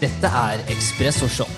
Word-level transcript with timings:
Dette 0.00 0.26
er 0.26 0.58
Espresso 0.72 1.28
Shot. 1.28 1.48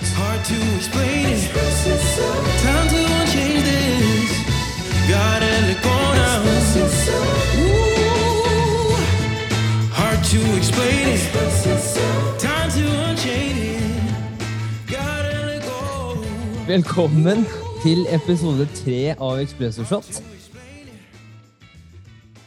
Velkommen 16.66 17.46
til 17.82 18.06
episode 18.10 18.66
tre 18.76 19.14
av 19.16 19.40
Espresso 19.40 19.84
Shot. 19.88 20.20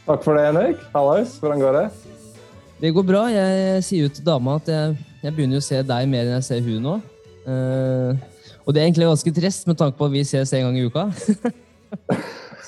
Takk 0.06 0.24
for 0.24 0.38
det, 0.38 0.46
Henrik. 0.46 0.80
Hallais, 0.94 1.38
hvordan 1.42 1.60
går 1.60 1.72
det? 1.80 1.86
Det 2.80 2.94
går 2.94 3.02
bra. 3.02 3.26
Jeg 3.32 3.84
sier 3.84 4.06
jo 4.06 4.12
til 4.14 4.24
dama 4.26 4.54
at 4.60 4.68
jeg, 4.70 4.96
jeg 5.20 5.34
begynner 5.36 5.58
jo 5.58 5.62
å 5.62 5.68
se 5.68 5.80
deg 5.86 6.10
mer 6.10 6.26
enn 6.26 6.36
jeg 6.38 6.48
ser 6.48 6.62
hun 6.64 6.84
nå. 6.84 6.98
Uh, 7.44 8.12
og 8.64 8.74
det 8.74 8.82
er 8.82 8.86
egentlig 8.88 9.08
ganske 9.08 9.32
trist 9.36 9.66
med 9.68 9.78
tanke 9.80 9.96
på 9.98 10.06
at 10.06 10.14
vi 10.14 10.24
ses 10.28 10.52
en 10.56 10.68
gang 10.68 10.78
i 10.78 10.86
uka. 10.88 11.08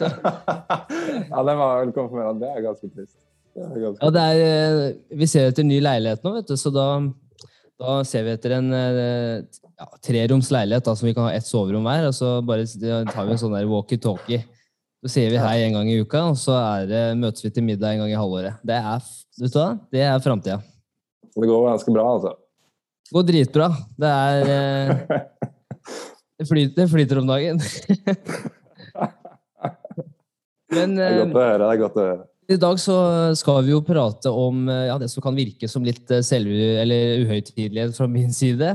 Ja, 0.03 1.43
den 1.47 1.59
var 1.59 1.83
vel 1.83 1.93
konfirmert. 1.95 2.39
Det 2.41 2.49
er 2.51 2.65
ganske 2.65 2.89
trist. 2.91 3.17
Det 3.53 3.65
er 3.65 3.83
ganske... 3.85 4.01
ja, 4.01 4.13
det 4.15 4.23
er, 4.23 4.41
eh, 4.47 5.19
vi 5.21 5.29
ser 5.29 5.51
etter 5.51 5.67
ny 5.67 5.79
leilighet 5.85 6.25
nå, 6.25 6.33
vet 6.39 6.49
du, 6.49 6.55
så 6.59 6.73
da, 6.73 6.87
da 7.81 7.99
ser 8.09 8.25
vi 8.27 8.33
etter 8.33 8.57
en 8.57 8.73
eh, 8.75 9.61
ja, 9.69 9.89
treroms 10.05 10.51
leilighet 10.55 10.89
da, 10.89 10.97
som 10.99 11.09
vi 11.09 11.15
kan 11.17 11.29
ha 11.29 11.37
ett 11.37 11.47
soverom 11.47 11.87
hver. 11.87 12.09
Og 12.09 12.17
så 12.17 12.35
bare 12.47 12.67
tar 13.11 13.29
vi 13.29 13.37
en 13.37 13.43
sånn 13.45 13.57
walkietalkie. 13.71 14.43
Så 15.03 15.17
sier 15.17 15.33
vi 15.35 15.41
hei 15.43 15.65
en 15.65 15.79
gang 15.79 15.89
i 15.91 15.99
uka, 15.99 16.29
og 16.31 16.37
så 16.39 16.55
er 16.61 16.87
det, 16.91 17.03
møtes 17.19 17.43
vi 17.43 17.51
til 17.55 17.67
middag 17.67 17.97
en 17.97 18.05
gang 18.05 18.13
i 18.13 18.19
halvåret. 18.19 18.61
Det 18.67 18.77
er, 18.79 19.09
vet 19.43 19.55
du 19.55 19.59
hva? 19.59 19.71
Det 19.91 20.05
er 20.07 20.23
framtida. 20.23 20.61
Det 21.33 21.49
går 21.49 21.67
ganske 21.67 21.95
bra, 21.95 22.05
altså. 22.17 22.37
Går 23.13 23.25
dritbra. 23.29 23.69
Det 24.01 24.09
er 24.09 24.51
eh, 24.53 24.91
det, 26.39 26.47
flyter, 26.49 26.75
det 26.79 26.89
flyter 26.91 27.21
om 27.21 27.29
dagen. 27.29 27.61
Men 30.73 30.95
Det 30.97 31.05
er 31.05 31.13
eh, 31.13 31.19
godt 31.21 31.37
å 31.37 31.43
høre. 31.43 31.59
det 31.65 31.73
er 31.75 31.83
godt 31.83 31.99
å 31.99 32.07
høre. 32.07 32.23
i 32.53 32.59
dag 32.61 32.79
så 32.81 32.97
skal 33.39 33.61
vi 33.67 33.75
jo 33.75 33.83
prate 33.85 34.33
om 34.33 34.65
eh, 34.69 34.87
ja, 34.89 34.97
det 35.01 35.11
som 35.13 35.25
kan 35.25 35.37
virke 35.37 35.69
som 35.69 35.85
litt 35.85 36.11
eh, 36.11 36.25
selv, 36.25 36.49
eller 36.49 37.21
uhøytidelighet 37.27 37.97
fra 37.99 38.09
min 38.09 38.33
side. 38.33 38.71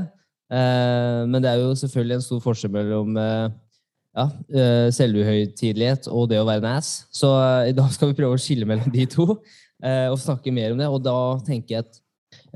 Eh, 0.48 1.18
men 1.28 1.42
det 1.42 1.50
er 1.50 1.64
jo 1.64 1.74
selvfølgelig 1.76 2.18
en 2.18 2.28
stor 2.28 2.44
forskjell 2.44 2.72
mellom 2.78 3.18
eh, 3.20 3.48
ja, 4.18 4.26
eh, 4.54 4.88
selvuhøytidelighet 4.94 6.08
og 6.12 6.28
det 6.30 6.38
å 6.40 6.46
være 6.48 6.62
en 6.64 6.76
ass. 6.78 7.08
Så 7.14 7.32
eh, 7.34 7.70
i 7.72 7.76
dag 7.76 7.90
skal 7.94 8.12
vi 8.12 8.18
prøve 8.20 8.38
å 8.38 8.42
skille 8.42 8.68
mellom 8.68 8.90
de 8.94 9.04
to 9.10 9.26
eh, 9.82 10.06
og 10.08 10.20
snakke 10.22 10.54
mer 10.54 10.74
om 10.74 10.80
det. 10.80 10.88
Og 10.90 11.02
da 11.04 11.18
tenker 11.46 11.74
jeg 11.74 11.86
at 11.86 12.00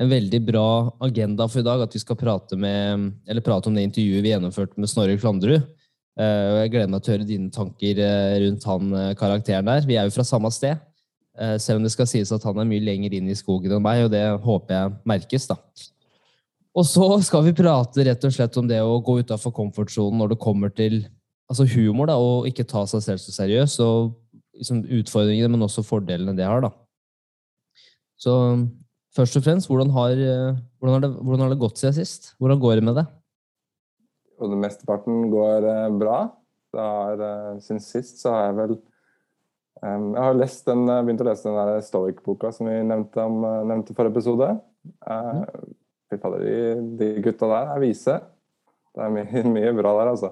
en 0.00 0.10
veldig 0.10 0.40
bra 0.46 0.66
agenda 1.04 1.46
for 1.50 1.60
i 1.60 1.66
dag 1.66 1.82
at 1.84 1.94
vi 1.94 2.00
skal 2.00 2.18
prate, 2.18 2.56
med, 2.56 3.12
prate 3.44 3.68
om 3.68 3.76
det 3.76 3.84
intervjuet 3.88 4.24
vi 4.24 4.32
gjennomførte 4.32 4.80
med 4.80 4.90
Snorre 4.90 5.18
Klandrud. 5.20 5.60
Eh, 6.20 6.46
og 6.52 6.58
jeg 6.60 6.72
gleder 6.74 6.92
meg 6.92 7.02
til 7.02 7.12
å 7.12 7.16
høre 7.16 7.28
dine 7.28 7.52
tanker 7.52 8.00
eh, 8.04 8.34
rundt 8.44 8.66
han 8.68 8.96
eh, 8.98 9.12
karakteren 9.18 9.68
der. 9.68 9.86
Vi 9.88 9.96
er 9.96 10.08
jo 10.08 10.14
fra 10.16 10.26
samme 10.28 10.52
sted, 10.52 10.80
selv 11.32 11.78
om 11.78 11.86
det 11.86 11.94
skal 11.94 12.04
sies 12.04 12.28
at 12.34 12.42
han 12.44 12.58
er 12.60 12.66
mye 12.68 12.84
lenger 12.84 13.14
inn 13.16 13.30
i 13.32 13.34
skogen 13.38 13.72
enn 13.72 13.80
meg, 13.80 14.02
og 14.04 14.10
det 14.12 14.20
håper 14.44 14.74
jeg 14.76 14.96
merkes. 15.08 15.46
da. 15.48 15.56
Og 16.76 16.84
så 16.84 17.06
skal 17.24 17.46
vi 17.46 17.54
prate 17.56 18.04
rett 18.04 18.26
og 18.28 18.34
slett 18.36 18.58
om 18.60 18.68
det 18.68 18.82
å 18.84 18.98
gå 19.00 19.14
utafor 19.24 19.54
komfortsonen 19.56 20.20
når 20.20 20.34
det 20.34 20.42
kommer 20.44 20.72
til 20.76 20.98
altså 21.48 21.64
humor, 21.72 22.10
da, 22.10 22.18
og 22.20 22.50
ikke 22.50 22.68
ta 22.68 22.84
seg 22.88 23.04
selv 23.06 23.24
så 23.24 23.32
seriøst. 23.32 23.80
Og 23.80 24.12
liksom 24.60 24.84
utfordringene, 25.00 25.48
men 25.54 25.64
også 25.64 25.84
fordelene 25.88 26.36
det 26.36 26.44
har. 26.44 26.64
da. 26.64 26.72
Så 28.20 28.34
først 29.16 29.38
og 29.38 29.44
fremst, 29.46 29.68
hvordan 29.70 29.90
har, 29.94 30.12
eh, 30.12 30.60
hvordan 30.78 30.94
har, 30.96 31.02
det, 31.04 31.10
hvordan 31.18 31.44
har 31.44 31.52
det 31.52 31.60
gått 31.62 31.80
siden 31.80 31.98
sist? 31.98 32.32
Hvordan 32.40 32.62
går 32.62 32.78
det 32.78 32.86
med 32.88 32.98
det? 33.00 33.06
Og 34.42 34.50
det 34.50 34.62
mesteparten 34.62 35.28
går 35.32 35.68
eh, 35.68 35.90
bra. 36.00 36.22
Har, 36.76 37.20
eh, 37.20 37.60
siden 37.64 37.82
sist 37.84 38.22
så 38.22 38.34
har 38.34 38.50
jeg 38.50 38.58
vel 38.62 38.80
Um, 39.82 40.12
Jeg 40.14 40.22
har 40.22 40.36
den, 40.38 40.82
begynt 40.86 41.22
å 41.24 41.26
lese 41.26 41.48
den 41.48 41.56
der 41.58 41.80
Stoic-boka 41.82 42.52
som 42.54 42.68
vi 42.70 42.76
nevnte, 42.86 43.18
om, 43.26 43.40
nevnte 43.66 43.96
forrige 43.96 44.14
episode. 44.14 44.46
Eh, 45.10 45.40
Fy 46.06 46.18
fader, 46.22 46.44
de, 46.44 46.84
de 47.00 47.08
gutta 47.24 47.48
der 47.50 47.72
er 47.72 47.82
vise. 47.82 48.14
Det 48.94 49.02
er 49.02 49.10
mye, 49.10 49.42
mye 49.56 49.72
bra 49.74 49.96
der, 49.98 50.12
altså. 50.12 50.30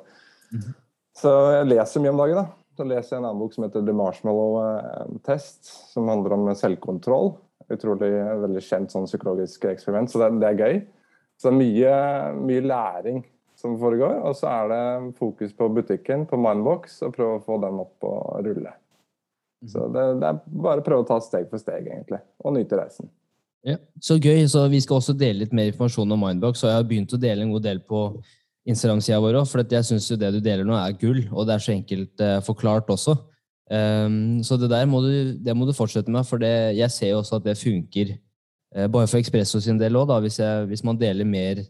Så 1.19 1.33
jeg 1.57 1.71
leser 1.73 2.05
mye 2.05 2.13
om 2.15 2.23
dagen, 2.23 2.45
da. 2.45 2.47
Så 2.79 2.87
leser 2.87 3.17
jeg 3.17 3.25
en 3.25 3.27
annen 3.27 3.43
bok 3.43 3.57
som 3.57 3.67
heter 3.67 3.83
The 3.89 3.97
Marshmallow 3.97 5.19
Test, 5.27 5.73
som 5.91 6.07
handler 6.13 6.37
om 6.37 6.47
selvkontroll. 6.55 7.33
Utrolig 7.71 8.11
veldig 8.45 8.63
kjent 8.67 8.95
sånn 8.95 9.07
psykologisk 9.07 9.69
eksperiment, 9.71 10.11
så 10.11 10.23
det, 10.23 10.31
det 10.43 10.49
er 10.49 10.61
gøy. 10.61 10.81
Så 11.41 11.49
det 11.49 11.53
er 11.53 11.61
mye, 11.61 11.95
mye 12.49 12.65
læring 12.67 13.23
som 13.61 13.77
foregår, 13.81 14.19
og 14.25 14.37
så 14.37 14.49
er 14.51 14.71
det 14.73 14.83
fokus 15.21 15.53
på 15.57 15.69
butikken, 15.77 16.27
på 16.29 16.39
Mindbox, 16.41 17.01
og 17.07 17.15
prøve 17.17 17.39
å 17.39 17.45
få 17.45 17.61
den 17.63 17.81
opp 17.83 18.09
og 18.09 18.45
rulle. 18.47 18.73
Så 19.69 19.87
det, 19.93 20.05
det 20.23 20.29
er 20.31 20.39
bare 20.65 20.81
å 20.81 20.85
prøve 20.85 21.05
å 21.05 21.09
ta 21.09 21.19
steg 21.25 21.49
for 21.51 21.61
steg, 21.61 21.89
egentlig, 21.89 22.23
og 22.41 22.57
nyte 22.57 22.79
reisen. 22.81 23.11
Ja. 23.67 23.77
Så 24.01 24.17
gøy. 24.17 24.47
så 24.49 24.65
Vi 24.73 24.81
skal 24.81 25.01
også 25.01 25.13
dele 25.17 25.45
litt 25.45 25.57
mer 25.57 25.69
informasjon 25.69 26.13
om 26.17 26.23
Mindbox. 26.25 26.65
og 26.65 26.71
Jeg 26.71 26.79
har 26.79 26.87
begynt 26.89 27.13
å 27.13 27.21
dele 27.21 27.45
en 27.45 27.53
god 27.53 27.67
del 27.67 27.83
på 27.85 28.05
Instagram-sida 28.69 29.21
vår 29.21 29.43
òg, 29.43 29.49
for 29.51 29.65
jeg 29.77 29.89
syns 29.89 30.09
det 30.21 30.33
du 30.33 30.41
deler 30.41 30.65
nå, 30.65 30.77
er 30.77 30.97
gull. 31.01 31.21
Og 31.33 31.49
det 31.49 31.57
er 31.57 31.65
så 31.65 31.75
enkelt 31.75 32.25
eh, 32.25 32.39
forklart 32.47 32.89
også. 32.93 33.17
Ehm, 33.71 34.41
så 34.43 34.59
det 34.59 34.71
der 34.73 34.89
må 34.91 35.01
du, 35.05 35.11
det 35.39 35.55
må 35.57 35.67
du 35.67 35.75
fortsette 35.77 36.11
med, 36.11 36.27
for 36.27 36.43
det, 36.43 36.77
jeg 36.79 36.91
ser 36.91 37.13
jo 37.13 37.21
også 37.21 37.39
at 37.39 37.47
det 37.47 37.59
funker. 37.61 38.17
Uh, 38.71 38.87
bare 38.87 39.09
for 39.11 39.19
Expresso 39.19 39.59
sin 39.63 39.79
del 39.81 39.99
òg, 39.99 40.13
hvis, 40.23 40.39
hvis 40.71 40.85
man 40.87 40.99
deler 40.99 41.27
mer 41.27 41.63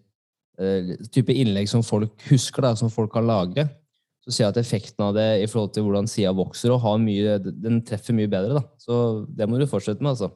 uh, 0.60 0.90
type 1.12 1.32
innlegg 1.32 1.68
som 1.68 1.84
folk 1.84 2.12
husker, 2.28 2.64
da, 2.64 2.74
som 2.76 2.92
folk 2.92 3.12
kan 3.12 3.28
lagre. 3.28 3.68
Så 4.20 4.34
ser 4.34 4.44
jeg 4.44 4.52
at 4.52 4.60
effekten 4.60 5.06
av 5.06 5.14
det 5.16 5.28
i 5.40 5.48
forhold 5.48 5.72
til 5.72 5.86
hvordan 5.86 6.08
sida 6.10 6.32
vokser, 6.36 6.74
og 6.74 6.82
har 6.84 6.98
mye, 7.00 7.38
den 7.40 7.80
treffer 7.88 8.16
mye 8.16 8.28
bedre. 8.28 8.60
da. 8.60 8.64
Så 8.80 9.24
det 9.32 9.48
må 9.48 9.60
du 9.60 9.68
fortsette 9.68 10.04
med, 10.04 10.12
altså. 10.12 10.28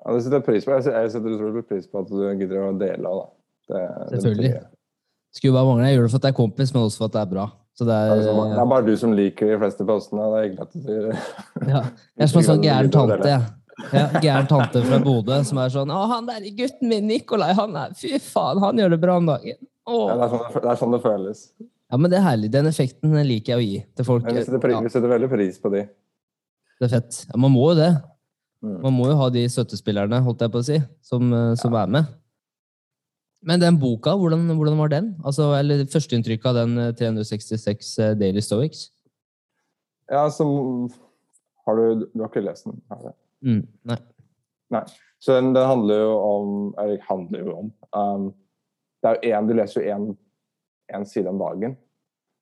Ja, 0.00 0.12
det 0.16 0.24
setter 0.24 0.40
jeg 0.40 0.48
pris 0.48 0.66
på. 0.66 0.76
Jeg 0.76 1.12
setter- 1.12 1.36
utrolig 1.36 1.64
pris 1.68 1.88
på 1.88 2.00
at 2.00 2.12
du 2.12 2.20
gidder 2.40 2.66
å 2.66 2.76
dele 2.80 3.08
av, 3.08 3.22
da. 3.22 3.26
Det 3.70 4.20
Selvfølgelig. 4.20 4.52
Det 4.52 5.36
Skulle 5.36 5.54
bare 5.54 5.68
mangle. 5.68 5.88
Jeg 5.88 5.96
gjør 5.96 6.06
det 6.06 6.10
for 6.10 6.18
at 6.18 6.22
det 6.22 6.30
er 6.30 6.40
kompis, 6.40 6.74
men 6.74 6.82
også 6.82 6.98
for 6.98 7.08
at 7.08 7.16
det 7.16 7.20
er 7.20 7.32
bra. 7.32 7.46
Så 7.80 7.86
det 7.88 7.94
er, 7.96 8.18
det 8.20 8.58
er, 8.60 8.66
bare 8.68 8.84
du 8.84 8.92
som 9.00 9.12
liker 9.16 9.54
de 9.54 9.56
fleste 9.62 9.84
postene. 9.88 10.26
Det 10.28 10.36
er 10.36 10.42
hyggelig 10.44 10.64
at 10.66 10.74
du 10.74 10.80
sier 10.84 11.06
det. 11.06 11.14
ja. 11.70 11.80
Jeg 12.18 12.26
er 12.26 12.28
som 12.28 12.40
en 12.42 12.46
sånn 12.50 12.66
gæren 12.66 12.92
tante. 12.92 13.36
Ja, 13.96 14.02
gæren 14.20 14.50
tante 14.50 14.82
fra 14.84 14.98
Bodø 15.00 15.38
som 15.48 15.62
er 15.62 15.72
sånn 15.72 15.88
'Å, 15.88 16.02
han 16.10 16.28
der 16.28 16.44
gutten 16.58 16.90
min, 16.90 17.06
Nikolai, 17.08 17.54
han 17.56 17.78
er 17.80 17.94
Fy 17.96 18.18
faen, 18.20 18.60
han 18.60 18.82
gjør 18.82 18.92
det 18.92 19.00
bra 19.00 19.16
om 19.16 19.30
dagen'. 19.30 19.56
Ja, 19.88 20.02
det, 20.12 20.26
er 20.26 20.34
sånn, 20.34 20.44
det 20.58 20.68
er 20.74 20.80
sånn 20.82 20.92
det 20.98 21.00
føles. 21.06 21.42
Ja, 21.64 21.96
men 21.96 22.12
det 22.12 22.20
er 22.20 22.26
herlig. 22.28 22.52
Den 22.52 22.68
effekten 22.68 23.16
liker 23.16 23.56
jeg 23.56 23.62
å 23.62 23.64
gi 23.64 23.80
til 23.96 24.08
folk. 24.10 24.28
Vi 24.28 24.44
setter, 24.44 24.76
Ja, 24.76 24.82
setter 24.92 25.16
veldig 25.16 25.32
pris 25.32 25.56
på 25.58 25.72
de. 25.72 25.86
det 25.88 26.90
er 26.90 26.92
fett. 27.00 27.24
Ja, 27.32 27.40
man 27.40 27.56
må 27.56 27.70
jo 27.72 27.78
det. 27.80 27.90
Mm. 28.60 28.76
Man 28.84 28.92
må 29.00 29.08
jo 29.08 29.16
ha 29.16 29.30
de 29.32 29.48
støttespillerne, 29.48 30.20
holdt 30.20 30.44
jeg 30.44 30.52
på 30.52 30.60
å 30.60 30.68
si, 30.68 30.76
som, 31.00 31.32
eh, 31.32 31.54
som 31.56 31.74
er 31.80 31.88
med. 31.96 32.12
Men 33.42 33.60
den 33.60 33.78
boka, 33.80 34.12
hvordan, 34.20 34.44
hvordan 34.56 34.78
var 34.78 34.92
den? 34.92 35.14
Altså, 35.24 35.48
eller 35.56 35.86
Førsteinntrykket 35.88 36.48
av 36.50 36.58
den 36.58 36.78
eh, 36.78 36.92
366 36.96 37.92
eh, 37.98 38.14
Daily 38.20 38.42
Stoics? 38.44 38.90
Ja, 40.10 40.26
så 40.30 40.44
Har 41.66 41.76
du 41.76 42.06
Du 42.12 42.20
har 42.20 42.28
ikke 42.28 42.44
lest 42.44 42.66
den? 42.66 42.80
Har? 42.90 43.14
Mm, 43.40 43.62
nei. 43.88 43.96
Nei. 44.70 44.84
Så 45.20 45.36
den, 45.36 45.54
den 45.54 45.66
handler 45.66 46.02
jo 46.02 46.16
om 46.16 46.74
Eller 46.78 47.00
handler 47.08 47.46
jo 47.46 47.56
om 47.56 47.72
um, 47.96 48.26
Det 49.02 49.10
er 49.10 49.16
jo 49.16 49.38
en, 49.38 49.48
Du 49.48 49.54
leser 49.56 49.86
jo 49.86 50.16
én 50.90 51.06
side 51.06 51.30
om 51.30 51.38
dagen. 51.38 51.76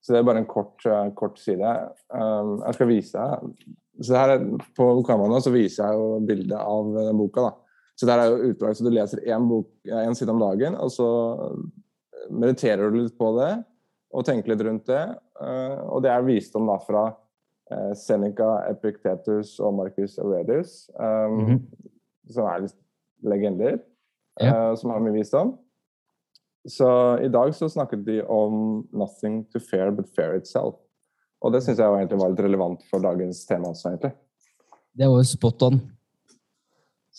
Så 0.01 0.15
det 0.15 0.21
er 0.23 0.25
bare 0.25 0.41
en 0.41 0.47
kort, 0.49 0.87
eh, 0.87 1.11
kort 1.13 1.39
side. 1.39 1.73
Um, 2.09 2.63
jeg 2.65 2.75
skal 2.75 2.89
vise 2.89 3.19
deg. 3.19 3.67
Så 4.01 4.17
her 4.17 4.31
er, 4.39 4.45
På 4.73 4.87
kameraet 5.05 5.35
nå 5.35 5.41
så 5.45 5.53
viser 5.53 5.85
jeg 5.85 5.99
jo 5.99 6.21
bildet 6.25 6.57
av 6.57 6.89
den 6.95 7.19
boka. 7.19 7.45
da. 7.51 7.68
Så 7.99 8.07
der 8.07 8.21
er 8.23 8.31
jo 8.31 8.53
utvalg, 8.53 8.77
så 8.79 8.85
Du 8.87 8.91
leser 8.95 9.25
én 9.27 10.15
side 10.15 10.31
om 10.31 10.39
dagen, 10.39 10.77
og 10.79 10.91
så 10.95 11.09
mediterer 12.31 12.91
du 12.93 13.00
litt 13.03 13.17
på 13.19 13.33
det 13.39 13.53
og 14.15 14.25
tenker 14.25 14.53
litt 14.55 14.65
rundt 14.67 14.87
det. 14.87 15.05
eh, 15.41 15.81
og 15.87 16.03
det 16.03 16.11
er 16.11 16.23
visdom 16.27 16.67
da 16.67 16.79
fra 16.79 17.05
eh, 17.71 17.93
Seneca, 17.95 18.65
Epictetus 18.71 19.59
og 19.61 19.75
Marcus 19.75 20.19
Aurelius. 20.19 20.91
Um, 20.99 21.39
Mhm. 21.39 21.67
Som 22.31 22.45
er 22.47 22.69
legender, 23.25 23.81
eh, 24.41 24.75
som 24.77 24.91
har 24.91 25.01
mye 25.01 25.12
visdom. 25.12 25.59
Så 26.69 26.89
i 27.25 27.29
dag 27.29 27.55
så 27.55 27.69
snakket 27.69 28.05
de 28.05 28.23
om 28.23 28.87
'nothing 28.93 29.44
to 29.51 29.59
fear 29.59 29.91
but 29.91 30.09
fear 30.15 30.37
itself'. 30.39 30.77
Og 31.43 31.53
det 31.53 31.62
syns 31.62 31.79
jeg 31.79 31.89
var 31.89 31.99
egentlig 31.99 32.21
var 32.21 32.31
litt 32.31 32.41
relevant 32.41 32.83
for 32.91 33.01
dagens 33.01 33.47
tema 33.47 33.69
også, 33.69 33.89
egentlig. 33.91 34.12
Det 34.97 35.06
var 35.09 35.17
jo 35.17 35.23
spot 35.23 35.62
on. 35.62 35.81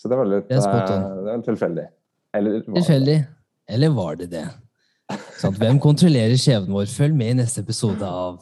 Så 0.00 0.08
det 0.08 0.16
var 0.16 0.28
litt 0.28 0.48
Det 0.48 0.60
spot 0.64 0.92
eh, 0.94 1.08
det 1.26 1.36
tilfeldig. 1.44 1.86
Eller 2.36 2.54
var 2.56 2.64
det? 2.64 2.74
Tilfeldig. 2.80 3.16
Eller 3.70 3.94
var 3.96 4.20
det 4.20 4.28
det? 4.32 4.46
Sant? 5.36 5.58
Hvem 5.58 5.80
kontrollerer 5.82 6.38
skjebnen 6.40 6.72
vår? 6.72 6.88
Følg 6.92 7.16
med 7.18 7.34
i 7.34 7.38
neste 7.42 7.64
episode 7.64 8.06
av 8.06 8.40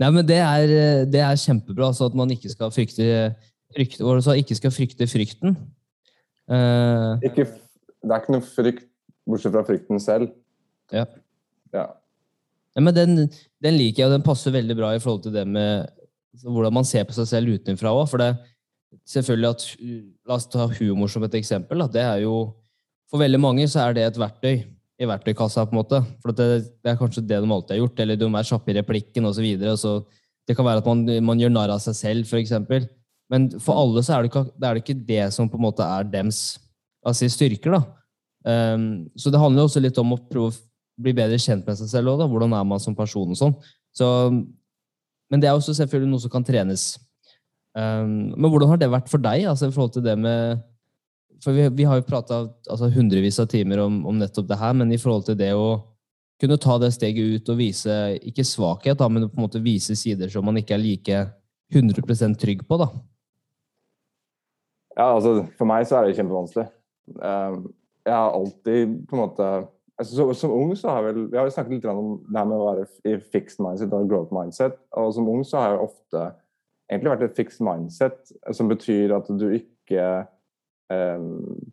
Nei, 0.00 0.08
men 0.10 0.26
Det 0.26 0.38
er, 0.40 0.72
det 1.06 1.20
er 1.22 1.38
kjempebra, 1.38 1.92
så 1.94 2.08
at 2.08 2.14
man 2.18 2.30
ikke 2.34 2.50
skal 2.50 2.72
frykte, 2.74 3.04
frykte, 3.76 4.02
hva 4.02 4.16
var 4.16 4.22
sa? 4.24 4.34
ikke 4.34 4.56
skal 4.58 4.72
frykte 4.74 5.06
frykten. 5.06 5.54
Uh, 6.50 7.20
Ikke, 7.22 7.44
det 8.02 8.10
er 8.10 8.24
ikke 8.24 8.34
noe 8.34 8.42
frykt 8.42 8.88
Bortsett 9.28 9.54
fra 9.54 9.62
frykten 9.62 10.00
selv. 10.02 10.32
Ja. 10.90 11.04
Ja. 11.70 11.84
Nei, 12.74 12.82
men 12.88 12.96
den, 12.96 13.12
den 13.62 13.76
liker 13.78 14.02
jeg, 14.02 14.08
og 14.08 14.16
den 14.16 14.24
passer 14.26 14.54
veldig 14.54 14.74
bra 14.80 14.90
i 14.96 15.02
forhold 15.02 15.22
til 15.28 15.36
det 15.36 15.44
med 15.46 15.86
hvordan 16.42 16.74
man 16.74 16.88
ser 16.88 17.04
på 17.06 17.14
seg 17.14 17.28
selv 17.28 17.54
utenfra 17.54 17.92
òg. 17.94 18.08
For 18.10 18.18
det 18.18 18.32
selvfølgelig 19.08 19.50
at 19.50 19.64
La 20.28 20.36
oss 20.36 20.48
ta 20.50 20.66
humor 20.78 21.10
som 21.10 21.24
et 21.26 21.34
eksempel. 21.38 21.84
Det 21.92 22.02
er 22.02 22.24
jo 22.26 22.52
For 23.12 23.20
veldig 23.20 23.40
mange 23.42 23.66
så 23.68 23.82
er 23.82 23.92
det 23.92 24.06
et 24.06 24.16
verktøy 24.16 24.62
i 25.02 25.08
verktøykassa, 25.08 25.66
på 25.68 25.74
en 25.74 25.80
måte. 25.82 25.98
For 26.22 26.32
det, 26.32 26.46
det, 26.80 26.88
er 26.88 26.96
kanskje 26.96 27.24
det 27.26 27.42
de 27.42 27.50
alltid 27.52 27.74
har 27.74 27.80
gjort. 27.82 28.00
Eller 28.00 28.16
de 28.16 28.28
er 28.28 28.48
kjappe 28.48 28.72
i 28.72 28.76
replikken 28.78 29.28
osv. 29.28 29.48
Det 30.48 30.56
kan 30.56 30.66
være 30.66 30.80
at 30.80 30.88
man, 30.88 31.02
man 31.26 31.42
gjør 31.42 31.52
narr 31.52 31.74
av 31.74 31.82
seg 31.84 31.98
selv, 31.98 32.24
f.eks. 32.24 32.54
Men 33.32 33.50
for 33.60 33.76
alle 33.78 34.02
så 34.04 34.16
er 34.16 34.24
det, 34.24 34.32
ikke, 34.32 34.44
det 34.56 34.68
er 34.68 34.78
det 34.78 34.84
ikke 34.84 35.04
det 35.08 35.26
som 35.36 35.48
på 35.48 35.60
en 35.60 35.66
måte 35.66 35.84
er 35.84 36.08
dems 36.08 36.40
altså, 37.04 37.28
styrker. 37.32 37.76
da. 37.76 37.82
Um, 38.42 38.86
så 39.16 39.30
det 39.30 39.40
handler 39.40 39.68
også 39.68 39.82
litt 39.82 39.98
om 40.02 40.16
å 40.16 40.20
prøve 40.30 40.50
å 40.50 40.56
bli 41.02 41.14
bedre 41.16 41.38
kjent 41.40 41.68
med 41.68 41.78
seg 41.78 41.92
selv 41.92 42.14
òg. 42.14 42.26
Hvordan 42.30 42.56
er 42.56 42.66
man 42.68 42.82
som 42.82 42.96
person 42.96 43.32
og 43.32 43.38
sånn. 43.38 43.56
Så, 43.92 44.08
men 45.28 45.42
det 45.42 45.48
er 45.48 45.56
også 45.56 45.74
selvfølgelig 45.76 46.12
noe 46.12 46.24
som 46.24 46.32
kan 46.32 46.46
trenes. 46.46 46.94
Um, 47.72 48.32
men 48.36 48.50
hvordan 48.52 48.68
har 48.68 48.80
det 48.80 48.90
vært 48.92 49.08
for 49.08 49.22
deg? 49.22 49.46
altså 49.48 49.70
i 49.70 49.72
forhold 49.72 49.94
til 49.94 50.04
det 50.04 50.18
med 50.20 50.60
for 51.42 51.56
Vi, 51.56 51.64
vi 51.74 51.86
har 51.88 51.98
jo 51.98 52.06
prata 52.06 52.36
altså, 52.70 52.90
hundrevis 52.92 53.40
av 53.42 53.48
timer 53.50 53.80
om, 53.82 54.04
om, 54.06 54.18
nettopp 54.18 54.46
det 54.46 54.58
her, 54.60 54.76
men 54.78 54.92
i 54.94 54.98
forhold 55.00 55.24
til 55.26 55.38
det 55.40 55.50
å 55.58 55.80
kunne 56.42 56.58
ta 56.60 56.76
det 56.78 56.92
steget 56.94 57.38
ut 57.38 57.50
og 57.50 57.58
vise 57.58 57.96
ikke 58.22 58.44
svakhet, 58.46 58.98
da, 58.98 59.08
men 59.10 59.26
på 59.26 59.40
en 59.40 59.46
måte 59.46 59.62
vise 59.62 59.96
sider 59.98 60.30
som 60.30 60.46
man 60.46 60.60
ikke 60.60 60.76
er 60.76 60.82
like 60.82 61.18
100% 61.74 62.38
trygg 62.38 62.62
på. 62.68 62.78
da. 62.78 62.88
Ja, 64.96 65.08
altså 65.16 65.40
For 65.58 65.66
meg 65.68 65.86
så 65.88 65.98
er 65.98 66.06
det 66.06 66.16
kjempevanskelig. 66.18 66.68
Um, 67.18 67.72
jeg 68.06 68.14
har 68.14 68.34
alltid 68.36 68.96
på 69.08 69.16
en 69.16 69.22
måte 69.22 69.46
altså, 69.98 70.12
så, 70.14 70.26
Som 70.38 70.52
ung 70.54 70.70
så 70.78 70.90
har 70.90 71.02
jeg 71.02 71.14
vel 71.14 71.24
Vi 71.32 71.38
har 71.38 71.48
jo 71.48 71.54
snakket 71.54 71.72
litt 71.74 71.88
om 71.90 72.12
det 72.28 72.38
her 72.38 72.46
med 72.46 72.60
å 72.60 72.68
være 72.68 72.84
i 73.10 73.16
fixed 73.32 73.62
mindset 73.62 73.94
og 73.94 74.06
growth 74.10 74.34
mindset. 74.34 74.78
og 74.94 75.10
Som 75.16 75.30
ung 75.30 75.42
så 75.46 75.58
har 75.58 75.74
jeg 75.74 75.88
ofte 75.88 76.24
egentlig 76.90 77.12
vært 77.14 77.26
et 77.28 77.38
fixed 77.38 77.64
mindset, 77.64 78.32
som 78.54 78.70
betyr 78.70 79.14
at 79.16 79.28
du 79.30 79.46
ikke 79.54 80.04
eh, 80.92 81.26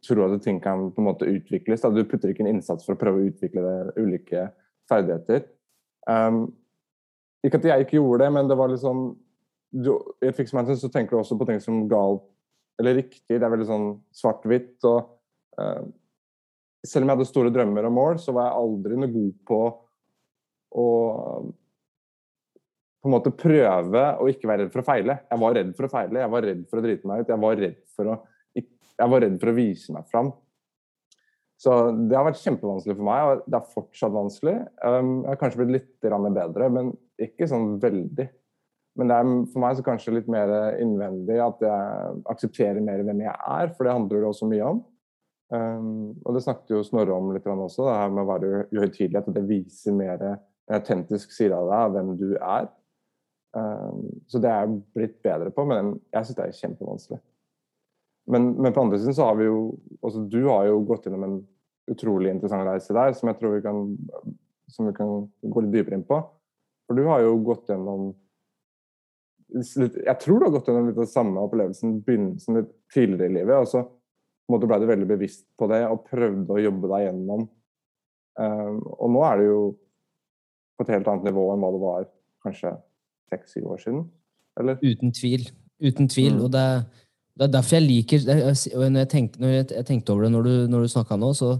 tror 0.05 0.25
at 0.27 0.43
ting 0.45 0.61
kan 0.63 0.89
på 0.93 1.01
en 1.03 1.09
måte 1.09 1.29
utvikles. 1.29 1.83
Da. 1.83 1.91
Du 1.93 2.03
putter 2.07 2.31
ikke 2.31 2.45
en 2.45 2.53
innsats 2.53 2.85
for 2.85 2.95
å 2.95 3.01
prøve 3.01 3.21
å 3.21 3.29
utvikle 3.31 3.93
ulike 3.99 4.49
ferdigheter. 4.89 5.45
Um, 6.09 6.47
ikke 7.45 7.59
at 7.59 7.69
jeg 7.69 7.85
ikke 7.85 7.99
gjorde 7.99 8.25
det, 8.25 8.33
men 8.35 8.49
det 8.49 8.57
var 8.59 8.71
litt 8.71 8.81
sånn 8.83 9.11
du, 9.69 9.91
I 10.23 10.31
et 10.31 10.37
fixed 10.37 10.55
mindset 10.57 10.81
så 10.81 10.89
tenker 10.89 11.13
du 11.13 11.19
også 11.19 11.37
på 11.37 11.45
ting 11.45 11.59
som 11.61 11.83
galt 11.91 12.25
eller 12.81 12.97
riktig. 12.97 13.35
Det 13.35 13.43
er 13.43 13.51
veldig 13.53 13.67
sånn 13.69 13.89
svart-hvitt. 14.15 14.77
og 14.87 15.11
uh, 15.59 15.83
Selv 16.81 17.05
om 17.05 17.11
jeg 17.11 17.19
hadde 17.19 17.29
store 17.29 17.53
drømmer 17.53 17.85
og 17.85 17.93
mål, 17.93 18.21
så 18.23 18.33
var 18.33 18.47
jeg 18.47 18.63
aldri 18.63 18.97
noe 18.97 19.13
god 19.13 19.35
på 19.51 19.59
å 20.79 20.87
på 22.99 23.07
en 23.07 23.15
måte 23.15 23.31
prøve 23.31 24.03
å 24.19 24.27
ikke 24.27 24.49
være 24.49 24.65
redd 24.65 24.73
for 24.73 24.83
å 24.83 24.87
feile. 24.89 25.15
Jeg 25.29 25.41
var 25.41 25.55
redd 25.55 25.71
for 25.77 25.87
å 25.87 25.91
feile, 25.93 26.21
jeg 26.23 26.33
var 26.33 26.45
redd 26.49 26.65
for 26.67 26.81
å 26.81 26.83
drite 26.83 27.09
meg 27.09 27.21
ut. 27.21 27.31
Jeg 27.31 27.43
var 27.45 27.61
redd 27.63 27.81
for 27.95 28.11
å, 28.11 28.17
var 29.13 29.23
redd 29.23 29.37
for 29.39 29.51
å 29.51 29.55
vise 29.55 29.95
meg 29.95 30.09
fram. 30.11 30.33
Så 31.59 31.75
det 32.07 32.15
har 32.15 32.23
vært 32.23 32.39
kjempevanskelig 32.39 32.95
for 32.95 33.07
meg, 33.07 33.21
og 33.29 33.47
det 33.51 33.57
er 33.57 33.71
fortsatt 33.73 34.13
vanskelig. 34.15 34.57
Um, 34.79 35.15
jeg 35.25 35.31
har 35.33 35.39
kanskje 35.41 35.61
blitt 35.61 35.73
litt 35.75 36.35
bedre, 36.35 36.69
men 36.75 36.93
ikke 37.19 37.49
sånn 37.51 37.73
veldig. 37.83 38.29
Men 38.99 39.11
det 39.11 39.17
er 39.17 39.31
for 39.51 39.63
meg 39.63 39.75
så 39.77 39.83
kanskje 39.85 40.15
litt 40.15 40.29
mer 40.31 40.53
innvendig 40.79 41.37
at 41.43 41.61
jeg 41.63 42.15
aksepterer 42.31 42.83
mer 42.83 43.03
hvem 43.03 43.21
jeg 43.23 43.35
er, 43.35 43.73
for 43.75 43.87
det 43.87 43.95
handler 43.95 44.23
det 44.23 44.31
også 44.31 44.47
mye 44.51 44.71
om. 44.71 44.81
Um, 45.49 45.91
og 46.23 46.35
det 46.35 46.43
snakket 46.45 46.75
jo 46.75 46.83
Snorre 46.85 47.15
om 47.15 47.31
litt 47.33 47.47
også, 47.47 47.87
det 47.87 47.95
her 47.97 48.11
med 48.13 48.23
å 48.23 48.29
være 48.29 48.63
uhøytidelig. 48.75 49.23
At 49.23 49.31
det 49.35 49.45
viser 49.49 49.95
mer 49.95 50.25
en 50.33 50.41
autentisk 50.79 51.31
side 51.35 51.55
av 51.55 51.71
deg, 51.71 51.95
hvem 51.95 52.11
du 52.19 52.29
er. 52.37 52.69
Um, 53.57 54.21
så 54.29 54.41
det 54.41 54.49
er 54.51 54.65
jeg 54.65 54.81
blitt 54.93 55.15
bedre 55.25 55.51
på, 55.53 55.65
men 55.65 55.95
jeg 56.13 56.27
syns 56.27 56.37
det 56.37 56.45
er 56.45 56.57
kjempevanskelig. 56.59 57.19
Men, 58.29 58.51
men, 58.61 58.73
på 58.73 58.83
andre 58.83 58.99
siden 59.01 59.15
så 59.17 59.25
har 59.25 59.39
vi 59.39 59.47
jo 59.47 59.61
altså 60.05 60.21
Du 60.29 60.43
har 60.45 60.67
jo 60.67 60.83
gått 60.85 61.07
gjennom 61.07 61.23
en 61.25 61.37
utrolig 61.89 62.29
interessant 62.29 62.67
reise 62.67 62.93
der, 62.93 63.13
som 63.17 63.31
jeg 63.31 63.39
tror 63.39 63.55
vi 63.55 63.63
kan, 63.65 63.79
som 64.69 64.85
vi 64.85 64.93
kan 64.93 65.23
gå 65.25 65.63
litt 65.65 65.73
dypere 65.73 65.97
inn 65.97 66.05
på. 66.05 66.19
For 66.85 66.97
du 66.97 67.07
har 67.09 67.23
jo 67.25 67.37
gått 67.45 67.71
gjennom 67.71 68.11
Jeg 69.49 70.17
tror 70.21 70.37
du 70.37 70.45
har 70.45 70.53
gått 70.53 70.69
gjennom 70.69 70.91
litt 70.91 71.01
av 71.01 71.09
samme 71.09 71.41
opplevelsen 71.41 72.03
begynnelsen 72.05 72.59
litt 72.59 72.75
tidligere 72.93 73.31
i 73.31 73.37
livet. 73.39 73.55
og 73.57 73.71
så 73.71 73.87
ble 74.49 74.79
du 74.81 74.89
veldig 74.89 75.09
bevisst 75.09 75.47
på 75.57 75.67
det 75.69 75.83
og 75.87 76.05
prøvde 76.09 76.53
å 76.53 76.61
jobbe 76.61 76.89
deg 76.89 77.07
gjennom. 77.07 77.47
Um, 78.39 78.77
og 78.93 79.09
nå 79.13 79.25
er 79.25 79.41
det 79.41 79.49
jo 79.49 79.59
på 80.77 80.85
et 80.85 80.93
helt 80.93 81.09
annet 81.11 81.27
nivå 81.27 81.49
enn 81.51 81.65
hva 81.65 81.73
det 81.73 81.81
var 81.81 82.05
kanskje 82.45 82.71
seks-syv 83.29 83.71
år 83.73 83.83
siden? 83.83 84.05
Eller? 84.59 84.79
Uten 84.83 85.13
tvil. 85.15 85.49
Uten 85.79 86.09
tvil. 86.11 86.35
Mm. 86.35 86.43
Og 86.45 86.53
det, 86.53 86.65
det, 87.37 87.47
er 87.47 87.53
derfor 87.53 87.77
jeg 87.77 87.87
liker 87.87 88.25
Når 88.27 88.97
jeg 88.99 89.09
tenkte, 89.13 89.41
når 89.41 89.53
jeg 89.55 89.85
tenkte 89.87 90.13
over 90.13 90.25
det 90.25 90.31
når 90.33 90.47
du, 90.47 90.53
når 90.73 90.85
du 90.85 90.93
snakka 90.93 91.17
nå, 91.19 91.31
så 91.37 91.53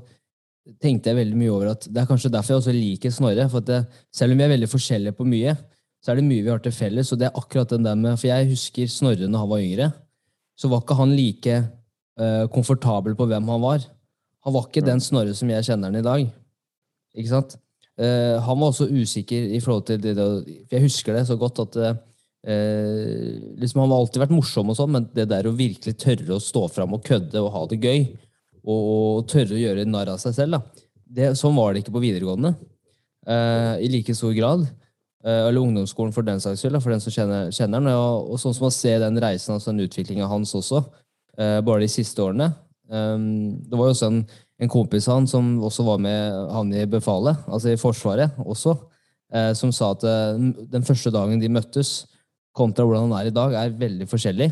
tenkte 0.84 1.10
jeg 1.10 1.18
veldig 1.18 1.38
mye 1.40 1.54
over 1.54 1.72
at 1.72 1.88
det 1.88 2.02
er 2.02 2.10
kanskje 2.10 2.32
derfor 2.34 2.54
jeg 2.54 2.64
også 2.64 2.76
liker 2.76 3.14
Snorre. 3.14 3.48
for 3.50 3.66
det, 3.66 3.86
Selv 4.14 4.34
om 4.34 4.38
vi 4.38 4.46
er 4.46 4.54
veldig 4.54 4.70
forskjellige 4.70 5.18
på 5.18 5.26
mye, 5.26 5.56
så 6.04 6.12
er 6.12 6.20
det 6.20 6.28
mye 6.28 6.44
vi 6.44 6.52
har 6.52 6.62
til 6.64 6.76
felles. 6.76 7.12
og 7.12 7.20
det 7.20 7.28
er 7.28 7.40
akkurat 7.40 7.70
den 7.70 7.86
der 7.86 7.96
med, 7.96 8.20
For 8.20 8.28
jeg 8.28 8.50
husker 8.50 8.88
Snorre 8.88 9.28
når 9.28 9.40
han 9.40 9.50
var 9.50 9.60
yngre. 9.60 9.92
Så 10.58 10.68
var 10.68 10.82
ikke 10.82 11.00
han 11.00 11.16
like 11.16 11.56
uh, 12.20 12.46
komfortabel 12.52 13.16
på 13.16 13.26
hvem 13.26 13.48
han 13.48 13.62
var. 13.62 13.88
Han 14.46 14.54
var 14.54 14.68
ikke 14.68 14.86
den 14.86 15.00
Snorre 15.00 15.34
som 15.34 15.50
jeg 15.50 15.66
kjenner 15.66 15.90
han 15.90 16.00
i 16.00 16.06
dag. 16.06 16.30
Ikke 17.16 17.30
sant? 17.30 17.58
Uh, 18.00 18.40
han 18.40 18.60
var 18.62 18.72
også 18.72 18.88
usikker 18.88 19.50
i 19.56 19.60
forhold 19.60 19.84
til 19.90 19.98
det, 20.00 20.14
det 20.16 20.26
Jeg 20.72 20.86
husker 20.86 21.18
det 21.18 21.26
så 21.28 21.36
godt 21.36 21.60
at 21.66 21.74
uh, 21.84 21.98
liksom 23.60 23.82
Han 23.82 23.92
har 23.92 24.00
alltid 24.00 24.22
vært 24.24 24.32
morsom, 24.32 24.72
og 24.72 24.78
sånn, 24.78 24.94
men 24.96 25.08
det 25.12 25.28
der 25.28 25.50
å 25.50 25.56
virkelig 25.56 25.98
tørre 26.00 26.38
å 26.38 26.44
stå 26.44 26.68
fram 26.72 26.96
og 26.96 27.04
kødde 27.04 27.42
og 27.44 27.52
ha 27.58 27.66
det 27.68 27.82
gøy, 27.84 28.06
og, 28.64 28.80
og 28.94 29.28
tørre 29.28 29.58
å 29.58 29.60
gjøre 29.60 29.88
narr 29.90 30.14
av 30.14 30.22
seg 30.24 30.38
selv. 30.38 30.62
Det, 31.04 31.34
sånn 31.36 31.58
var 31.58 31.74
det 31.74 31.84
ikke 31.84 31.98
på 31.98 32.04
videregående 32.06 32.54
uh, 33.28 33.76
i 33.84 33.92
like 33.92 34.16
stor 34.16 34.36
grad. 34.38 34.68
eller 35.20 35.60
ungdomsskolen, 35.60 36.14
for 36.16 36.24
den 36.24 36.40
saks 36.40 36.62
skyld, 36.64 36.80
for 36.80 36.94
den 36.94 37.02
som 37.04 37.12
kjenner, 37.12 37.52
kjenner 37.52 37.82
den. 37.82 37.92
Og, 37.92 38.30
og, 38.32 38.40
sånn 38.40 38.56
som 38.56 38.70
å 38.70 38.72
se 38.72 38.94
den 39.04 39.20
reisen, 39.20 39.58
altså 39.58 39.74
den 39.74 39.84
utviklinga 39.84 40.30
hans 40.32 40.56
også, 40.56 40.80
bare 41.36 41.84
de 41.84 41.90
siste 41.92 42.24
årene. 42.24 42.54
Um, 42.88 43.60
det 43.68 43.78
var 43.78 43.90
jo 43.90 43.94
også 43.98 44.08
en 44.10 44.24
en 44.60 44.72
kompis 44.72 45.08
av 45.08 45.22
han 45.22 45.28
som 45.30 45.52
også 45.64 45.86
var 45.88 46.02
med 46.04 46.40
han 46.52 46.72
i 46.76 46.86
befalet, 46.90 47.46
altså 47.48 47.72
i 47.72 47.80
Forsvaret 47.80 48.40
også, 48.44 48.76
eh, 49.34 49.52
som 49.56 49.72
sa 49.76 49.94
at 49.96 50.04
eh, 50.08 50.42
den 50.74 50.86
første 50.88 51.14
dagen 51.16 51.40
de 51.40 51.52
møttes, 51.52 52.04
kontra 52.56 52.84
hvordan 52.84 53.08
han 53.08 53.20
er 53.22 53.30
i 53.30 53.36
dag, 53.36 53.56
er 53.56 53.78
veldig 53.80 54.10
forskjellig. 54.10 54.50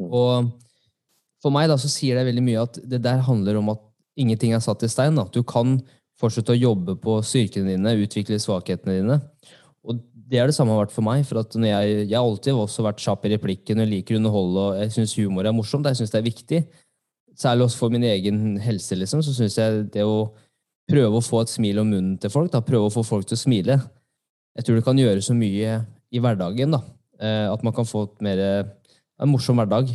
Mm. 0.00 0.08
Og 0.10 0.52
for 1.42 1.54
meg 1.54 1.70
da, 1.70 1.78
så 1.80 1.88
sier 1.90 2.18
det 2.18 2.28
veldig 2.28 2.44
mye 2.44 2.66
at 2.66 2.78
det 2.84 3.00
der 3.04 3.24
handler 3.24 3.58
om 3.62 3.72
at 3.72 3.82
ingenting 4.18 4.52
er 4.52 4.62
satt 4.62 4.84
i 4.84 4.90
stein. 4.92 5.18
At 5.18 5.32
Du 5.32 5.42
kan 5.42 5.78
fortsette 6.20 6.52
å 6.54 6.58
jobbe 6.58 6.98
på 7.00 7.16
styrkene 7.24 7.72
dine, 7.72 7.96
utvikle 8.04 8.38
svakhetene 8.42 8.98
dine. 9.00 9.18
Og 9.82 10.02
det 10.32 10.38
er 10.38 10.48
det 10.48 10.54
samme 10.56 10.74
har 10.74 10.84
vært 10.84 10.94
for 10.94 11.06
meg. 11.06 11.24
for 11.26 11.40
at 11.40 11.56
jeg, 11.56 11.96
jeg 12.04 12.14
har 12.14 12.22
alltid 12.22 12.54
også 12.54 12.84
vært 12.86 13.02
kjapp 13.02 13.24
i 13.26 13.32
replikken 13.34 13.82
og 13.82 13.90
liker 13.90 14.16
å 14.16 14.20
underholde. 14.20 14.60
og 14.60 14.78
Jeg 14.82 14.94
syns 14.98 15.16
humor 15.18 15.48
er 15.48 15.56
morsomt. 15.56 15.88
Jeg 15.88 15.98
syns 16.02 16.12
det 16.12 16.20
er 16.20 16.28
viktig 16.28 16.60
særlig 17.42 17.66
også 17.66 17.80
for 17.80 17.94
min 17.94 18.06
egen 18.06 18.56
helse, 18.62 18.96
liksom, 18.98 19.22
så 19.24 19.34
syns 19.36 19.58
jeg 19.58 19.86
det 19.94 20.06
å 20.06 20.30
prøve 20.90 21.18
å 21.18 21.24
få 21.24 21.42
et 21.42 21.52
smil 21.52 21.80
om 21.82 21.90
munnen 21.90 22.14
til 22.20 22.32
folk, 22.32 22.52
da, 22.52 22.62
prøve 22.64 22.88
å 22.88 22.94
få 22.94 23.04
folk 23.06 23.28
til 23.28 23.38
å 23.38 23.42
smile 23.42 23.78
Jeg 24.52 24.66
tror 24.66 24.76
det 24.76 24.84
kan 24.84 24.98
gjøre 24.98 25.22
så 25.24 25.32
mye 25.32 25.76
i 26.12 26.20
hverdagen. 26.20 26.74
da, 26.74 26.80
eh, 27.18 27.48
At 27.48 27.62
man 27.64 27.72
kan 27.72 27.86
få 27.88 28.02
et 28.04 28.20
mer, 28.20 28.38
en 29.18 29.30
morsom 29.30 29.56
hverdag. 29.56 29.88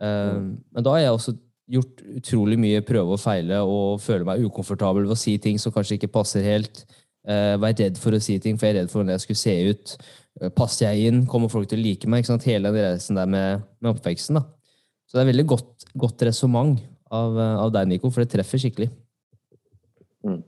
Eh, 0.00 0.38
men 0.72 0.82
da 0.82 0.94
har 0.94 1.00
jeg 1.00 1.12
også 1.12 1.34
gjort 1.72 2.02
utrolig 2.16 2.58
mye 2.60 2.80
prøve 2.84 3.16
og 3.16 3.20
feile 3.20 3.60
og 3.60 4.00
føler 4.02 4.24
meg 4.24 4.44
ukomfortabel 4.46 5.06
ved 5.06 5.14
å 5.14 5.20
si 5.20 5.36
ting 5.38 5.60
som 5.60 5.74
kanskje 5.74 5.98
ikke 5.98 6.12
passer 6.12 6.44
helt. 6.46 6.84
Uh, 7.22 7.54
være 7.62 7.84
redd 7.84 7.98
for 8.02 8.16
å 8.16 8.18
si 8.18 8.34
ting, 8.42 8.56
for 8.58 8.66
jeg 8.66 8.74
er 8.74 8.80
redd 8.80 8.90
for 8.90 8.98
hvordan 8.98 9.14
jeg 9.14 9.22
skulle 9.22 9.38
se 9.38 9.52
ut. 9.70 9.92
Uh, 10.40 10.48
passer 10.50 10.88
jeg 10.88 11.12
inn? 11.12 11.20
Kommer 11.30 11.52
folk 11.52 11.68
til 11.70 11.78
å 11.78 11.84
like 11.84 12.08
meg? 12.10 12.26
Hele 12.26 12.72
den 12.74 12.82
reisen 12.82 13.20
der 13.20 13.30
med, 13.30 13.62
med 13.78 13.92
oppveksten. 13.92 14.40
da. 14.40 14.61
Så 15.12 15.18
det 15.18 15.26
er 15.26 15.28
veldig 15.28 15.44
godt, 15.44 15.84
godt 16.00 16.22
resonnement 16.24 16.78
av, 17.12 17.34
av, 17.36 17.68
deg, 17.74 17.90
Nico, 17.90 18.08
for 18.08 18.24
det 18.24 18.32
treffer 18.32 18.62
skikkelig. 18.62 18.86
Mm. 20.24 20.38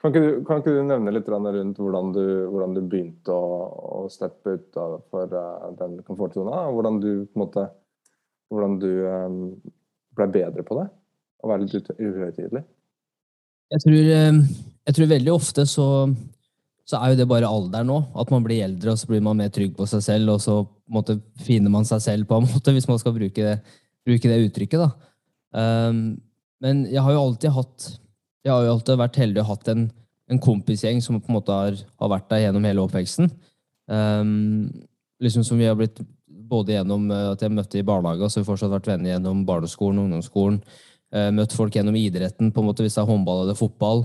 Kan, 0.00 0.14
ikke 0.14 0.22
du, 0.22 0.30
kan, 0.48 0.62
ikke 0.62 0.72
du, 0.72 0.78
nevne 0.88 1.12
litt 1.12 1.28
rundt 1.28 1.82
hvordan 1.82 2.14
du, 2.14 2.22
hvordan 2.48 2.78
du 2.78 2.80
begynte 2.88 3.34
å, 3.34 3.50
å 3.98 4.00
steppe 4.08 4.54
ut 4.56 4.78
for 5.12 5.28
uh, 5.28 5.68
den 5.76 5.98
komfortsona? 6.06 6.62
Hvordan 6.72 7.02
du 7.02 7.10
måte 7.36 7.66
hvordan 8.48 8.78
du 8.80 8.88
um, 9.04 9.36
ble 10.16 10.28
bedre 10.38 10.64
på 10.64 10.78
det? 10.78 10.86
Å 11.44 11.50
være 11.50 11.66
litt 11.66 11.90
uhøytidelig? 11.92 12.62
Jeg 13.68 13.84
tror, 13.84 13.98
eh, 14.16 14.38
jeg 14.88 14.96
tror 14.96 15.10
veldig 15.10 15.32
ofte 15.34 15.66
så, 15.68 15.88
så 16.88 17.02
er 17.02 17.12
jo 17.12 17.18
det 17.20 17.28
bare 17.28 17.50
alderen 17.50 17.90
nå. 17.92 17.98
At 18.16 18.32
man 18.32 18.46
blir 18.46 18.64
eldre, 18.64 18.94
og 18.94 19.02
så 19.02 19.10
blir 19.10 19.20
man 19.26 19.36
mer 19.36 19.52
trygg 19.52 19.76
på 19.76 19.84
seg 19.90 20.00
selv, 20.06 20.32
og 20.32 20.40
så 20.40 20.62
måte, 20.88 21.18
finner 21.44 21.74
man 21.76 21.84
seg 21.84 22.00
selv, 22.06 22.30
på 22.30 22.40
en 22.40 22.48
måte, 22.48 22.72
hvis 22.78 22.88
man 22.88 23.02
skal 23.02 23.12
bruke 23.18 23.44
det 23.50 23.58
bruke 24.08 24.30
det 24.30 24.40
uttrykket. 24.48 24.80
da. 24.80 24.90
Um, 25.52 26.18
men 26.62 26.84
jeg 26.90 27.02
har 27.04 27.14
jo 27.14 27.22
alltid 27.22 27.54
hatt 27.54 27.86
Jeg 28.44 28.52
har 28.52 28.64
jo 28.66 28.74
alltid 28.74 29.00
vært 29.00 29.16
heldig 29.20 29.40
og 29.42 29.48
hatt 29.48 29.70
en, 29.72 29.86
en 30.30 30.40
kompisgjeng 30.42 31.00
som 31.04 31.18
på 31.20 31.30
en 31.30 31.36
måte 31.38 31.54
har, 31.54 31.78
har 32.00 32.10
vært 32.12 32.28
der 32.30 32.44
gjennom 32.46 32.66
hele 32.68 32.84
oppveksten. 32.84 33.28
Um, 33.88 34.68
liksom 35.20 35.44
som 35.44 35.58
vi 35.60 35.66
har 35.68 35.76
blitt 35.76 35.98
både 36.48 36.76
gjennom 36.76 37.10
eh, 37.12 37.26
at 37.32 37.42
jeg 37.44 37.52
møtte 37.52 37.80
i 37.80 37.84
barnehage, 37.84 38.24
og 38.24 38.30
så 38.30 38.38
har 38.38 38.46
vi 38.46 38.50
fortsatt 38.52 38.72
vært 38.72 38.88
venner 38.88 39.10
gjennom 39.12 39.42
barneskolen, 39.48 40.00
ungdomsskolen. 40.04 40.62
Uh, 41.12 41.28
møtt 41.32 41.52
folk 41.56 41.76
gjennom 41.76 41.96
idretten, 41.96 42.50
på 42.52 42.62
en 42.62 42.68
måte 42.68 42.84
hvis 42.84 42.96
det 42.96 43.02
er 43.02 43.08
håndball 43.10 43.42
eller 43.42 43.58
fotball. 43.58 44.02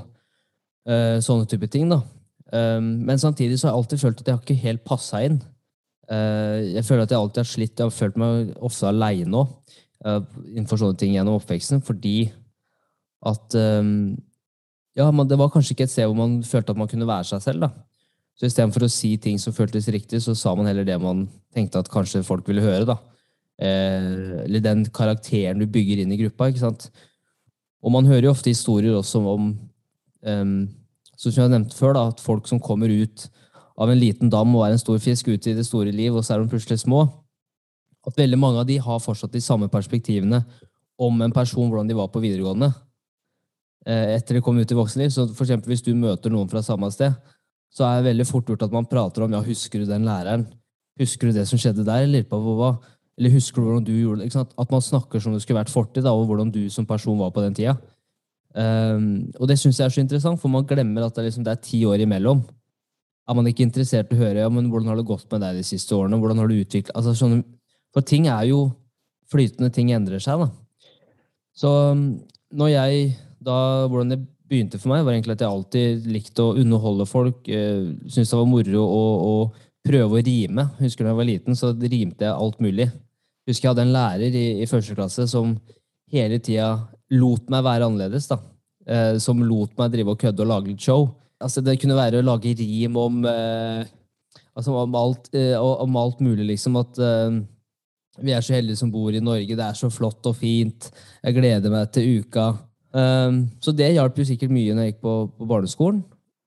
Uh, 0.88 1.22
sånne 1.24 1.48
type 1.52 1.68
ting, 1.72 1.90
da. 1.92 2.02
Um, 2.52 3.06
men 3.08 3.22
samtidig 3.22 3.60
så 3.60 3.70
har 3.70 3.74
jeg 3.74 3.84
alltid 3.84 4.04
følt 4.04 4.22
at 4.22 4.28
jeg 4.28 4.36
har 4.38 4.44
ikke 4.44 4.66
helt 4.66 4.84
passa 4.88 5.24
inn. 5.24 5.40
Uh, 6.12 6.60
jeg 6.74 6.84
føler 6.88 7.06
at 7.06 7.16
jeg 7.16 7.20
alltid 7.20 7.44
har 7.44 7.52
slitt. 7.54 7.76
Jeg 7.78 7.88
har 7.88 7.96
følt 7.96 8.20
meg 8.20 8.52
ofte 8.64 8.92
aleine 8.92 9.44
òg 9.44 9.80
innenfor 10.04 10.82
sånne 10.82 11.00
ting 11.00 11.16
gjennom 11.16 11.40
oppveksten, 11.40 11.84
fordi 11.86 12.32
at 13.24 13.56
um, 13.56 14.14
Ja, 14.94 15.08
man, 15.10 15.26
det 15.26 15.40
var 15.40 15.50
kanskje 15.50 15.74
ikke 15.74 15.88
et 15.88 15.92
sted 15.94 16.06
hvor 16.06 16.18
man 16.20 16.44
følte 16.46 16.70
at 16.70 16.78
man 16.78 16.90
kunne 16.92 17.08
være 17.10 17.26
seg 17.26 17.42
selv, 17.42 17.64
da. 17.64 17.70
Så 18.38 18.46
istedenfor 18.46 18.86
å 18.86 18.92
si 18.94 19.16
ting 19.18 19.40
som 19.42 19.56
føltes 19.56 19.88
riktig, 19.90 20.20
så 20.22 20.36
sa 20.38 20.54
man 20.54 20.68
heller 20.70 20.86
det 20.86 21.00
man 21.02 21.24
tenkte 21.54 21.82
at 21.82 21.90
kanskje 21.90 22.22
folk 22.26 22.46
ville 22.50 22.62
høre. 22.62 22.86
da. 22.86 23.00
Eh, 23.58 24.44
eller 24.44 24.62
den 24.62 24.84
karakteren 24.94 25.62
du 25.62 25.66
bygger 25.66 26.04
inn 26.04 26.14
i 26.14 26.20
gruppa. 26.22 26.52
ikke 26.52 26.62
sant? 26.62 26.92
Og 27.82 27.94
man 27.94 28.06
hører 28.06 28.28
jo 28.28 28.36
ofte 28.36 28.54
historier 28.54 28.94
også 28.94 29.24
om 29.34 29.50
um, 30.22 30.54
som 31.18 31.44
jeg 31.44 31.52
nevnte 31.52 31.78
før, 31.78 31.96
da, 31.98 32.08
at 32.12 32.22
folk 32.24 32.48
som 32.50 32.62
kommer 32.62 32.92
ut 32.92 33.28
av 33.80 33.90
en 33.90 34.00
liten 34.00 34.30
dam 34.30 34.54
og 34.56 34.66
er 34.66 34.76
en 34.76 34.82
stor 34.82 35.00
fisk 35.02 35.30
ute 35.32 35.52
i 35.52 35.58
det 35.58 35.66
store 35.68 35.94
liv, 35.94 36.14
og 36.14 36.26
så 36.26 36.36
er 36.36 36.44
de 36.44 36.52
plutselig 36.52 36.84
små. 36.84 37.06
At 38.08 38.18
veldig 38.20 38.40
mange 38.40 38.62
av 38.62 38.68
de 38.68 38.78
har 38.84 39.04
fortsatt 39.04 39.34
de 39.34 39.42
samme 39.44 39.70
perspektivene 39.72 40.42
om 41.02 41.22
en 41.22 41.34
person, 41.34 41.70
hvordan 41.70 41.90
de 41.90 41.98
var 41.98 42.10
på 42.14 42.22
videregående. 42.24 42.70
Eh, 43.86 44.16
etter 44.18 44.38
de 44.38 44.44
kom 44.44 44.60
ut 44.60 44.72
i 44.72 44.78
voksenliv. 44.78 45.12
Så 45.12 45.28
for 45.32 45.46
eksempel, 45.46 45.74
hvis 45.74 45.86
du 45.86 45.94
møter 45.96 46.32
noen 46.32 46.50
fra 46.52 46.64
samme 46.64 46.90
sted, 46.94 47.16
så 47.74 47.88
er 47.88 48.00
det 48.00 48.12
veldig 48.12 48.28
fort 48.30 48.50
gjort 48.50 48.68
at 48.68 48.76
man 48.76 48.90
prater 48.90 49.26
om 49.26 49.34
ja, 49.34 49.42
husker 49.44 49.82
du 49.82 49.90
den 49.90 50.06
læreren? 50.08 50.46
Husker 51.02 51.30
du 51.30 51.40
det 51.40 51.48
som 51.50 51.60
skjedde 51.60 51.86
der? 51.88 52.06
Eller, 52.06 52.28
eller 53.18 53.34
husker 53.34 53.62
du 53.62 53.68
hvordan 53.68 53.88
du 53.88 53.96
gjorde 53.96 54.28
det? 54.28 54.46
At 54.62 54.72
man 54.72 54.84
snakker 54.84 55.20
som 55.20 55.34
det 55.34 55.42
skulle 55.42 55.60
vært 55.60 55.74
fortid, 55.74 56.06
og 56.06 56.28
hvordan 56.30 56.54
du 56.54 56.68
som 56.70 56.86
person 56.86 57.18
var 57.20 57.34
på 57.34 57.42
den 57.42 57.58
tida. 57.58 57.78
Um, 58.54 59.32
og 59.42 59.50
det 59.50 59.58
syns 59.58 59.80
jeg 59.80 59.88
er 59.88 59.96
så 59.96 60.04
interessant, 60.04 60.38
for 60.40 60.54
man 60.54 60.68
glemmer 60.70 61.08
at 61.08 61.16
det, 61.18 61.26
liksom, 61.26 61.46
det 61.46 61.56
er 61.56 61.64
ti 61.66 61.82
år 61.90 62.06
imellom. 62.06 62.44
Er 63.26 63.38
man 63.40 63.48
ikke 63.50 63.66
interessert 63.66 64.12
i 64.12 64.18
å 64.18 64.20
høre 64.20 64.44
ja, 64.44 64.52
men 64.52 64.68
hvordan 64.70 64.92
har 64.92 65.00
det 65.00 65.08
gått 65.10 65.26
med 65.32 65.42
deg 65.42 65.58
de 65.58 65.66
siste 65.66 65.96
årene? 65.96 66.20
hvordan 66.22 66.44
har 66.44 66.52
du 66.52 66.60
utviklet, 66.60 66.94
altså, 66.94 67.16
sånne, 67.18 67.42
For 67.94 68.06
ting 68.06 68.28
er 68.32 68.48
jo 68.50 68.66
flytende, 69.32 69.72
ting 69.74 69.92
endrer 69.94 70.22
seg. 70.24 70.44
da. 70.44 70.50
Så 71.54 71.70
um, 71.94 72.06
når 72.54 72.74
jeg 72.74 73.04
da, 73.44 73.56
Hvordan 73.92 74.14
det 74.14 74.22
begynte 74.48 74.80
for 74.80 74.94
meg, 74.94 75.04
var 75.04 75.16
egentlig 75.16 75.36
at 75.36 75.44
jeg 75.44 75.52
alltid 75.52 76.06
likte 76.08 76.46
å 76.46 76.54
underholde 76.60 77.08
folk. 77.10 77.42
Eh, 77.50 77.90
Syntes 78.08 78.32
det 78.32 78.40
var 78.40 78.48
moro 78.48 78.84
å, 78.84 79.02
å 79.28 79.84
prøve 79.84 80.20
å 80.20 80.24
rime. 80.24 80.68
Husker 80.80 81.04
da 81.04 81.12
jeg 81.12 81.20
var 81.20 81.28
liten, 81.28 81.58
så 81.60 81.74
rimte 81.76 82.28
jeg 82.28 82.32
alt 82.32 82.62
mulig. 82.64 82.88
Husker 83.50 83.68
jeg 83.68 83.74
hadde 83.74 83.86
en 83.88 83.96
lærer 83.96 84.38
i, 84.40 84.46
i 84.64 84.70
første 84.70 84.96
klasse 84.96 85.26
som 85.32 85.58
hele 86.14 86.40
tida 86.44 86.70
lot 87.14 87.50
meg 87.52 87.66
være 87.66 87.90
annerledes. 87.90 88.30
da. 88.32 88.40
Eh, 88.88 89.18
som 89.24 89.44
lot 89.44 89.76
meg 89.80 89.92
drive 89.94 90.16
og 90.16 90.22
kødde 90.24 90.44
og 90.44 90.52
lage 90.54 90.72
litt 90.72 90.84
show. 90.84 91.08
Altså, 91.44 91.64
det 91.64 91.78
kunne 91.82 91.98
være 91.98 92.22
å 92.22 92.26
lage 92.26 92.56
rim 92.60 92.98
om, 93.00 93.24
eh, 93.28 93.84
altså, 94.56 94.76
om, 94.76 94.96
alt, 94.96 95.30
eh, 95.36 95.56
om 95.60 96.00
alt, 96.00 96.24
mulig, 96.24 96.48
liksom. 96.54 96.80
At 96.80 97.00
eh, 97.00 97.42
vi 98.22 98.34
er 98.36 98.44
så 98.46 98.54
heldige 98.54 98.78
som 98.78 98.92
bor 98.94 99.14
i 99.14 99.24
Norge, 99.24 99.56
det 99.58 99.66
er 99.66 99.78
så 99.78 99.90
flott 99.90 100.26
og 100.30 100.36
fint. 100.38 100.92
Jeg 101.24 101.38
gleder 101.38 101.74
meg 101.74 101.90
til 101.96 102.22
uka. 102.22 102.52
Um, 102.94 103.48
så 103.64 103.74
det 103.74 103.96
hjalp 103.96 104.20
jo 104.20 104.28
sikkert 104.28 104.54
mye 104.54 104.76
når 104.76 104.86
jeg 104.86 104.94
gikk 104.94 105.02
på, 105.02 105.16
på 105.40 105.48
barneskolen. 105.50 106.04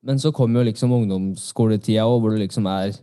Men 0.06 0.20
så 0.22 0.30
kom 0.30 0.54
jo 0.54 0.62
liksom 0.62 0.94
ungdomsskoletida, 0.94 2.06
hvor 2.06 2.30
du 2.30 2.42
liksom 2.42 2.70
er 2.70 2.94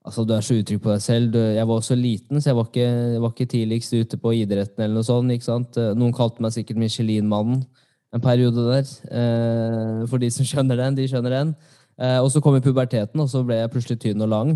Altså, 0.00 0.24
Du 0.24 0.32
er 0.32 0.40
så 0.40 0.54
utrygg 0.56 0.80
på 0.80 0.88
deg 0.88 1.00
selv. 1.04 1.34
jeg 1.36 1.68
var 1.68 1.76
også 1.76 1.94
liten, 1.94 2.40
så 2.40 2.48
jeg 2.48 2.56
var 2.56 2.64
ikke, 2.70 2.86
jeg 3.12 3.20
var 3.20 3.32
ikke 3.34 3.46
tidligst 3.52 3.92
ute 3.92 4.16
på 4.16 4.30
idretten. 4.32 4.82
eller 4.82 4.94
noe 4.94 5.04
sånt, 5.04 5.30
ikke 5.30 5.44
sant? 5.44 5.76
Noen 5.76 6.14
kalte 6.16 6.40
meg 6.40 6.54
sikkert 6.54 6.80
Michelin-mannen 6.80 7.66
en 8.14 8.20
periode 8.20 8.64
der. 8.66 8.88
Eh, 9.10 10.06
for 10.08 10.18
de 10.18 10.30
som 10.30 10.46
skjønner 10.46 10.80
den, 10.80 10.96
de 10.98 11.06
skjønner 11.08 11.36
den. 11.36 11.54
Eh, 12.00 12.18
og 12.18 12.30
så 12.32 12.40
kom 12.42 12.56
i 12.56 12.64
puberteten, 12.64 13.20
og 13.20 13.28
så 13.30 13.44
ble 13.46 13.60
jeg 13.60 13.72
plutselig 13.74 14.00
tynn 14.00 14.24
og 14.24 14.32
lang. 14.32 14.54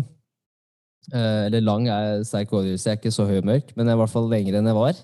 Eh, 1.13 1.45
eller 1.47 1.61
lang 1.61 1.85
er 1.91 2.23
sterk 2.25 2.53
overdrivelse, 2.53 2.87
jeg 2.87 2.97
er 2.97 3.01
ikke 3.01 3.13
så 3.13 3.27
høy 3.29 3.37
og 3.37 3.49
mørk, 3.51 3.73
men 3.75 3.85
jeg 3.85 3.93
er 3.93 3.99
i 3.99 4.01
hvert 4.01 4.13
fall 4.15 4.29
lengre 4.31 4.59
enn 4.59 4.69
jeg 4.71 4.77
var. 4.77 5.01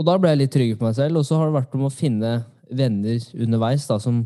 Og 0.00 0.06
da 0.08 0.16
ble 0.20 0.32
jeg 0.32 0.40
litt 0.42 0.52
tryggere 0.54 0.80
på 0.80 0.88
meg 0.88 0.96
selv, 0.98 1.20
og 1.20 1.26
så 1.28 1.38
har 1.40 1.48
det 1.48 1.56
vært 1.56 1.76
om 1.78 1.86
å 1.88 1.92
finne 1.92 2.34
venner 2.70 3.24
underveis 3.34 3.86
da, 3.88 3.98
som 4.02 4.22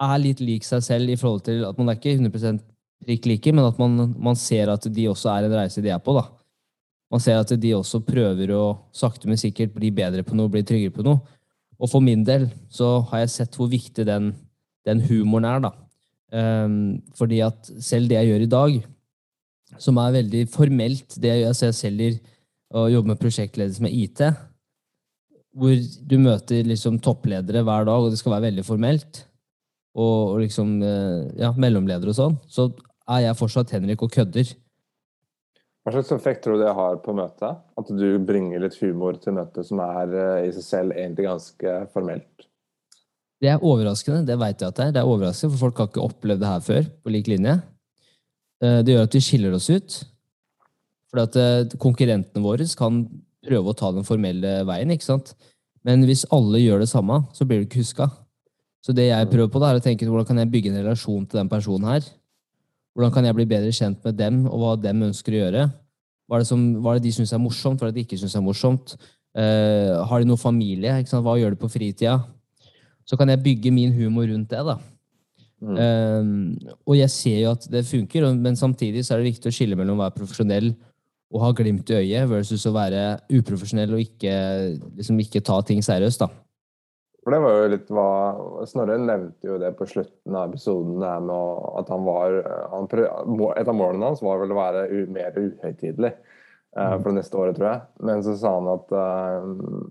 er 0.00 0.20
litt 0.20 0.40
lik 0.44 0.64
seg 0.66 0.82
selv 0.84 1.12
i 1.12 1.18
forhold 1.20 1.44
til 1.46 1.64
at 1.68 1.78
man 1.78 1.92
er 1.92 1.98
ikke 1.98 2.16
100 2.16 2.60
prikk 3.04 3.28
like, 3.28 3.52
men 3.52 3.64
at 3.64 3.80
man, 3.80 4.14
man, 4.20 4.36
ser 4.36 4.72
at 4.72 4.86
de 4.92 5.08
også 5.08 5.30
er 5.32 5.46
en 5.46 5.56
reise 5.56 5.84
de 5.84 5.92
er 5.92 6.00
på. 6.04 6.14
da. 6.16 6.26
Man 7.12 7.22
ser 7.22 7.40
at 7.40 7.52
de 7.60 7.74
også 7.76 8.02
prøver 8.06 8.52
å 8.54 8.64
sakte, 8.96 9.28
men 9.28 9.40
sikkert 9.40 9.74
bli 9.76 9.92
bedre 9.94 10.24
på 10.26 10.36
noe, 10.36 10.52
bli 10.52 10.62
tryggere 10.66 10.94
på 10.94 11.04
noe. 11.06 11.20
Og 11.80 11.88
for 11.88 12.04
min 12.04 12.24
del 12.24 12.50
så 12.72 12.98
har 13.10 13.24
jeg 13.24 13.34
sett 13.34 13.56
hvor 13.56 13.70
viktig 13.72 14.04
den, 14.08 14.34
den 14.88 15.00
humoren 15.08 15.48
er. 15.48 15.64
da. 15.64 15.72
Um, 16.30 17.00
fordi 17.18 17.40
at 17.42 17.72
selv 17.82 18.10
det 18.10 18.20
jeg 18.20 18.30
gjør 18.30 18.44
i 18.44 18.50
dag, 18.52 18.80
som 19.78 19.98
er 20.02 20.16
veldig 20.18 20.44
formelt, 20.50 21.16
det 21.20 21.30
jeg 21.30 21.44
gjør, 21.44 21.56
så 21.56 21.68
jeg 21.70 21.78
selger 21.78 22.20
og 22.70 22.90
jobber 22.92 23.12
med 23.12 23.20
prosjektledelse 23.20 23.82
med 23.82 23.94
IT, 23.94 24.22
hvor 25.58 25.74
du 26.06 26.16
møter 26.22 26.66
liksom 26.66 27.00
toppledere 27.02 27.64
hver 27.66 27.86
dag, 27.88 27.98
og 28.04 28.12
det 28.12 28.20
skal 28.20 28.36
være 28.36 28.48
veldig 28.50 28.64
formelt, 28.66 29.24
og, 29.98 30.18
og 30.34 30.42
liksom 30.44 30.76
eh, 30.86 31.30
ja, 31.42 31.50
mellomledere 31.58 32.12
og 32.12 32.18
sånn, 32.18 32.36
så 32.46 32.68
er 33.10 33.24
jeg 33.24 33.38
fortsatt 33.40 33.72
Henrik 33.74 34.04
og 34.06 34.12
kødder. 34.14 34.52
Hva 35.80 35.94
slags 35.94 36.12
effekt 36.14 36.44
tror 36.44 36.58
du 36.58 36.62
det 36.62 36.76
har 36.76 37.00
på 37.02 37.14
møtet? 37.16 37.58
At 37.80 37.90
du 37.90 38.06
bringer 38.22 38.62
litt 38.62 38.76
humor 38.82 39.16
til 39.18 39.34
møtet 39.38 39.66
som 39.66 39.80
er 39.82 40.12
eh, 40.12 40.46
i 40.46 40.54
seg 40.54 40.66
selv 40.66 40.94
egentlig 40.94 41.26
ganske 41.26 41.76
formelt? 41.94 42.46
Det 43.40 43.48
er 43.48 43.62
overraskende, 43.64 44.26
det 44.28 44.36
vet 44.36 44.60
jeg 44.60 44.68
at 44.68 44.76
det 44.76 44.86
er. 44.86 44.94
Det 44.94 45.00
er 45.00 45.10
overraskende, 45.10 45.54
for 45.56 45.66
folk 45.66 45.80
har 45.80 45.88
ikke 45.90 46.04
opplevd 46.04 46.42
det 46.44 46.50
her 46.50 46.64
før 46.66 46.90
på 47.00 47.14
lik 47.14 47.30
linje. 47.32 47.56
Eh, 48.60 48.80
det 48.84 48.94
gjør 48.94 49.08
at 49.08 49.16
vi 49.16 49.24
skiller 49.24 49.56
oss 49.56 49.70
ut. 49.72 49.98
For 51.10 51.24
at 51.24 51.36
eh, 51.40 51.76
konkurrentene 51.80 52.44
våre 52.44 52.66
kan 52.78 53.02
prøve 53.46 53.72
å 53.72 53.76
ta 53.76 53.90
den 53.94 54.06
formelle 54.06 54.60
veien, 54.68 54.92
ikke 54.94 55.08
sant? 55.08 55.34
Men 55.86 56.04
hvis 56.04 56.26
alle 56.34 56.60
gjør 56.60 56.82
det 56.82 56.90
samme, 56.90 57.22
så 57.32 57.46
blir 57.48 57.62
du 57.62 57.68
ikke 57.68 57.80
huska. 57.80 58.10
Så 58.84 58.92
det 58.96 59.08
jeg 59.08 59.28
prøver 59.32 59.48
på, 59.52 59.60
da, 59.60 59.70
er 59.70 59.80
å 59.80 59.84
tenke 59.84 60.08
hvordan 60.08 60.28
kan 60.28 60.40
jeg 60.40 60.50
bygge 60.52 60.72
en 60.72 60.82
relasjon 60.82 61.24
til 61.28 61.40
den 61.40 61.50
personen 61.52 61.88
her? 61.88 62.04
Hvordan 62.96 63.14
kan 63.14 63.26
jeg 63.28 63.36
bli 63.36 63.46
bedre 63.48 63.72
kjent 63.72 64.04
med 64.04 64.16
dem, 64.18 64.42
og 64.48 64.60
hva 64.60 64.74
dem 64.80 65.06
ønsker 65.08 65.36
å 65.36 65.40
gjøre? 65.44 65.64
Hva 66.28 66.38
er 66.38 66.44
det, 66.44 66.48
som, 66.50 66.62
hva 66.80 66.92
er 66.92 67.00
det 67.00 67.08
de 67.08 67.14
syns 67.16 67.32
er 67.34 67.42
morsomt, 67.42 67.80
hva 67.80 67.88
er 67.88 67.94
det 67.94 68.00
de 68.00 68.06
ikke 68.06 68.20
syns 68.20 68.36
er 68.38 68.44
morsomt? 68.44 68.94
Uh, 69.36 70.00
har 70.10 70.22
de 70.22 70.28
noe 70.28 70.40
familie? 70.40 70.92
Hva 71.10 71.36
gjør 71.38 71.54
de 71.54 71.60
på 71.60 71.70
fritida? 71.70 72.16
Så 73.06 73.18
kan 73.18 73.30
jeg 73.30 73.42
bygge 73.44 73.72
min 73.74 73.94
humor 73.94 74.28
rundt 74.30 74.52
det. 74.52 74.62
da. 74.66 74.76
Mm. 75.60 75.76
Um, 75.76 76.76
og 76.88 76.94
jeg 76.96 77.12
ser 77.12 77.40
jo 77.42 77.50
at 77.52 77.66
det 77.72 77.84
funker, 77.88 78.30
men 78.32 78.56
samtidig 78.56 79.04
så 79.04 79.14
er 79.14 79.20
det 79.20 79.34
viktig 79.34 79.50
å 79.50 79.54
skille 79.54 79.76
mellom 79.76 80.00
å 80.00 80.06
være 80.06 80.16
profesjonell 80.16 80.70
og 81.30 81.42
ha 81.44 81.50
glimt 81.54 81.90
i 81.92 81.98
øyet, 82.00 82.26
versus 82.30 82.64
å 82.66 82.74
være 82.74 83.02
uprofesjonell 83.30 83.92
og 83.94 84.02
ikke, 84.02 84.32
liksom 84.98 85.20
ikke 85.22 85.44
ta 85.46 85.60
ting 85.66 85.82
seriøst. 85.84 86.24
da. 86.24 86.30
For 87.20 87.34
det 87.34 87.40
var 87.44 87.54
jo 87.54 87.70
litt 87.74 87.90
hva 87.92 88.08
Snorre 88.66 88.96
nevnte 88.98 89.50
jo 89.50 89.58
det 89.60 89.74
på 89.76 89.86
slutten 89.88 90.36
av 90.36 90.50
episoden, 90.50 90.96
det 91.02 91.12
med 91.28 91.66
at 91.78 91.92
han 91.92 92.06
var 92.06 92.36
han 92.72 92.88
prøv, 92.90 93.06
Et 93.60 93.68
av 93.68 93.76
målene 93.76 94.08
hans 94.08 94.22
var 94.24 94.40
vel 94.40 94.54
å 94.54 94.58
være 94.58 94.86
u, 94.88 95.00
mer 95.12 95.36
uhøytidelig 95.36 96.14
uh, 96.16 96.96
for 96.96 97.10
det 97.10 97.18
neste 97.20 97.38
året, 97.38 97.58
tror 97.58 97.68
jeg. 97.68 97.82
Men 98.08 98.24
så 98.24 98.36
sa 98.40 98.54
han 98.56 98.70
at 98.72 98.94
uh, 98.96 99.84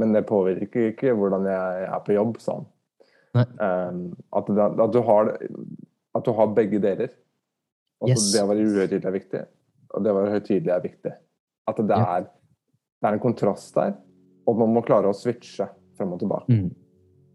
Men 0.00 0.16
det 0.16 0.26
påvirker 0.26 0.94
ikke 0.94 1.14
hvordan 1.18 1.46
jeg 1.50 1.86
er 1.90 2.02
på 2.06 2.16
jobb, 2.16 2.40
sa 2.40 2.58
han. 2.58 2.66
Um, 3.36 4.00
at, 4.36 4.48
det, 4.48 4.66
at, 4.84 4.92
du 4.94 5.00
har, 5.04 5.30
at, 6.16 6.24
du 6.24 6.32
har, 6.38 6.54
begge 6.56 6.80
deler. 6.82 7.12
Yes. 8.06 8.30
det 8.34 8.42
å 8.44 8.48
være 8.50 8.64
uhøytidelig 8.66 9.08
er 9.08 9.14
viktig, 9.14 9.42
og 9.96 10.04
det 10.04 10.10
å 10.12 10.16
være 10.18 10.32
høytidelig 10.34 10.72
er 10.74 10.82
viktig. 10.84 11.12
At 11.66 11.78
det 11.80 11.96
er, 11.96 12.26
det 13.00 13.08
er 13.08 13.16
en 13.16 13.22
kontrast 13.22 13.76
der, 13.76 13.94
og 14.46 14.60
man 14.60 14.74
må 14.76 14.82
klare 14.86 15.10
å 15.10 15.16
switche 15.16 15.68
frem 15.96 16.12
og 16.12 16.20
tilbake. 16.20 16.52
Mm. 16.52 16.68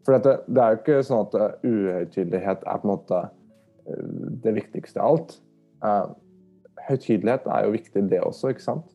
For 0.05 0.17
det, 0.17 0.35
det, 0.47 0.61
er 0.61 0.73
jo 0.73 0.81
ikke 0.81 0.99
sånn 1.05 1.25
at 1.25 1.37
uh, 1.37 1.65
uhøytidelighet 1.65 2.65
er 2.65 2.81
på 2.81 2.87
en 2.87 2.93
måte 2.93 3.21
uh, 3.25 4.27
det 4.45 4.53
viktigste 4.57 5.01
av 5.01 5.15
alt. 5.15 5.35
Uh, 5.81 6.13
høytidelighet 6.87 7.49
er 7.49 7.65
jo 7.65 7.75
viktig, 7.75 8.05
det 8.09 8.21
også, 8.25 8.53
ikke 8.53 8.65
sant? 8.65 8.87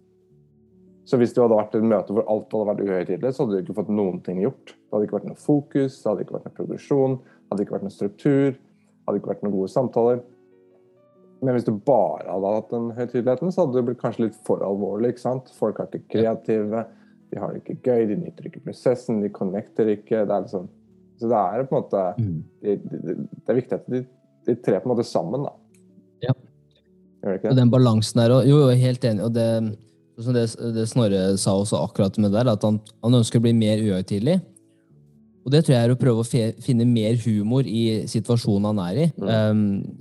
Så 1.07 1.19
hvis 1.21 1.33
du 1.37 1.39
hadde 1.43 1.55
vært 1.55 1.75
et 1.79 1.85
møte 1.87 2.15
hvor 2.15 2.27
alt 2.27 2.51
hadde 2.51 2.67
vært 2.73 2.81
uhøytidelig, 2.83 3.31
så 3.37 3.45
hadde 3.45 3.59
du 3.61 3.63
ikke 3.63 3.77
fått 3.79 3.91
noen 3.95 4.17
ting 4.27 4.41
gjort. 4.43 4.73
Det 4.75 4.97
hadde 4.97 5.07
ikke 5.07 5.19
vært 5.21 5.29
noe 5.31 5.39
fokus, 5.39 5.99
det 6.03 6.09
hadde 6.11 6.25
ikke 6.25 6.35
vært 6.37 6.49
noe 6.49 6.57
progresjon, 6.57 7.15
det 7.23 7.53
hadde 7.53 7.67
ikke 7.67 7.77
vært 7.77 7.87
noe 7.87 7.95
struktur, 7.95 8.57
det 8.57 9.07
hadde 9.07 9.21
ikke 9.21 9.31
vært 9.31 9.45
noen 9.47 9.55
gode 9.55 9.71
samtaler. 9.71 10.25
Men 11.45 11.55
hvis 11.55 11.67
du 11.69 11.73
bare 11.87 12.27
hadde 12.33 12.53
hatt 12.57 12.73
den 12.73 12.89
høytideligheten, 12.97 13.53
så 13.55 13.63
hadde 13.65 13.77
det 13.79 13.85
blitt 13.91 14.01
kanskje 14.03 14.25
litt 14.25 14.39
for 14.49 14.65
alvorlig. 14.67 15.13
ikke 15.15 15.23
sant? 15.23 15.53
Folk 15.55 15.79
er 15.79 15.91
ikke 15.93 16.17
kreative. 16.17 16.83
De 17.31 17.39
har 17.43 17.53
det 17.53 17.61
ikke 17.63 17.79
gøy, 17.87 18.07
de 18.11 18.17
nyter 18.25 18.49
ikke 18.49 18.65
prosessen, 18.65 19.21
de 19.23 19.31
connecter 19.35 19.91
ikke. 19.93 20.25
Det 20.27 20.33
er 20.33 20.47
liksom 20.47 20.69
Så 21.17 21.29
det 21.31 21.39
er 21.39 21.65
på 21.65 21.77
en 21.77 21.83
måte 21.83 22.01
Mm. 22.19 22.43
de, 22.63 22.77
de, 22.77 22.99
de, 23.07 23.15
Det 23.47 23.49
er 23.49 23.55
viktig 23.61 23.73
at 23.79 23.87
de, 23.89 24.03
de 24.47 24.55
trer 24.57 24.81
på 24.81 24.91
en 24.91 24.97
måte 24.97 25.07
sammen, 25.07 25.45
da. 25.47 25.53
Ja. 26.27 26.35
Gjør 27.23 27.31
det 27.33 27.39
ikke 27.41 27.51
Og 27.51 27.57
den 27.57 27.71
balansen 27.71 28.21
der 28.21 28.35
og, 28.35 28.45
Jo, 28.47 28.59
jo, 28.59 28.69
jeg 28.71 28.77
er 28.81 28.87
helt 28.87 29.05
enig. 29.05 29.25
Og 29.25 29.33
det, 29.35 29.79
som 30.25 30.37
det, 30.37 30.47
det 30.75 30.87
Snorre 30.89 31.23
sa 31.41 31.53
også 31.57 31.81
akkurat 31.85 32.17
med 32.23 32.33
der, 32.33 32.49
at 32.49 32.63
han, 32.65 32.79
han 33.05 33.19
ønsker 33.19 33.41
å 33.41 33.45
bli 33.45 33.53
mer 33.57 33.83
uhøytidelig. 33.85 34.39
Og 35.47 35.53
det 35.55 35.61
tror 35.63 35.77
jeg 35.77 35.87
er 35.87 35.93
å 35.95 35.99
prøve 35.99 36.23
å 36.25 36.53
finne 36.65 36.85
mer 36.91 37.15
humor 37.23 37.69
i 37.71 38.03
situasjonen 38.11 38.67
han 38.73 38.81
er 38.83 38.97
i. 38.99 39.05
Um, 39.23 39.61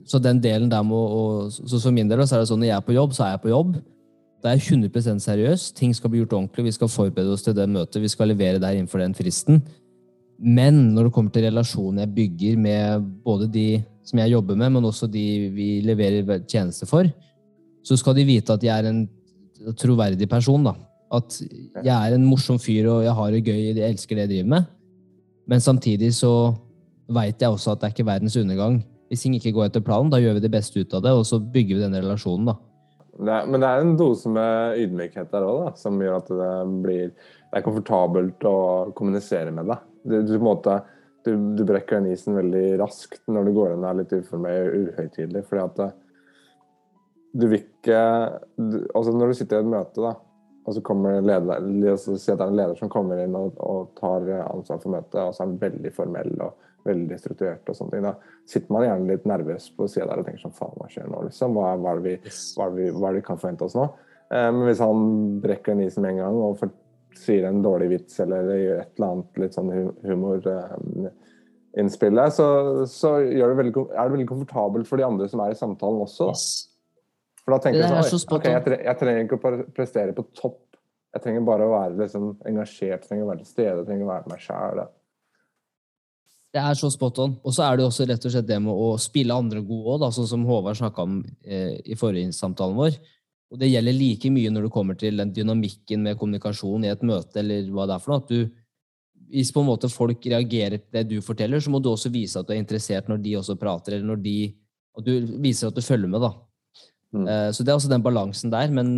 så 0.09 0.17
den 0.17 0.39
delen 0.41 0.71
der 0.71 0.81
må 0.81 0.97
og, 1.05 1.51
så 1.53 1.77
For 1.77 1.93
min 1.93 2.09
del 2.09 2.23
så 2.25 2.39
er 2.39 2.41
det 2.41 2.49
sånn 2.49 2.63
når 2.63 2.71
jeg 2.71 2.77
er 2.79 2.87
på 2.87 2.95
jobb, 2.95 3.13
så 3.13 3.27
er 3.27 3.35
jeg 3.35 3.43
på 3.43 3.51
jobb. 3.51 3.75
Det 4.41 4.53
er 4.53 4.63
100% 4.63 5.21
seriøs. 5.21 5.67
Ting 5.77 5.93
skal 5.93 6.09
bli 6.13 6.23
gjort 6.23 6.33
ordentlig. 6.39 6.65
Vi 6.65 6.73
skal 6.79 6.89
forberede 6.89 7.35
oss 7.35 7.45
til 7.45 7.53
det 7.57 7.67
møtet. 7.69 8.01
Vi 8.01 8.09
skal 8.09 8.31
levere 8.31 8.61
der 8.61 8.77
innenfor 8.77 9.03
den 9.03 9.13
fristen. 9.17 9.61
Men 10.41 10.79
når 10.95 11.07
det 11.07 11.13
kommer 11.15 11.35
til 11.35 11.45
relasjonen 11.45 12.01
jeg 12.03 12.15
bygger 12.15 12.57
med 12.59 13.05
både 13.25 13.47
de 13.51 13.67
som 14.05 14.19
jeg 14.21 14.33
jobber 14.33 14.57
med, 14.59 14.73
men 14.73 14.89
også 14.89 15.07
de 15.09 15.25
vi 15.53 15.69
leverer 15.85 16.41
tjeneste 16.49 16.89
for, 16.89 17.09
så 17.85 17.97
skal 18.01 18.17
de 18.17 18.25
vite 18.27 18.53
at 18.53 18.65
jeg 18.65 18.73
er 18.73 18.89
en 18.89 19.05
troverdig 19.79 20.29
person. 20.29 20.63
da. 20.63 20.75
At 21.15 21.37
jeg 21.39 21.93
er 21.93 22.15
en 22.15 22.27
morsom 22.27 22.59
fyr, 22.59 22.89
og 22.91 23.05
jeg 23.05 23.15
har 23.19 23.31
det 23.31 23.45
gøy, 23.45 23.61
jeg 23.71 23.93
elsker 23.93 24.15
det 24.17 24.25
jeg 24.25 24.33
driver 24.33 24.51
med. 24.55 24.69
Men 25.47 25.61
samtidig 25.61 26.11
så 26.17 26.33
veit 27.13 27.41
jeg 27.41 27.53
også 27.53 27.73
at 27.73 27.81
det 27.81 27.89
er 27.89 27.95
ikke 27.95 28.07
verdens 28.07 28.37
undergang. 28.39 28.79
Hvis 29.09 29.21
ting 29.21 29.35
ikke 29.37 29.53
går 29.53 29.69
etter 29.69 29.83
planen, 29.85 30.09
da 30.09 30.17
gjør 30.17 30.39
vi 30.39 30.45
det 30.47 30.53
beste 30.53 30.81
ut 30.81 30.93
av 30.97 31.03
det, 31.05 31.13
og 31.13 31.27
så 31.29 31.39
bygger 31.39 31.77
vi 31.77 31.83
denne 31.85 32.01
relasjonen. 32.01 32.49
da. 32.49 32.57
Det 33.15 33.31
er, 33.31 33.45
men 33.47 33.61
det 33.63 33.67
er 33.69 33.81
en 33.81 33.95
dose 33.95 34.27
med 34.27 34.79
ydmykhet 34.81 35.29
der 35.31 35.45
òg, 35.47 35.77
som 35.79 36.01
gjør 36.01 36.17
at 36.17 36.31
det 36.35 36.55
blir 36.83 37.13
det 37.55 37.61
er 37.61 37.63
komfortabelt 37.63 38.43
å 38.49 38.57
kommunisere 38.97 39.53
med 39.55 39.69
deg. 39.71 39.83
Du, 40.03 40.15
du, 40.27 40.33
måte, 40.43 40.81
du, 41.23 41.31
du 41.55 41.61
brekker 41.63 42.01
den 42.01 42.11
isen 42.11 42.35
veldig 42.35 42.65
raskt 42.81 43.21
når 43.31 43.47
du 43.47 43.53
går 43.55 43.75
inn 43.75 43.85
og 43.85 43.91
er 43.93 43.99
litt 44.01 44.15
uformell 44.17 44.67
og 44.67 44.89
uhøytidelig. 44.89 45.45
fordi 45.47 45.63
at 45.63 45.79
det, 45.79 45.87
du 47.35 47.49
vil 47.51 47.59
ikke 47.59 47.99
du, 48.55 48.79
altså 48.95 49.11
Når 49.11 49.31
du 49.31 49.39
sitter 49.39 49.59
i 49.59 49.65
et 49.65 49.71
møte, 49.71 49.99
da, 49.99 50.13
og 50.65 50.73
så 50.73 50.81
kommer 50.85 51.19
leder, 51.21 51.97
så 51.99 52.15
det 52.15 52.35
er 52.35 52.47
en 52.47 52.57
leder 52.57 52.77
som 52.79 52.91
kommer 52.91 53.19
inn 53.21 53.35
og, 53.37 53.57
og 53.61 53.91
tar 53.99 54.25
ansvar 54.47 54.79
for 54.81 54.95
møtet, 54.95 55.19
og 55.21 55.35
så 55.35 55.43
er 55.43 55.49
han 55.49 55.59
veldig 55.61 55.91
formell 55.93 56.33
og 56.41 56.55
veldig 56.85 57.17
strukturert, 57.19 57.69
og 57.69 57.75
sånne 57.77 57.91
ting, 57.95 58.05
da 58.05 58.13
sitter 58.49 58.73
man 58.73 58.83
gjerne 58.85 59.09
litt 59.09 59.25
nervøs 59.29 59.63
på 59.77 59.87
sida 59.89 60.05
der 60.09 60.19
og 60.21 60.25
tenker 60.27 60.43
sånn 60.43 60.57
Faen, 60.57 60.77
hva 60.79 60.87
skjer 60.89 61.07
nå? 61.09 61.17
liksom? 61.27 61.49
Hva, 61.57 61.67
hva, 61.81 61.89
er 61.95 62.01
vi, 62.05 62.13
hva, 62.23 62.63
er 62.67 62.73
vi, 62.75 62.83
hva 62.93 63.05
er 63.09 63.13
det 63.15 63.21
vi 63.21 63.29
kan 63.29 63.41
forvente 63.41 63.65
oss 63.67 63.77
nå? 63.77 63.85
Men 63.85 64.53
men 64.57 64.65
hvis 64.65 64.81
han 64.81 64.99
brekker 65.43 65.71
en 65.75 65.85
isen 65.85 66.01
med 66.01 66.11
en 66.15 66.23
gang 66.23 66.35
og 66.41 66.53
for, 66.57 66.69
sier 67.15 67.43
en 67.47 67.63
dårlig 67.63 67.87
vits 67.91 68.19
eller 68.23 68.41
gjør 68.57 68.79
et 68.81 68.93
eller 68.97 69.11
annet 69.11 69.31
litt 69.43 69.55
sånn 69.55 69.71
humorinnspillet, 70.03 72.29
så, 72.35 72.47
så 72.89 73.09
gjør 73.21 73.47
det 73.53 73.59
veldig, 73.61 73.73
er 73.93 74.01
det 74.01 74.13
veldig 74.15 74.31
komfortabelt 74.33 74.85
for 74.89 74.97
de 74.99 75.07
andre 75.07 75.25
som 75.31 75.39
er 75.45 75.49
i 75.53 75.59
samtalen 75.59 76.05
også. 76.07 76.23
Da. 76.31 76.35
For 77.45 77.53
da 77.53 77.61
tenker 77.61 77.83
jeg 77.83 77.93
sånn 77.93 78.07
så 78.09 78.19
«Oi, 78.25 78.37
ok, 78.39 78.45
jeg, 78.49 78.65
tre, 78.65 78.77
jeg 78.87 78.99
trenger 79.01 79.25
ikke 79.27 79.37
å 79.37 79.55
prestere 79.77 80.13
på 80.17 80.25
topp. 80.33 80.61
Jeg 81.15 81.23
trenger 81.23 81.43
bare 81.47 81.65
å 81.67 81.71
være 81.71 81.97
liksom, 82.01 82.31
engasjert, 82.49 83.05
trenger 83.07 83.27
å 83.27 83.31
være 83.31 83.43
til 83.43 83.51
stede, 83.53 83.75
jeg 83.79 83.87
trenger 83.87 84.07
å 84.07 84.11
være 84.11 84.31
meg 84.31 84.41
sjæl. 84.43 84.81
Det 86.55 86.63
er 86.63 86.77
så 86.79 86.89
spot 86.91 87.21
on. 87.21 87.35
Og 87.43 87.53
så 87.55 87.65
er 87.67 87.77
det 87.77 87.85
også 87.85 88.07
rett 88.09 88.25
og 88.25 88.33
slett 88.33 88.47
det 88.49 88.57
med 88.63 88.71
å 88.73 88.89
spille 88.99 89.35
andre 89.35 89.61
gode 89.63 89.93
òg, 89.95 90.07
sånn 90.15 90.27
som 90.27 90.43
Håvard 90.47 90.79
snakka 90.79 91.05
om 91.05 91.19
eh, 91.43 91.77
i 91.83 91.97
forrige 91.99 92.33
samtalen 92.35 92.77
vår. 92.79 92.97
Og 93.53 93.59
det 93.61 93.69
gjelder 93.69 93.95
like 93.95 94.31
mye 94.33 94.51
når 94.51 94.67
det 94.67 94.73
kommer 94.73 94.97
til 94.99 95.21
den 95.21 95.33
dynamikken 95.35 96.01
med 96.03 96.17
kommunikasjon 96.19 96.87
i 96.87 96.91
et 96.91 97.03
møte, 97.05 97.39
eller 97.43 97.67
hva 97.71 97.85
det 97.87 97.95
er 97.95 98.03
for 98.03 98.15
noe. 98.15 98.23
At 98.23 98.31
du, 98.33 98.49
hvis 99.35 99.53
på 99.53 99.61
en 99.61 99.69
måte 99.69 99.91
folk 99.91 100.25
reagerer 100.31 100.81
på 100.81 100.97
det 100.97 101.05
du 101.13 101.19
forteller, 101.23 101.61
så 101.61 101.71
må 101.71 101.79
du 101.83 101.91
også 101.93 102.11
vise 102.11 102.41
at 102.41 102.49
du 102.49 102.55
er 102.55 102.63
interessert 102.63 103.11
når 103.11 103.21
de 103.23 103.37
også 103.39 103.55
prater, 103.61 103.97
eller 103.97 104.15
når 104.15 104.23
de 104.25 104.37
At 104.95 105.03
du 105.03 105.39
viser 105.43 105.67
at 105.67 105.75
du 105.75 105.83
følger 105.83 106.07
med, 106.07 106.23
da. 106.23 106.29
Mm. 107.15 107.27
Eh, 107.31 107.49
så 107.55 107.63
det 107.63 107.71
er 107.73 107.79
også 107.79 107.91
den 107.91 108.03
balansen 108.05 108.51
der. 108.53 108.67
Men 108.75 108.95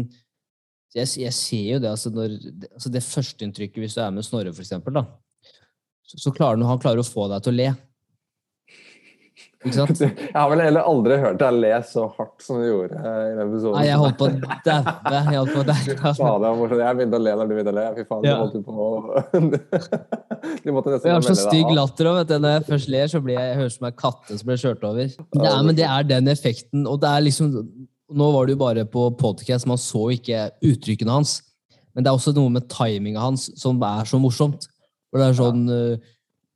jeg, 0.95 1.07
jeg 1.21 1.33
ser 1.37 1.73
jo 1.75 1.79
det, 1.83 1.89
altså, 1.93 2.09
når, 2.15 2.37
det- 2.41 2.71
altså 2.73 2.89
det 2.93 3.03
førsteinntrykket 3.05 3.83
hvis 3.83 3.97
du 3.97 4.01
er 4.01 4.11
med 4.15 4.25
Snorre, 4.25 4.53
for 4.55 4.65
eksempel, 4.65 4.97
da. 4.97 5.05
Så, 6.07 6.21
så 6.23 6.31
klarer 6.31 6.55
han, 6.57 6.65
han 6.69 6.79
klarer 6.79 7.03
å 7.03 7.07
få 7.07 7.27
deg 7.33 7.43
til 7.43 7.53
å 7.53 7.59
le. 7.59 7.69
Ikke 9.65 9.73
sant? 9.73 9.99
Jeg 10.05 10.33
har 10.37 10.49
vel 10.51 10.61
heller 10.61 10.85
aldri 10.87 11.15
hørt 11.19 11.39
deg 11.41 11.55
le 11.57 11.71
så 11.89 12.03
hardt 12.13 12.43
som 12.45 12.59
du 12.61 12.67
gjorde 12.67 12.93
eh, 12.97 13.23
i 13.25 13.31
den 13.35 13.41
episoden. 13.49 13.75
Nei, 13.79 13.87
jeg 13.89 13.97
holdt 13.99 14.17
på 14.19 14.27
å 14.27 14.33
daue. 14.37 14.93
Jeg 15.27 15.39
holdt 15.39 15.53
på 15.55 15.61
å 15.63 16.37
daue. 16.45 16.77
Jeg 16.77 16.97
begynte 16.99 17.17
å 17.19 17.23
le 17.25 17.33
når 17.39 17.49
du 17.49 17.53
begynte 17.57 17.73
å 17.73 17.77
le. 17.77 17.85
Fy 17.97 18.05
faen, 18.07 18.27
Ja. 18.27 18.35
du 18.37 18.43
holdt 18.45 18.67
på 18.69 18.87
Du 20.63 20.69
måtte 20.75 20.93
nesten 20.93 21.09
Jeg 21.09 21.15
har 21.17 21.25
så 21.25 21.35
stygg 21.41 21.73
latter 21.75 22.09
òg. 22.13 22.33
Når 22.37 22.53
jeg 22.55 22.65
først 22.69 22.91
ler, 22.93 23.09
så 23.11 23.21
blir 23.25 23.35
jeg, 23.39 23.49
jeg 23.49 23.59
hører 23.63 23.73
som 23.75 23.89
en 23.89 23.97
katte 24.05 24.37
som 24.39 24.47
blir 24.51 24.61
kjørt 24.61 24.85
over. 24.87 25.09
Det 25.17 25.49
er, 25.49 25.59
men 25.67 25.79
det 25.81 25.87
er 25.89 26.07
den 26.13 26.31
effekten. 26.31 26.85
Og 26.87 27.01
det 27.03 27.09
er 27.17 27.25
liksom 27.27 27.51
Nå 28.07 28.29
var 28.31 28.47
det 28.47 28.55
jo 28.55 28.61
bare 28.61 28.85
på 28.87 29.09
podcast, 29.19 29.67
man 29.67 29.79
så 29.81 30.05
ikke 30.15 30.47
uttrykkene 30.63 31.17
hans. 31.17 31.41
Men 31.93 32.05
det 32.05 32.11
er 32.11 32.19
også 32.19 32.33
noe 32.35 32.53
med 32.53 32.67
timinga 32.71 33.23
hans 33.23 33.49
som 33.59 33.81
er 33.83 34.07
så 34.07 34.19
morsomt. 34.21 34.69
For 35.09 35.19
det 35.19 35.29
er 35.29 35.37
sånn 35.37 35.63
eh, 35.71 36.09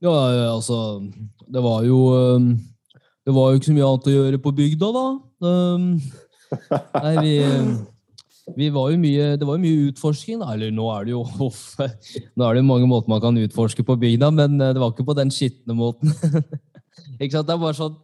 Ja, 0.03 0.11
ja, 0.11 0.47
altså 0.51 0.99
Det 1.47 1.61
var 1.63 1.85
jo 1.87 1.99
eh, 2.11 2.47
Det 3.23 3.31
var 3.31 3.51
jo 3.51 3.59
ikke 3.59 3.69
så 3.69 3.75
mye 3.77 3.87
annet 3.87 4.09
å 4.11 4.15
gjøre 4.17 4.41
på 4.43 4.53
bygda, 4.57 4.89
da. 4.97 5.05
Um, 5.41 5.85
nei, 6.99 7.13
vi 7.23 7.35
vi 8.57 8.67
var 8.73 8.89
jo 8.91 8.97
mye, 8.99 9.35
det 9.39 9.47
var 9.47 9.57
jo 9.57 9.63
mye 9.63 9.89
utforsking, 9.91 10.41
da. 10.41 10.53
Eller 10.55 10.73
nå 10.75 10.87
er 10.91 11.07
det 11.07 11.13
jo 11.13 11.21
uff, 11.45 11.77
Nå 11.79 12.45
er 12.45 12.55
det 12.57 12.63
jo 12.63 12.67
mange 12.67 12.89
måter 12.89 13.11
man 13.11 13.21
kan 13.23 13.37
utforske 13.37 13.85
på 13.87 13.97
bygda, 14.01 14.31
men 14.35 14.57
eh, 14.59 14.73
det 14.75 14.81
var 14.81 14.93
ikke 14.93 15.07
på 15.07 15.17
den 15.17 15.31
skitne 15.33 15.77
måten. 15.77 16.11
ikke 17.21 17.35
sant? 17.35 17.47
Det 17.47 17.55
er 17.55 17.61
bare 17.61 17.77
sånn 17.77 17.97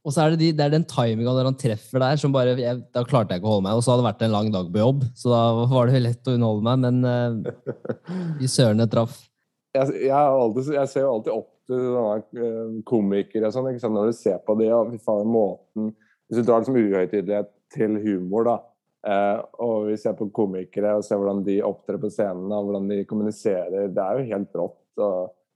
Og 0.00 0.14
så 0.14 0.22
er 0.22 0.32
det, 0.32 0.40
de, 0.40 0.50
det 0.56 0.64
er 0.64 0.72
den 0.72 0.86
timinga 0.88 1.32
når 1.36 1.50
han 1.50 1.58
treffer 1.60 2.00
der, 2.00 2.20
som 2.20 2.32
bare 2.32 2.54
jeg, 2.56 2.78
Da 2.94 3.02
klarte 3.04 3.34
jeg 3.34 3.42
ikke 3.42 3.50
å 3.50 3.56
holde 3.58 3.66
meg. 3.66 3.76
Og 3.76 3.84
så 3.84 3.92
hadde 3.92 4.02
det 4.02 4.08
vært 4.08 4.22
en 4.24 4.32
lang 4.32 4.52
dag 4.54 4.70
på 4.72 4.80
jobb, 4.80 5.02
så 5.18 5.32
da 5.34 5.40
var 5.74 5.90
det 5.90 6.04
lett 6.06 6.30
å 6.30 6.36
underholde 6.38 6.66
meg, 6.70 6.86
men 6.86 6.96
uh, 7.04 8.40
i 8.40 8.48
søren 8.48 8.80
det 8.80 8.88
traff. 8.94 9.18
jeg, 9.76 9.92
jeg, 10.06 10.16
alltid, 10.16 10.72
jeg 10.78 10.92
ser 10.92 11.04
jo 11.04 11.14
alltid 11.16 11.34
opp 11.34 11.50
til 11.70 11.84
sånne 11.84 12.44
eh, 12.46 12.72
komikere 12.88 13.50
og 13.50 13.54
sånn. 13.54 13.70
ikke 13.70 13.82
sant? 13.84 13.94
Når 13.98 14.10
du 14.10 14.16
ser 14.18 14.40
på 14.46 14.56
de, 14.58 14.70
og 14.74 14.90
fy 14.94 15.04
faen, 15.04 15.30
måten 15.30 15.92
Hvis 16.30 16.40
du 16.40 16.46
drar 16.46 16.62
liksom 16.62 16.78
uhøytidelighet 16.78 17.52
til 17.74 17.96
humor, 18.02 18.46
da. 18.48 18.56
Uh, 19.00 19.38
og 19.64 19.76
vi 19.88 19.94
ser 20.00 20.16
på 20.18 20.26
komikere 20.36 20.92
og 20.98 21.04
ser 21.06 21.20
hvordan 21.20 21.40
de 21.46 21.60
opptrer 21.64 21.96
på 22.02 22.10
scenen 22.12 22.52
og 22.52 22.66
hvordan 22.66 22.88
de 22.90 23.04
kommuniserer. 23.08 23.88
Det 23.92 24.02
er 24.02 24.18
jo 24.18 24.28
helt 24.34 24.58
rått 24.60 25.02
å 25.04 25.10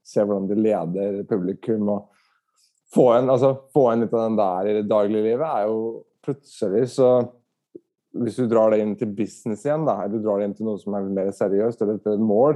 se 0.05 0.23
hvordan 0.23 0.47
de 0.49 0.57
leder 0.59 1.19
publikum. 1.29 1.91
og 1.93 2.14
få 2.93 3.07
en, 3.17 3.29
altså, 3.29 3.53
få 3.73 3.87
en 3.91 4.01
litt 4.05 4.13
av 4.13 4.29
den 4.29 4.37
der 4.37 4.67
i 4.69 4.73
det 4.81 4.85
dagliglivet 4.89 5.45
er 5.47 5.65
jo 5.69 5.79
plutselig 6.25 6.87
så 6.93 7.09
Hvis 8.15 8.37
du 8.39 8.45
drar 8.47 8.71
det 8.71 8.79
inn 8.79 8.93
til 8.95 9.09
business 9.11 9.65
igjen, 9.65 9.83
da, 9.85 9.97
eller 10.05 10.15
du 10.17 10.23
drar 10.23 10.39
det 10.39 10.45
inn 10.47 10.53
til 10.55 10.65
noe 10.69 10.79
som 10.79 10.93
er 10.95 11.01
mer 11.11 11.31
seriøst, 11.35 11.81
eller 11.83 11.97
til 11.99 12.13
et 12.13 12.21
mål, 12.23 12.55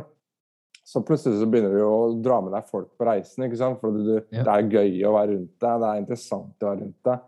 så 0.87 1.01
plutselig 1.03 1.41
så 1.41 1.49
begynner 1.51 1.73
du 1.75 1.81
å 1.83 2.21
dra 2.23 2.37
med 2.41 2.53
deg 2.55 2.69
folk 2.71 2.87
på 2.97 3.03
reisen. 3.09 3.43
ikke 3.43 3.57
sant? 3.59 3.81
For 3.81 3.91
du, 3.91 4.21
Ja. 4.31 4.43
det 4.47 4.53
er 4.53 4.69
gøy 4.71 5.03
å 5.03 5.11
være 5.17 5.33
rundt 5.33 5.59
deg, 5.59 5.81
det 5.83 5.89
er 5.89 5.99
interessant 5.99 6.63
å 6.63 6.69
være 6.69 6.79
rundt 6.85 7.03
deg. 7.03 7.19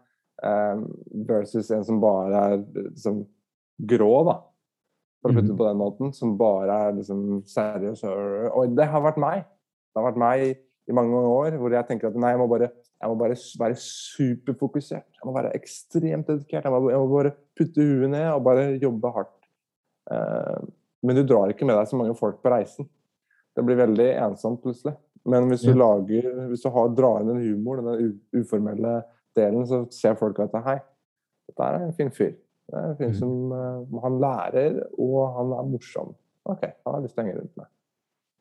Um, 0.41 0.85
versus 1.27 1.69
en 1.75 1.83
som 1.83 1.99
bare 1.99 2.39
er 2.53 2.57
liksom 2.87 3.19
grå, 3.85 4.25
da. 4.25 4.37
For 5.21 5.29
å 5.29 5.35
putte 5.35 5.47
det 5.51 5.57
på 5.59 5.67
den 5.67 5.77
måten. 5.83 6.13
Som 6.15 6.37
bare 6.37 6.79
er 6.87 6.93
liksom 6.93 7.43
seriøs. 7.45 8.03
og- 8.05 8.57
Og 8.57 8.75
det 8.75 8.87
har 8.87 9.01
vært 9.01 9.17
meg. 9.17 9.43
Det 9.93 10.01
har 10.01 10.11
vært 10.13 10.17
meg 10.17 10.57
i 10.91 10.95
mange 10.97 11.13
mange 11.15 11.32
år 11.34 11.58
hvor 11.62 11.73
jeg 11.75 11.88
tenker 11.89 12.12
at 12.12 12.17
nei, 12.19 12.34
jeg 12.36 12.41
må 12.41 12.47
bare, 12.51 12.67
jeg 13.01 13.10
må 13.12 13.15
bare 13.19 13.38
være 13.63 13.77
superfokusert. 13.82 15.08
Jeg 15.17 15.27
må 15.27 15.34
være 15.36 15.54
ekstremt 15.58 16.27
dedikert. 16.30 16.67
Jeg 16.67 16.73
må, 16.73 16.82
jeg 16.91 16.99
må 17.01 17.08
bare 17.15 17.32
putte 17.58 17.86
huet 17.88 18.12
ned 18.13 18.27
og 18.36 18.43
bare 18.45 18.67
jobbe 18.82 19.12
hardt. 19.15 19.34
Eh, 20.12 20.60
men 21.04 21.17
du 21.17 21.23
drar 21.25 21.49
ikke 21.54 21.65
med 21.65 21.77
deg 21.80 21.89
så 21.89 21.97
mange 21.99 22.15
folk 22.19 22.41
på 22.43 22.51
reisen. 22.54 22.88
Det 23.58 23.63
blir 23.67 23.80
veldig 23.82 24.10
ensomt 24.27 24.62
plutselig. 24.63 24.93
Men 25.25 25.47
hvis 25.51 25.62
du 25.65 25.73
lager, 25.77 26.27
hvis 26.49 26.63
du 26.63 26.69
har, 26.73 26.88
drar 26.97 27.21
inn 27.21 27.30
den 27.30 27.41
humoren, 27.43 27.86
den 27.91 28.13
uformelle 28.41 29.01
delen, 29.38 29.65
så 29.69 29.84
ser 29.93 30.15
folk 30.17 30.39
at 30.41 30.56
hei, 30.65 30.80
dette 31.49 31.67
er 31.67 31.84
en 31.86 31.93
fin 31.97 32.10
fyr. 32.13 32.34
Det 32.71 32.80
er 32.80 32.88
en 32.93 32.97
fyr 32.97 33.12
Mhm. 33.12 33.17
som 33.19 33.51
eh, 33.51 34.01
Han 34.01 34.19
lærer, 34.23 34.80
og 34.97 35.17
han 35.38 35.51
er 35.58 35.69
morsom. 35.69 36.15
OK, 36.45 36.62
han 36.86 36.93
har 36.95 37.01
lyst 37.04 37.13
til 37.15 37.23
å 37.23 37.27
henge 37.27 37.39
rundt 37.39 37.58
meg. 37.58 37.67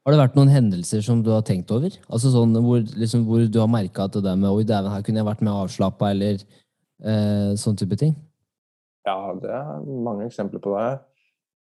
Har 0.01 0.15
det 0.15 0.21
vært 0.23 0.37
noen 0.39 0.49
hendelser 0.49 1.03
som 1.05 1.21
du 1.21 1.29
har 1.35 1.45
tenkt 1.45 1.71
over? 1.75 1.93
Altså 2.09 2.33
sånn 2.33 2.57
hvor, 2.65 2.81
liksom, 2.81 3.27
hvor 3.29 3.45
du 3.45 3.59
har 3.61 3.69
merka 3.69 4.07
at 4.07 4.17
det 4.17 4.25
der 4.25 4.39
med 4.41 4.49
Oi, 4.49 4.65
dæven, 4.65 4.89
her 4.95 5.05
kunne 5.05 5.21
jeg 5.21 5.29
vært 5.29 5.45
mer 5.45 5.59
avslappa, 5.67 6.15
eller 6.15 6.41
eh, 6.41 7.53
sånn 7.61 7.77
type 7.77 7.99
ting? 8.01 8.15
Ja, 9.05 9.35
det 9.37 9.53
er 9.53 9.85
mange 9.85 10.25
eksempler 10.29 10.63
på 10.65 10.73
det. 10.73 10.89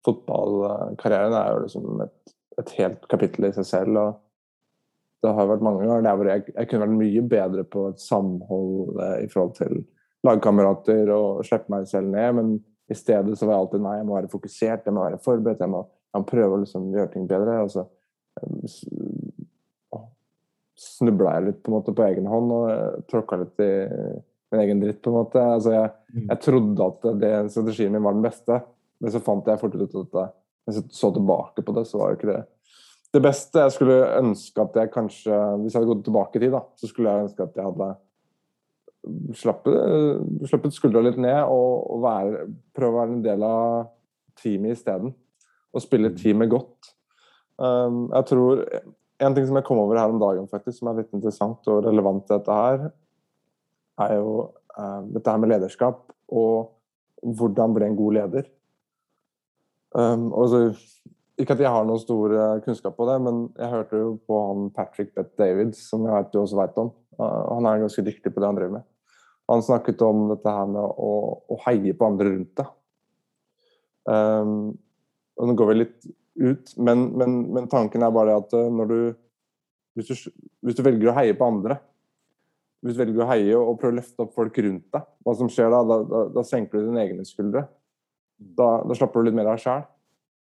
Fotballkarrieren 0.06 1.34
er 1.34 1.50
jo 1.50 1.64
liksom 1.64 2.04
et, 2.06 2.32
et 2.62 2.72
helt 2.78 3.10
kapittel 3.10 3.48
i 3.50 3.52
seg 3.58 3.66
selv. 3.66 3.98
og 4.04 5.26
Det 5.26 5.34
har 5.34 5.50
vært 5.50 5.66
mange 5.66 5.82
ganger 5.82 6.06
der 6.06 6.22
hvor 6.22 6.30
jeg, 6.30 6.46
jeg 6.54 6.70
kunne 6.70 6.86
vært 6.86 6.98
mye 7.02 7.26
bedre 7.34 7.66
på 7.74 7.88
et 7.90 8.06
samhold 8.06 9.02
eh, 9.02 9.20
i 9.26 9.28
forhold 9.34 9.54
til 9.58 9.82
lagkamerater 10.26 11.10
og 11.14 11.44
slippe 11.46 11.74
meg 11.74 11.90
selv 11.90 12.14
ned, 12.14 12.38
men 12.38 12.56
i 12.88 12.96
stedet 12.96 13.34
så 13.36 13.46
var 13.46 13.56
jeg 13.56 13.66
alltid 13.66 13.82
nei, 13.84 13.98
jeg 13.98 14.06
må 14.08 14.14
være 14.16 14.30
fokusert, 14.32 14.86
jeg 14.86 14.94
må 14.94 15.04
være 15.04 15.22
forberedt, 15.26 15.62
jeg 15.62 15.74
må, 15.74 15.82
jeg 16.14 16.22
må 16.22 16.28
prøve 16.30 16.54
å 16.54 16.60
liksom 16.62 16.90
gjøre 16.94 17.12
ting 17.12 17.26
bedre. 17.30 17.60
og 17.66 17.70
så, 17.74 17.84
snubla 20.78 21.36
jeg 21.36 21.46
litt 21.48 21.62
på 21.62 21.72
en 21.72 21.76
måte 21.78 21.94
på 21.96 22.04
egen 22.06 22.26
hånd 22.30 22.52
og 22.54 23.06
tråkka 23.10 23.40
litt 23.40 23.62
i 23.64 23.70
min 24.52 24.62
egen 24.62 24.82
dritt, 24.82 25.00
på 25.02 25.10
en 25.10 25.18
måte. 25.18 25.42
Altså, 25.42 25.74
jeg, 25.74 26.20
jeg 26.22 26.42
trodde 26.44 26.90
at 26.92 27.08
det 27.22 27.32
strategien 27.52 27.94
min 27.94 28.04
var 28.04 28.14
den 28.16 28.24
beste, 28.24 28.60
men 28.98 29.14
så 29.14 29.22
fant 29.22 29.48
jeg 29.48 29.60
fort 29.60 29.74
ut 29.74 29.98
at 30.02 30.14
når 30.18 30.78
jeg 30.78 30.86
så 30.94 31.10
tilbake 31.14 31.64
på 31.64 31.74
det, 31.76 31.84
så 31.88 32.00
var 32.00 32.12
jo 32.12 32.18
ikke 32.18 32.30
det 32.30 32.40
det 33.14 33.22
beste. 33.24 33.62
Jeg 33.64 33.74
skulle 33.74 33.96
ønske 34.18 34.64
at 34.64 34.76
jeg 34.76 34.92
kanskje, 34.92 35.38
hvis 35.62 35.74
jeg 35.74 35.80
hadde 35.80 35.92
gått 35.92 36.04
tilbake 36.08 36.38
i 36.38 36.42
tid, 36.44 36.52
da, 36.54 36.62
så 36.76 36.90
skulle 36.90 37.12
jeg 37.14 37.28
ønske 37.28 37.46
at 37.46 37.56
jeg 37.56 37.68
hadde 37.68 37.88
slappet, 39.38 40.26
slappet 40.50 40.76
skuldra 40.76 41.04
litt 41.06 41.20
ned 41.22 41.40
og, 41.46 41.86
og 41.94 42.04
være, 42.04 42.44
prøve 42.76 42.92
å 42.92 43.00
være 43.00 43.16
en 43.16 43.24
del 43.24 43.46
av 43.46 43.88
teamet 44.42 44.76
isteden. 44.76 45.14
Og 45.72 45.84
spille 45.84 46.12
teamet 46.16 46.52
godt. 46.52 46.92
Um, 47.58 48.06
jeg 48.14 48.26
tror 48.30 48.60
En 49.18 49.34
ting 49.34 49.48
som 49.48 49.56
jeg 49.58 49.66
kom 49.66 49.80
over 49.82 49.98
her 49.98 50.12
om 50.12 50.20
dagen, 50.22 50.44
faktisk, 50.46 50.78
som 50.78 50.92
er 50.92 51.00
litt 51.00 51.14
interessant 51.16 51.66
og 51.66 51.82
relevant 51.82 52.22
til 52.28 52.38
dette 52.38 52.54
her, 52.54 52.84
er 54.04 54.12
jo 54.14 54.34
uh, 54.78 55.00
dette 55.10 55.32
her 55.32 55.40
med 55.42 55.50
lederskap 55.50 56.04
og 56.30 56.68
hvordan 57.26 57.74
bli 57.74 57.88
en 57.88 57.96
god 57.98 58.14
leder. 58.14 58.46
Um, 59.90 60.28
og 60.30 60.52
så, 60.52 60.60
ikke 61.34 61.56
at 61.56 61.64
jeg 61.64 61.72
har 61.74 61.88
noe 61.88 61.98
stor 61.98 62.34
uh, 62.36 62.60
kunnskap 62.62 62.94
på 62.94 63.08
det, 63.08 63.16
men 63.24 63.48
jeg 63.56 63.72
hørte 63.72 64.04
jo 64.04 64.12
på 64.28 64.38
han 64.44 64.70
Patrick 64.76 65.10
Bett 65.16 65.34
Davids, 65.40 65.82
som 65.90 66.06
jeg 66.06 66.14
vet 66.14 66.32
du 66.32 66.40
også 66.44 66.60
vet 66.60 66.78
om. 66.78 66.92
Uh, 67.18 67.42
han 67.56 67.66
er 67.66 67.82
ganske 67.82 68.04
dyktig 68.06 68.34
på 68.34 68.42
det 68.42 68.52
han 68.52 68.60
driver 68.60 68.76
med. 68.78 68.86
Han 69.48 69.64
snakket 69.64 70.04
om 70.04 70.26
dette 70.30 70.52
her 70.52 70.68
med 70.68 70.84
å, 70.84 71.12
å 71.48 71.58
heie 71.66 71.96
på 71.96 72.06
andre 72.06 72.30
rundt 72.34 72.54
deg. 72.60 72.74
Um, 74.08 74.76
og 75.38 75.48
nå 75.48 75.54
går 75.56 75.70
vi 75.70 75.78
litt 75.78 76.08
ut, 76.38 76.72
men, 76.78 77.08
men, 77.18 77.38
men 77.54 77.68
tanken 77.70 78.04
er 78.04 78.14
bare 78.14 78.38
at 78.38 78.54
uh, 78.54 78.68
når 78.72 78.90
du 78.92 79.00
hvis, 79.98 80.08
du 80.08 80.30
hvis 80.62 80.78
du 80.78 80.84
velger 80.86 81.10
å 81.10 81.16
heie 81.16 81.34
på 81.34 81.46
andre, 81.48 81.78
hvis 82.84 82.94
du 82.94 83.00
velger 83.02 83.24
å 83.24 83.30
heie 83.32 83.58
og 83.58 83.78
prøve 83.80 83.96
å 83.96 83.98
løfte 83.98 84.22
opp 84.22 84.36
folk 84.36 84.58
rundt 84.62 84.86
deg, 84.94 85.06
hva 85.26 85.34
som 85.34 85.50
skjer 85.50 85.72
da? 85.74 85.82
Da, 85.88 85.96
da, 86.06 86.24
da 86.36 86.44
senker 86.46 86.78
du 86.78 86.90
dine 86.90 87.02
egne 87.02 87.26
skuldre. 87.26 87.64
Da, 88.38 88.68
da 88.86 88.94
slapper 88.94 89.24
du 89.24 89.28
litt 89.28 89.38
mer 89.38 89.50
av 89.50 89.58
sjæl. 89.58 89.82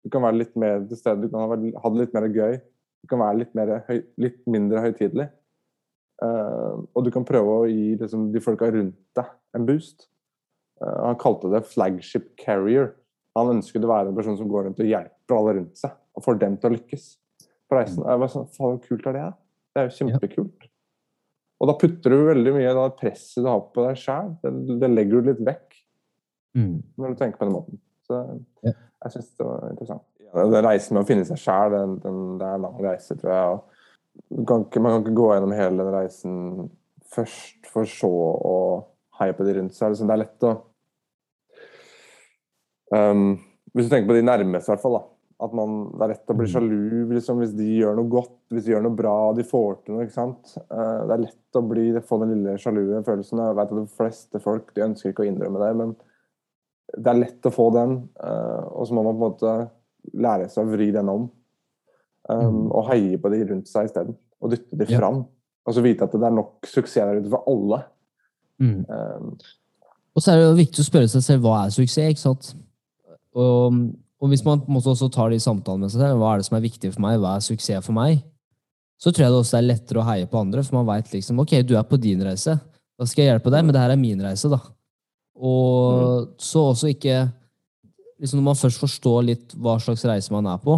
Du 0.05 0.11
kan 0.13 0.25
være 0.25 0.41
litt 0.41 0.57
mer 0.61 0.83
til 0.89 1.01
stede, 1.01 1.25
du 1.25 1.33
kan 1.33 1.45
ha, 1.49 1.57
det 1.57 2.01
litt 2.01 2.17
mer 2.17 2.29
gøy. 2.33 2.59
Du 3.05 3.11
kan 3.11 3.21
være 3.21 3.43
litt, 3.43 3.53
mer, 3.57 3.75
litt 4.21 4.41
mindre 4.49 4.81
høytidelig. 4.85 5.29
Uh, 6.23 6.85
og 6.95 7.05
du 7.05 7.11
kan 7.13 7.27
prøve 7.27 7.55
å 7.61 7.69
gi 7.69 7.97
liksom, 8.01 8.31
de 8.33 8.41
folka 8.41 8.71
rundt 8.73 8.97
deg 9.19 9.33
en 9.57 9.69
boost. 9.69 10.07
Uh, 10.81 11.11
han 11.11 11.19
kalte 11.21 11.51
det 11.53 11.65
'flagship 11.69 12.31
carrier'. 12.41 12.95
Han 13.37 13.57
ønsket 13.57 13.85
å 13.85 13.91
være 13.91 14.13
en 14.13 14.17
person 14.19 14.37
som 14.39 14.49
går 14.49 14.69
rundt 14.69 14.81
og 14.81 14.87
hjelper 14.87 15.37
alle 15.39 15.55
rundt 15.59 15.77
seg, 15.81 15.91
og 16.15 16.23
får 16.23 16.39
dem 16.39 16.57
til 16.61 16.71
å 16.71 16.75
lykkes 16.77 17.07
på 17.69 17.79
reisen. 17.79 18.05
Jeg 18.07 18.21
var 18.23 18.31
sånn, 18.31 18.47
Faen, 18.55 18.77
hvor 18.77 18.83
kult 18.87 19.07
er 19.11 19.17
det? 19.19 19.25
Det 19.75 19.83
er 19.83 19.89
jo 19.89 19.97
kjempekult. 19.99 20.69
Og 21.63 21.71
da 21.71 21.75
putter 21.81 22.13
du 22.13 22.25
veldig 22.29 22.53
mye 22.55 22.71
av 22.71 22.81
det 22.83 22.99
presset 23.01 23.43
du 23.43 23.49
har 23.49 23.61
på 23.75 23.87
deg 23.87 23.99
sjæl, 23.99 24.35
det, 24.43 24.53
det, 24.83 24.91
legger 24.93 25.21
du 25.23 25.33
litt 25.33 25.45
vekk 25.47 25.81
Mm. 26.55 26.85
når 26.95 27.09
du 27.09 27.15
tenker 27.19 27.39
på 27.41 27.47
den 27.49 27.55
måten. 27.57 27.79
Så 28.07 28.15
Ja. 28.63 28.71
jeg 29.03 29.11
syns 29.11 29.31
det 29.37 29.45
var 29.47 29.71
interessant. 29.73 30.03
Den 30.35 30.65
reisen 30.65 30.95
med 30.95 31.03
å 31.03 31.07
finne 31.09 31.25
seg 31.27 31.37
sjæl, 31.43 31.71
det 31.73 31.81
er 31.81 32.11
en 32.13 32.63
lang 32.63 32.77
reise, 32.79 33.17
tror 33.19 33.33
jeg. 33.35 34.47
kan 34.47 34.63
ikke, 34.65 34.81
man 34.81 34.93
kan 34.93 35.03
ikke 35.03 35.17
gå 35.19 35.27
gjennom 35.33 35.53
hele 35.59 35.77
den 35.83 35.93
reisen 35.93 36.71
først, 37.11 37.67
for 37.67 37.83
så 37.91 38.07
å 38.47 38.85
heie 39.19 39.33
på 39.35 39.45
de 39.45 39.55
rundt 39.59 39.75
seg. 39.75 39.91
Liksom, 39.91 40.07
det 40.07 40.15
er 40.15 40.23
lett 40.23 40.47
å 40.47 40.53
um, 42.95 43.27
Hvis 43.75 43.89
du 43.89 43.91
tenker 43.93 44.09
på 44.13 44.17
de 44.19 44.23
nærmeste, 44.27 44.71
i 44.71 44.73
hvert 44.75 44.83
fall. 44.85 44.97
da, 45.01 45.03
At 45.45 45.53
man, 45.59 45.75
det 45.99 46.05
er 46.07 46.13
lett 46.15 46.31
å 46.31 46.37
bli 46.39 46.47
sjalu 46.49 47.11
liksom, 47.11 47.41
hvis 47.43 47.55
de 47.59 47.67
gjør 47.81 47.97
noe 47.99 48.09
godt, 48.13 48.35
hvis 48.55 48.65
de 48.69 48.75
gjør 48.75 48.85
noe 48.87 48.97
bra, 48.99 49.15
de 49.35 49.45
får 49.51 49.81
til 49.83 49.95
noe. 49.97 50.07
ikke 50.07 50.15
sant? 50.17 50.55
Uh, 50.71 51.05
det 51.09 51.17
er 51.17 51.25
lett 51.27 51.59
å 51.59 51.63
bli, 51.69 51.87
få 52.07 52.21
den 52.23 52.35
lille 52.37 52.57
sjalue 52.63 53.03
følelsen. 53.07 53.43
Jeg 53.43 53.59
vet 53.59 53.73
at 53.75 53.79
de 53.81 53.87
fleste 53.99 54.41
folk 54.45 54.71
de 54.77 54.87
ønsker 54.87 55.11
ikke 55.11 55.25
å 55.27 55.31
innrømme 55.31 55.63
det, 55.65 55.73
men 55.83 55.95
det 56.95 57.11
er 57.11 57.19
lett 57.19 57.49
å 57.49 57.55
få 57.55 57.71
den. 57.75 57.97
Uh, 58.23 58.63
og 58.79 58.87
så 58.87 58.95
må 58.95 59.03
man 59.07 59.19
på 59.19 59.25
en 59.25 59.33
måte 59.33 59.55
lære 60.15 60.49
seg 60.53 60.65
å 60.69 60.71
vri 60.77 60.91
den 60.95 61.09
om. 61.11 61.27
Um, 62.31 62.71
og 62.73 62.87
heie 62.93 63.19
på 63.21 63.29
de 63.35 63.43
rundt 63.51 63.69
seg 63.69 63.91
isteden. 63.91 64.15
Og 64.41 64.53
dytte 64.55 64.79
de 64.79 64.87
Ja. 64.89 64.99
fram. 65.03 65.25
Og 65.67 65.75
så 65.75 65.83
vite 65.85 66.05
at 66.05 66.13
det 66.13 66.23
er 66.23 66.31
nok 66.37 66.67
suksess 66.69 67.05
der 67.09 67.21
ute 67.21 67.31
for 67.33 67.43
alle. 67.49 67.83
Mm. 68.61 68.85
Um, 68.89 69.37
Og 70.15 70.23
så 70.23 70.31
er 70.33 70.37
det 70.39 70.45
jo 70.47 70.55
viktig 70.61 70.81
å 70.85 70.87
spørre 70.87 71.09
seg 71.11 71.23
selv 71.25 71.43
hva 71.43 71.65
er 71.65 71.71
suksess. 71.75 72.11
ikke 72.13 72.21
sant? 72.23 72.55
Og, 73.35 73.81
og 74.23 74.31
hvis 74.31 74.45
man 74.47 74.63
på 74.63 74.71
en 74.71 74.77
måte 74.77 74.93
også 74.93 75.11
tar 75.13 75.33
de 75.33 75.41
samtalene 75.43 75.87
med 75.87 75.95
seg 75.95 76.05
selv, 76.05 76.21
hva 76.21 76.35
er 76.35 76.43
det 76.43 76.49
som 76.49 76.59
er 76.59 76.65
viktig 76.65 76.93
for 76.95 77.05
meg, 77.05 77.19
hva 77.23 77.35
er 77.37 77.45
suksess 77.45 77.87
for 77.87 77.97
meg, 77.97 78.23
så 79.01 79.11
tror 79.11 79.27
jeg 79.27 79.35
det 79.35 79.41
også 79.43 79.59
er 79.59 79.67
lettere 79.67 80.01
å 80.01 80.07
heie 80.07 80.29
på 80.31 80.41
andre, 80.41 80.63
for 80.65 80.79
man 80.79 80.89
veit 80.89 81.11
liksom 81.13 81.43
ok, 81.43 81.59
du 81.67 81.75
er 81.77 81.87
på 81.89 81.99
din 82.01 82.23
reise, 82.25 82.57
da 82.95 83.09
skal 83.11 83.25
jeg 83.25 83.33
hjelpe 83.33 83.51
deg, 83.53 83.67
men 83.67 83.75
det 83.75 83.83
her 83.83 83.93
er 83.93 84.01
min 84.01 84.23
reise, 84.23 84.49
da. 84.53 84.61
Og 85.35 86.29
så 86.39 86.63
også 86.71 86.93
ikke 86.93 87.25
liksom 88.23 88.39
Når 88.39 88.45
man 88.47 88.57
først 88.57 88.79
forstår 88.79 89.25
litt 89.27 89.55
hva 89.59 89.75
slags 89.83 90.05
reise 90.07 90.33
man 90.33 90.47
er 90.47 90.61
på, 90.63 90.77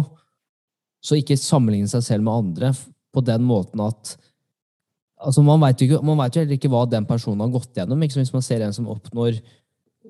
så 1.05 1.19
ikke 1.19 1.37
sammenligne 1.37 1.87
seg 1.87 2.01
selv 2.03 2.25
med 2.25 2.33
andre 2.33 2.71
på 3.13 3.21
den 3.23 3.45
måten 3.45 3.83
at 3.85 4.15
altså 5.17 5.43
Man 5.45 5.61
veit 5.61 5.81
jo, 5.81 5.99
jo 6.01 6.15
heller 6.25 6.55
ikke 6.57 6.71
hva 6.73 6.83
den 6.89 7.05
personen 7.09 7.41
har 7.45 7.53
gått 7.53 7.77
gjennom. 7.77 8.01
Hvis 8.01 8.33
man 8.33 8.43
ser 8.45 8.65
en 8.65 8.73
som 8.75 8.89
oppnår 8.91 9.39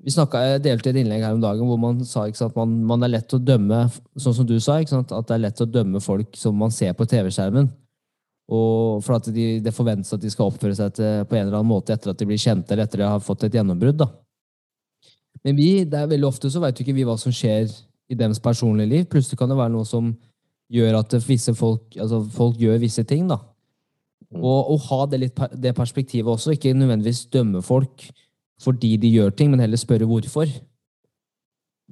vi 0.03 0.13
snakket, 0.13 0.45
jeg 0.45 0.63
delte 0.65 0.91
et 0.91 0.99
innlegg 1.01 1.23
her 1.25 1.35
om 1.35 1.41
dagen 1.43 1.67
hvor 1.67 1.79
man 1.81 1.99
sa 2.05 2.27
ikke 2.27 2.39
sant, 2.39 2.55
man, 2.57 2.75
man 2.89 3.03
er 3.05 3.15
lett 3.15 3.33
å 3.33 3.39
dømme, 3.41 3.85
sånn 4.19 4.35
som 4.37 4.47
du 4.47 4.55
sa, 4.63 4.77
ikke 4.81 4.93
sant, 4.93 5.11
at 5.15 5.27
det 5.27 5.35
er 5.35 5.43
lett 5.47 5.63
å 5.63 5.69
dømme 5.69 6.01
folk 6.03 6.37
som 6.39 6.57
man 6.59 6.73
ser 6.73 6.93
på 6.97 7.07
TV-skjermen. 7.09 7.69
Og 8.47 9.03
for 9.03 9.17
at 9.17 9.27
de, 9.35 9.47
det 9.63 9.73
forventes 9.75 10.13
at 10.15 10.23
de 10.23 10.31
skal 10.31 10.51
oppføre 10.51 10.77
seg 10.77 10.93
til, 10.95 11.25
på 11.27 11.35
en 11.35 11.47
eller 11.47 11.59
annen 11.59 11.71
måte 11.73 11.95
etter 11.95 12.13
at 12.13 12.19
de 12.19 12.27
blir 12.29 12.39
kjente 12.39 12.71
eller 12.73 12.87
etter 12.87 13.01
at 13.01 13.03
de 13.03 13.11
har 13.15 13.25
fått 13.25 13.43
et 13.47 13.57
gjennombrudd. 13.59 13.99
da. 14.05 14.07
Men 15.43 15.57
vi, 15.57 15.83
det 15.83 15.99
er 15.99 16.13
veldig 16.13 16.29
ofte 16.29 16.51
så 16.51 16.61
vet 16.63 16.79
jo 16.79 16.85
ikke 16.85 16.95
vi 16.95 17.05
hva 17.07 17.17
som 17.19 17.33
skjer 17.35 17.67
i 18.07 18.15
deres 18.15 18.39
personlige 18.43 18.93
liv. 18.93 19.09
Plutselig 19.11 19.39
kan 19.39 19.51
det 19.51 19.59
være 19.59 19.75
noe 19.75 19.87
som 19.87 20.13
gjør 20.71 21.01
at 21.01 21.17
visse 21.27 21.53
folk, 21.55 21.89
altså 21.99 22.21
folk 22.37 22.59
gjør 22.61 22.79
visse 22.81 23.03
ting. 23.07 23.27
da. 23.27 23.41
Og 24.35 24.71
å 24.73 24.79
ha 24.89 25.01
det, 25.11 25.19
litt, 25.25 25.43
det 25.55 25.75
perspektivet 25.75 26.31
også, 26.31 26.55
ikke 26.55 26.75
nødvendigvis 26.75 27.27
dømme 27.31 27.61
folk 27.63 28.07
fordi 28.63 28.95
de 28.97 29.11
gjør 29.13 29.35
ting, 29.37 29.51
men 29.51 29.61
heller 29.61 29.79
spørre 29.79 30.07
hvorfor. 30.09 30.49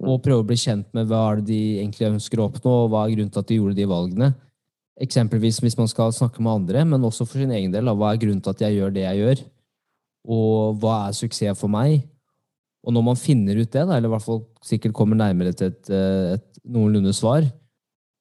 Og 0.06 0.21
prøve 0.23 0.43
å 0.43 0.47
bli 0.47 0.58
kjent 0.60 0.88
med 0.97 1.08
hva 1.08 1.21
er 1.30 1.39
det 1.39 1.47
de 1.51 1.60
egentlig 1.80 2.10
ønsker 2.10 2.41
å 2.41 2.49
oppnå, 2.49 2.73
og 2.86 2.89
hva 2.91 3.06
er 3.06 3.13
grunnen 3.13 3.32
til 3.32 3.43
at 3.43 3.51
de 3.51 3.60
gjorde 3.60 3.78
de 3.78 3.88
valgene. 3.89 4.32
Eksempelvis 5.06 5.60
hvis 5.63 5.78
man 5.80 5.91
skal 5.91 6.13
snakke 6.15 6.43
med 6.43 6.62
andre, 6.62 6.84
men 6.88 7.06
også 7.06 7.28
for 7.28 7.41
sin 7.41 7.54
egen 7.56 7.73
del. 7.73 7.91
Hva 7.91 8.13
er 8.13 8.21
grunnen 8.21 8.41
til 8.43 8.56
at 8.56 8.65
jeg 8.65 8.80
gjør 8.80 8.95
det 8.95 9.06
jeg 9.06 9.21
gjør? 9.21 9.43
Og 10.36 10.82
hva 10.82 10.97
er 11.06 11.17
suksess 11.17 11.60
for 11.60 11.71
meg? 11.71 12.01
Og 12.86 12.93
når 12.93 13.06
man 13.08 13.19
finner 13.19 13.58
ut 13.58 13.69
det, 13.69 13.82
da, 13.82 13.97
eller 13.97 14.10
i 14.10 14.13
hvert 14.13 14.25
fall 14.25 14.43
sikkert 14.65 14.93
kommer 14.97 15.17
nærmere 15.17 15.54
til 15.58 15.71
et, 15.71 15.89
eh, 15.89 16.36
et 16.38 16.60
noenlunde 16.69 17.13
svar, 17.17 17.47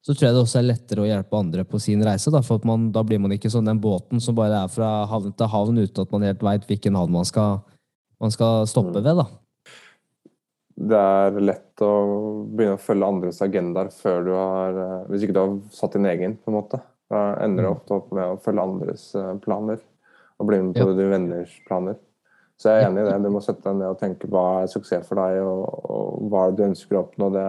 så 0.05 0.13
tror 0.13 0.27
jeg 0.27 0.37
det 0.37 0.43
også 0.45 0.59
er 0.61 0.67
lettere 0.69 1.05
å 1.05 1.09
hjelpe 1.09 1.39
andre 1.39 1.65
på 1.69 1.81
sin 1.81 2.03
reise. 2.05 2.33
Da, 2.33 2.43
for 2.45 2.61
at 2.61 2.67
man, 2.69 2.91
da 2.93 3.03
blir 3.05 3.21
man 3.21 3.33
ikke 3.33 3.53
sånn 3.53 3.69
den 3.69 3.81
båten 3.81 4.21
som 4.21 4.37
bare 4.37 4.65
er 4.65 4.73
fra 4.73 5.07
havn 5.09 5.33
til 5.33 5.49
havn 5.49 5.81
uten 5.81 6.03
at 6.05 6.13
man 6.13 6.27
helt 6.29 6.45
veit 6.45 6.67
hvilken 6.69 6.97
havn 6.99 7.15
man 7.15 7.29
skal, 7.29 7.63
man 8.21 8.31
skal 8.35 8.67
stoppe 8.71 9.01
ved. 9.03 9.17
da. 9.17 9.27
det 10.75 10.99
er 10.99 11.37
lett 11.41 11.83
å 11.87 11.91
begynne 12.51 12.75
å 12.79 12.83
følge 12.83 13.07
andres 13.07 13.41
agendaer 13.45 13.91
før 13.95 14.25
du 14.27 14.33
har 14.35 14.79
eh, 14.85 15.05
Hvis 15.11 15.23
ikke 15.27 15.37
du 15.37 15.41
har 15.43 15.53
satt 15.75 15.93
din 15.95 16.07
egen, 16.11 16.37
på 16.43 16.51
en 16.51 16.57
måte. 16.59 16.81
Da 17.11 17.37
ender 17.45 17.63
du 17.63 17.69
Mm. 17.69 17.77
ofte 17.77 17.95
opp 17.95 18.11
med 18.13 18.25
å 18.25 18.41
følge 18.43 18.63
andres 18.65 19.05
eh, 19.15 19.35
planer. 19.45 19.79
Og 20.41 20.47
bli 20.49 20.59
med 20.63 20.75
på 20.75 20.89
Ja. 20.89 20.95
dine 20.99 21.11
venners 21.13 21.53
planer. 21.69 21.97
Så 22.59 22.71
jeg 22.71 22.83
er 22.85 22.89
enig 22.89 23.03
i 23.03 23.11
det. 23.11 23.23
Du 23.23 23.31
må 23.35 23.41
sette 23.43 23.63
deg 23.63 23.77
ned 23.77 23.89
og 23.91 23.99
tenke 24.01 24.29
hva 24.31 24.63
er 24.63 24.67
suksess 24.71 25.07
for 25.07 25.19
deg, 25.19 25.41
og, 25.43 25.63
og 25.91 26.29
hva 26.31 26.43
du 26.55 26.63
ønsker 26.65 26.97
å 26.97 27.05
oppnå. 27.05 27.29
Det, 27.35 27.47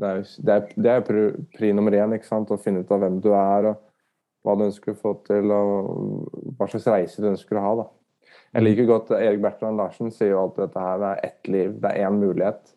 det 0.00 0.08
er, 0.10 0.20
det 0.44 0.54
er, 0.56 0.68
det 0.76 0.90
er 0.92 1.00
pri, 1.08 1.24
pri 1.56 1.72
nummer 1.76 1.92
én. 1.92 2.14
ikke 2.16 2.28
sant? 2.28 2.50
Å 2.52 2.60
finne 2.60 2.80
ut 2.80 2.90
av 2.92 3.00
hvem 3.04 3.18
du 3.20 3.30
er, 3.32 3.68
og 3.72 3.76
hva 4.44 4.56
du 4.58 4.64
ønsker 4.68 4.92
å 4.92 5.00
få 5.00 5.12
til, 5.28 5.52
og 5.52 6.54
hva 6.58 6.68
slags 6.68 6.88
reise 6.88 7.20
du 7.22 7.28
ønsker 7.32 7.60
å 7.60 7.64
ha. 7.64 7.74
da. 7.82 7.86
Jeg 8.52 8.62
liker 8.66 8.86
godt 8.90 9.10
Erik 9.16 9.40
Bertrand 9.40 9.78
Larsen 9.80 10.10
sier 10.12 10.34
jo 10.34 10.42
alltid 10.42 10.66
dette 10.66 10.80
her, 10.84 10.98
det 11.00 11.10
er 11.10 11.20
ett 11.30 11.48
liv, 11.48 11.70
det 11.80 11.90
er 11.92 12.06
én 12.08 12.18
mulighet. 12.20 12.74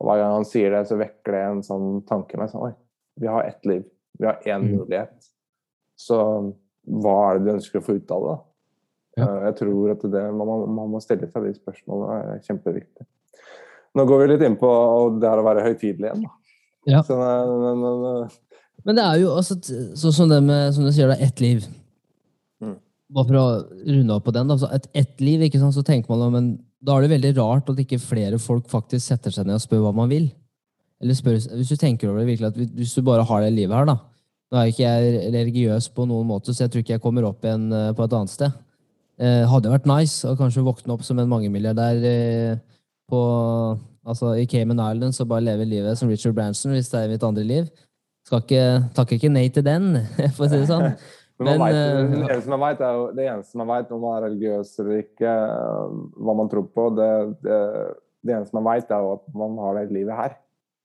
Og 0.00 0.08
hver 0.10 0.18
gang 0.20 0.32
han 0.36 0.44
sier 0.44 0.70
det, 0.74 0.82
så 0.90 0.98
vekker 1.00 1.32
det 1.32 1.42
en 1.48 1.62
sånn 1.64 1.86
tanke 2.08 2.36
med. 2.36 2.50
Sånn, 2.52 2.66
Oi, 2.68 2.72
vi 3.22 3.30
har 3.30 3.46
ett 3.48 3.64
liv. 3.66 3.84
Vi 4.20 4.26
har 4.26 4.40
én 4.44 4.62
Mm. 4.66 4.76
mulighet. 4.82 5.30
Så 5.96 6.18
hva 6.86 7.14
er 7.30 7.38
det 7.38 7.44
du 7.46 7.52
ønsker 7.56 7.80
å 7.80 7.84
få 7.86 7.96
ut 7.96 8.10
av 8.10 8.22
det? 8.28 8.36
Ja. 9.16 9.24
Eh, 9.24 9.44
Jeg 9.46 9.56
tror 9.56 9.90
at 9.92 10.02
det, 10.02 10.22
man, 10.34 10.74
man 10.74 10.90
må 10.90 11.00
stille 11.00 11.30
seg 11.30 11.42
de 11.46 11.54
spørsmålene. 11.54 12.20
Det 12.22 12.34
er 12.34 12.46
kjempeviktig. 12.54 13.06
Nå 13.94 14.06
går 14.06 14.18
vi 14.20 14.26
litt 14.34 14.42
inn 14.42 14.56
på 14.56 15.20
det 15.20 15.28
her 15.30 15.38
å 15.38 15.44
være 15.46 15.62
høytidelig 15.64 16.10
igjen. 16.10 16.22
da. 16.22 16.30
Ja. 16.86 17.00
Så, 17.02 17.16
nei, 17.16 17.46
nei, 17.46 17.74
nei, 17.80 18.20
nei. 18.20 18.28
Men 18.84 18.94
det 18.98 19.04
er 19.04 19.20
jo 19.22 19.30
altså, 19.38 19.54
sånn 19.96 20.12
som 20.12 20.28
det 20.28 20.42
med, 20.42 20.74
som 20.74 20.84
du 20.84 20.90
sier, 20.92 21.08
det 21.08 21.16
er 21.20 21.26
ett 21.30 21.40
liv. 21.40 21.64
Bare 23.14 23.28
for 23.28 23.38
å 23.38 23.46
runde 23.86 24.14
opp 24.16 24.24
på 24.26 24.34
den, 24.34 24.48
da. 24.50 24.70
Et, 24.74 24.88
ett 25.04 25.20
liv, 25.22 25.44
ikke 25.46 25.60
sant, 25.62 25.76
så 25.76 25.84
tenker 25.86 26.10
man, 26.10 26.32
men 26.34 26.48
da 26.84 26.96
er 26.96 27.04
det 27.04 27.14
veldig 27.14 27.34
rart 27.38 27.70
at 27.70 27.78
ikke 27.80 28.02
flere 28.02 28.40
folk 28.42 28.66
faktisk 28.72 29.06
setter 29.06 29.34
seg 29.34 29.46
ned 29.46 29.60
og 29.60 29.62
spør 29.62 29.84
hva 29.86 29.94
man 29.96 30.10
vil. 30.10 30.26
Eller 31.02 31.16
spør, 31.16 31.38
hvis 31.38 31.70
du 31.70 31.78
tenker 31.78 32.10
over 32.10 32.22
det 32.22 32.32
virkelig, 32.32 32.50
at 32.50 32.74
hvis 32.78 32.96
du 32.96 33.04
bare 33.06 33.24
har 33.28 33.44
det 33.44 33.54
livet 33.54 33.76
her, 33.76 33.88
da, 33.92 34.00
Nå 34.52 34.60
er 34.60 34.68
ikke 34.70 34.84
jeg 34.84 35.30
religiøs 35.34 35.88
på 35.96 36.04
noen 36.06 36.28
måte, 36.28 36.52
så 36.54 36.62
jeg 36.62 36.70
tror 36.70 36.82
ikke 36.84 36.92
jeg 36.94 37.02
kommer 37.02 37.24
opp 37.26 37.42
igjen 37.42 37.64
eh, 37.74 37.88
på 37.96 38.04
et 38.04 38.12
annet 38.14 38.30
sted. 38.30 38.52
Eh, 39.18 39.40
hadde 39.50 39.72
vært 39.72 39.88
nice 39.88 40.28
å 40.28 40.36
kanskje 40.38 40.62
våkne 40.62 40.94
opp 40.94 41.02
som 41.06 41.18
en 41.18 41.30
mangemilliardær 41.30 42.04
eh, 42.06 42.60
på, 43.10 43.22
altså, 44.06 44.34
i 44.38 44.46
Cayman 44.50 44.78
Islands 44.78 45.18
og 45.24 45.32
bare 45.32 45.46
leve 45.48 45.66
livet 45.66 45.98
som 45.98 46.12
Richard 46.12 46.36
Branson 46.36 46.74
hvis 46.76 46.92
det 46.92 47.00
er 47.00 47.10
mitt 47.10 47.26
andre 47.26 47.42
liv. 47.48 47.66
Skal 48.28 48.44
ikke, 48.44 48.64
takker 48.94 49.18
ikke 49.18 49.32
nei 49.34 49.48
til 49.52 49.66
den, 49.66 49.90
for 50.36 50.46
å 50.46 50.52
si 50.52 50.60
det 50.60 50.70
sånn. 50.70 50.92
Men, 51.40 51.58
man 51.58 51.66
vet, 51.66 51.74
eh, 51.74 52.12
det, 52.12 52.28
eneste 52.30 52.52
man 52.52 52.62
vet, 52.62 52.80
er 52.86 52.94
jo, 52.94 53.04
det 53.16 53.26
eneste 53.26 53.58
man 53.58 53.70
vet 53.72 53.92
om 53.92 54.02
man 54.04 54.16
er 54.16 54.26
religiøs 54.28 54.72
eller 54.78 55.00
ikke, 55.02 55.32
eh, 55.34 55.94
hva 56.22 56.34
man 56.38 56.50
tror 56.52 56.68
på, 56.70 56.84
det, 56.94 57.10
det, 57.42 57.60
det 58.22 58.36
eneste 58.36 58.54
man 58.54 58.68
vet, 58.68 58.92
er 58.94 59.02
jo 59.02 59.14
at 59.16 59.24
man 59.42 59.56
har 59.64 59.80
det 59.80 59.88
livet 59.96 60.18
her. 60.20 60.36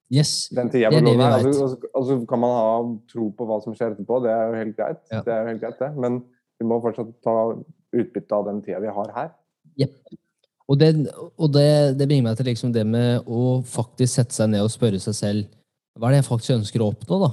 Yes. 0.10 0.32
Den 0.58 0.72
tida 0.74 0.90
Det 0.90 1.04
er 1.06 1.20
her. 1.22 1.48
og 1.94 2.06
så- 2.06 2.26
kan 2.26 2.40
man 2.42 2.56
ha 2.56 2.98
tro 3.12 3.30
på 3.30 3.46
hva 3.46 3.60
som 3.62 3.76
skjer 3.78 3.94
etterpå, 3.94 4.24
det 4.24 4.32
er 4.34 4.48
jo 4.48 4.56
helt 4.64 4.78
greit. 4.78 5.04
Ja. 5.12 5.22
Det 5.22 5.34
er 5.34 5.44
jo 5.44 5.52
helt 5.52 5.62
greit 5.62 5.80
det. 5.80 5.92
Men 5.96 6.24
vi 6.60 6.66
må 6.66 6.82
fortsatt 6.82 7.14
ta 7.24 7.36
utbytte 7.94 8.32
av 8.34 8.46
den 8.46 8.62
tida 8.66 8.80
vi 8.80 8.88
har 8.88 9.14
her. 9.14 9.30
Og, 10.70 10.78
det, 10.78 10.90
og 11.38 11.50
det, 11.54 11.98
det 11.98 12.08
bringer 12.08 12.28
meg 12.30 12.38
til 12.38 12.46
liksom 12.46 12.74
det 12.74 12.86
med 12.86 13.26
å 13.26 13.62
faktisk 13.66 14.20
sette 14.20 14.34
seg 14.34 14.50
ned 14.50 14.62
og 14.62 14.70
spørre 14.70 15.00
seg 15.02 15.16
selv 15.18 15.48
hva 15.98 16.08
er 16.10 16.14
det 16.14 16.20
jeg 16.22 16.30
faktisk 16.30 16.56
ønsker 16.56 16.84
å 16.84 16.90
oppnå. 16.94 17.18
da? 17.24 17.30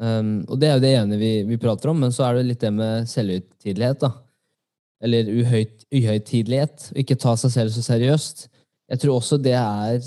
Um, 0.00 0.46
og 0.48 0.56
det 0.60 0.68
er 0.68 0.78
jo 0.78 0.82
det 0.84 0.94
ene 0.96 1.18
vi, 1.20 1.30
vi 1.44 1.60
prater 1.60 1.92
om, 1.92 1.98
men 2.00 2.12
så 2.14 2.24
er 2.26 2.38
det 2.38 2.46
litt 2.48 2.62
det 2.64 2.72
med 2.72 3.08
selvhøytidelighet. 3.10 4.00
da. 4.00 4.14
Eller 5.04 5.28
uhøyt, 5.28 5.84
uhøytidelighet. 5.92 6.90
Ikke 7.00 7.18
ta 7.20 7.34
seg 7.40 7.52
selv 7.52 7.74
så 7.74 7.84
seriøst. 7.84 8.46
Jeg 8.90 9.02
tror 9.02 9.20
også 9.20 9.38
det 9.40 9.56
er 9.58 10.00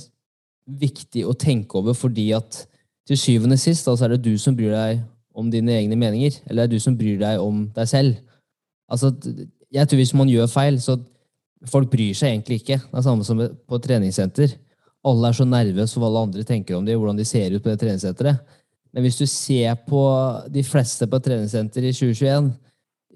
viktig 0.80 1.26
å 1.28 1.36
tenke 1.38 1.78
over, 1.78 1.96
fordi 1.98 2.32
at 2.36 2.64
til 3.08 3.20
syvende 3.20 3.58
og 3.58 3.62
sist 3.62 3.88
altså 3.92 4.08
er 4.08 4.16
det 4.16 4.24
du 4.26 4.38
som 4.40 4.56
bryr 4.56 4.74
deg 4.74 5.02
om 5.36 5.50
dine 5.52 5.76
egne 5.76 5.98
meninger. 6.00 6.40
Eller 6.48 6.64
det 6.64 6.68
er 6.68 6.76
du 6.76 6.84
som 6.84 6.98
bryr 6.98 7.20
deg 7.22 7.42
om 7.42 7.66
deg 7.76 7.90
selv. 7.90 8.18
Altså, 8.92 9.12
jeg 9.74 9.90
tror 9.90 10.02
hvis 10.02 10.16
man 10.18 10.30
gjør 10.32 10.50
feil, 10.52 10.80
så 10.82 10.98
folk 11.70 11.92
bryr 11.92 12.16
seg 12.18 12.34
egentlig 12.34 12.62
ikke. 12.62 12.80
Det 12.82 13.00
er 13.00 13.06
samme 13.06 13.26
som 13.28 13.42
på 13.42 13.80
treningssenter. 13.84 14.56
Alle 15.04 15.30
er 15.30 15.38
så 15.38 15.48
nervøse 15.48 15.96
for 15.96 16.04
hva 16.04 16.12
alle 16.12 16.26
andre 16.30 16.46
tenker 16.48 16.78
om 16.78 16.86
dem, 16.88 17.00
hvordan 17.00 17.20
de 17.20 17.28
ser 17.28 17.56
ut 17.56 17.64
på 17.64 17.72
det 17.72 17.80
treningssenteret. 17.82 18.60
Men 18.94 19.06
hvis 19.08 19.18
du 19.18 19.26
ser 19.30 19.74
på 19.88 20.02
de 20.54 20.62
fleste 20.66 21.08
på 21.10 21.20
treningssenter 21.26 21.88
i 21.90 21.94
2021, 21.96 22.52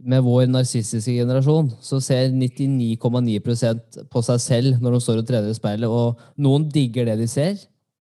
med 0.08 0.22
vår 0.22 0.46
narsistiske 0.50 1.16
generasjon, 1.18 1.72
så 1.82 1.98
ser 2.04 2.30
99,9% 2.34 4.04
på 4.14 4.22
seg 4.26 4.42
selv 4.44 4.82
når 4.84 4.94
de 4.94 5.00
står 5.02 5.22
og 5.24 5.28
trener 5.30 5.50
i 5.50 5.58
speilet, 5.58 5.90
og 5.90 6.20
noen 6.42 6.68
digger 6.74 7.10
det 7.10 7.16
de 7.24 7.28
ser, 7.30 7.58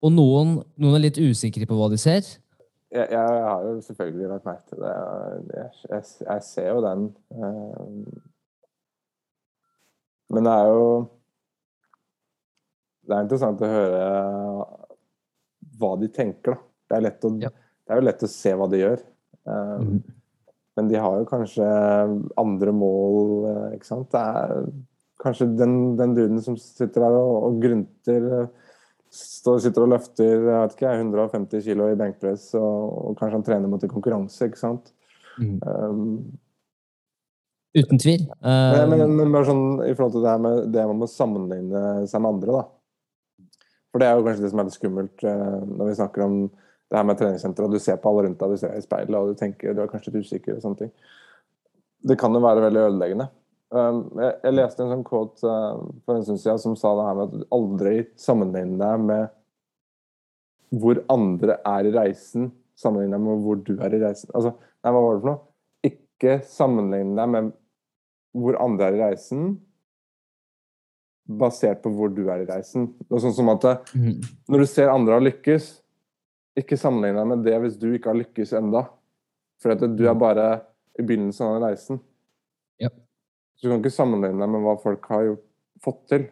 og 0.05 0.13
noen, 0.13 0.59
noen 0.79 0.97
er 0.99 1.07
litt 1.07 1.17
usikre 1.17 1.65
på 1.69 1.77
hva 1.77 1.89
de 1.91 1.97
ser. 2.01 2.21
Jeg, 2.93 3.05
jeg 3.11 3.41
har 3.45 3.65
jo 3.67 3.73
selvfølgelig 3.85 4.29
lagt 4.31 4.45
merke 4.49 4.65
til 4.69 4.81
det. 4.81 4.93
Jeg, 5.53 5.71
jeg, 5.91 6.05
jeg 6.25 6.45
ser 6.47 6.69
jo 6.71 6.79
den. 6.85 7.03
eh, 7.37 7.83
Men 10.33 10.47
det 10.47 10.53
er 10.53 10.69
jo 10.73 10.87
Det 13.05 13.13
er 13.17 13.25
interessant 13.25 13.61
å 13.65 13.69
høre 13.69 14.01
hva 15.79 15.91
de 16.01 16.09
tenker, 16.13 16.53
da. 16.53 16.57
Det 16.89 16.97
er, 16.97 17.05
lett 17.05 17.25
å, 17.25 17.31
Ja. 17.43 17.51
Det 17.89 17.95
er 17.95 18.01
jo 18.03 18.05
lett 18.05 18.21
å 18.21 18.29
se 18.29 18.51
hva 18.53 18.69
de 18.69 18.83
gjør. 18.83 18.99
Mm. 19.49 19.95
Men 20.77 20.87
de 20.87 20.99
har 21.01 21.17
jo 21.19 21.27
kanskje 21.27 21.65
andre 22.39 22.71
mål, 22.71 23.31
eh, 23.49 23.63
ikke 23.75 23.87
sant. 23.89 24.13
Det 24.13 24.19
er 24.21 24.67
kanskje 25.19 25.49
den, 25.59 25.73
den 25.99 26.13
duden 26.15 26.43
som 26.45 26.55
sitter 26.61 27.03
der 27.03 27.17
og, 27.17 27.31
og 27.49 27.57
grunter 27.59 28.27
eh, 28.37 28.75
står, 29.11 29.57
sitter 29.65 29.83
og 29.83 29.91
løfter 29.95 30.29
jeg 30.29 30.45
vet 30.45 30.75
ikke, 30.77 30.93
150 31.01 31.65
kilo 31.65 31.89
i 31.89 31.97
benkpress, 31.99 32.51
og, 32.61 32.93
og 33.09 33.17
kanskje 33.19 33.39
han 33.39 33.47
trener 33.49 33.71
mot 33.71 33.83
en 33.83 33.91
konkurranse, 33.91 34.47
ikke 34.47 34.61
sant. 34.61 34.93
Mm. 35.41 35.57
Um, 35.65 36.13
Uten 37.75 37.99
tvil. 38.01 38.23
men, 38.39 38.79
Eh, 38.79 38.85
men, 38.93 39.17
men 39.17 39.35
bare 39.35 39.49
sånn 39.49 39.65
i 39.83 39.91
forhold 39.97 40.15
til 40.15 40.23
det 40.23 40.31
her 40.31 40.45
med 40.45 40.71
det 40.77 40.87
man 40.93 41.01
må 41.01 41.09
sammenligne 41.11 41.83
seg 42.09 42.23
med 42.23 42.37
andre, 42.37 42.61
da. 42.61 43.49
For 43.89 43.99
det 43.99 44.07
er 44.07 44.15
jo 44.15 44.25
kanskje 44.29 44.45
det 44.45 44.53
som 44.53 44.61
er 44.61 44.69
litt 44.69 44.77
skummelt 44.77 45.23
uh, 45.25 45.59
når 45.65 45.87
vi 45.89 45.99
snakker 45.99 46.23
om 46.23 46.41
det 46.89 46.97
her 46.97 47.05
med 47.05 47.19
treningssenter, 47.19 47.65
og 47.65 47.73
du 47.73 47.81
ser 47.81 47.99
på 48.01 48.09
alle 48.09 48.25
rundt 48.25 48.39
deg, 48.41 48.53
du 48.53 48.61
ser 48.61 48.73
deg 48.73 48.81
i 48.81 48.85
speilet, 48.85 49.17
og 49.17 49.29
du 49.29 49.37
tenker 49.37 49.75
du 49.77 49.83
er 49.83 49.91
kanskje 49.91 50.13
litt 50.15 50.25
usikker 50.25 50.55
og 50.55 50.63
sånne 50.63 50.79
ting. 50.83 50.93
Det 52.09 52.17
kan 52.17 52.33
jo 52.33 52.41
være 52.41 52.63
veldig 52.65 52.85
ødeleggende. 52.87 53.27
Um, 53.69 53.99
jeg, 54.17 54.33
jeg 54.47 54.55
leste 54.55 54.81
en 54.81 54.93
sånn 54.95 55.03
quote 55.05 55.45
eh, 55.45 55.81
for 56.01 56.17
en 56.17 56.23
stund 56.25 56.39
siden 56.41 56.61
som 56.63 56.77
sa 56.79 56.95
det 56.97 57.03
her 57.05 57.17
med 57.19 57.27
at 57.27 57.51
aldri 57.53 57.91
sammenligne 58.17 58.79
deg 58.81 59.03
med 59.05 59.35
hvor 60.81 61.01
andre 61.13 61.59
er 61.65 61.89
i 61.89 61.93
reisen, 61.93 62.49
sammenligne 62.77 63.13
deg 63.17 63.27
med 63.27 63.43
hvor 63.45 63.61
du 63.67 63.75
er 63.77 63.93
i 63.93 64.01
reisen. 64.01 64.31
Altså, 64.33 64.55
nei, 64.57 64.93
hva 64.93 65.03
var 65.03 65.13
det 65.13 65.21
for 65.21 65.29
noe? 65.29 65.41
Ikke 65.89 66.35
sammenligne 66.49 67.17
deg 67.19 67.33
med 67.35 67.51
hvor 68.39 68.57
andre 68.61 68.89
er 68.89 68.97
i 68.97 69.03
reisen, 69.03 69.51
basert 71.29 71.83
på 71.83 71.93
hvor 71.93 72.09
du 72.13 72.23
er 72.25 72.41
i 72.41 72.49
reisen. 72.49 72.89
Det 73.05 73.17
er 73.19 73.25
sånn 73.27 73.37
som 73.37 73.53
at 73.53 73.69
mhm. 73.93 74.17
når 74.49 74.65
du 74.65 74.69
ser 74.69 74.89
andre 74.89 75.19
har 75.19 75.25
lykkes, 75.25 75.69
ikke 76.61 76.79
sammenligne 76.79 77.21
deg 77.21 77.29
med 77.31 77.45
det 77.47 77.57
hvis 77.63 77.77
du 77.79 77.89
ikke 77.91 78.11
har 78.11 78.19
lykkes 78.19 78.55
enda. 78.59 78.85
For 79.59 79.75
at 79.75 79.83
du 79.83 80.03
er 80.07 80.17
bare 80.19 80.47
i 80.99 81.03
begynnelsen 81.03 81.47
av 81.47 81.57
den 81.57 81.67
reisen. 81.67 82.01
Ja. 82.79 82.91
Så 83.55 83.67
du 83.67 83.73
kan 83.73 83.83
ikke 83.83 83.95
sammenligne 83.95 84.39
deg 84.39 84.51
med 84.53 84.63
hva 84.63 84.75
folk 84.79 85.07
har 85.11 85.27
gjort, 85.27 85.45
fått 85.83 86.01
til, 86.11 86.25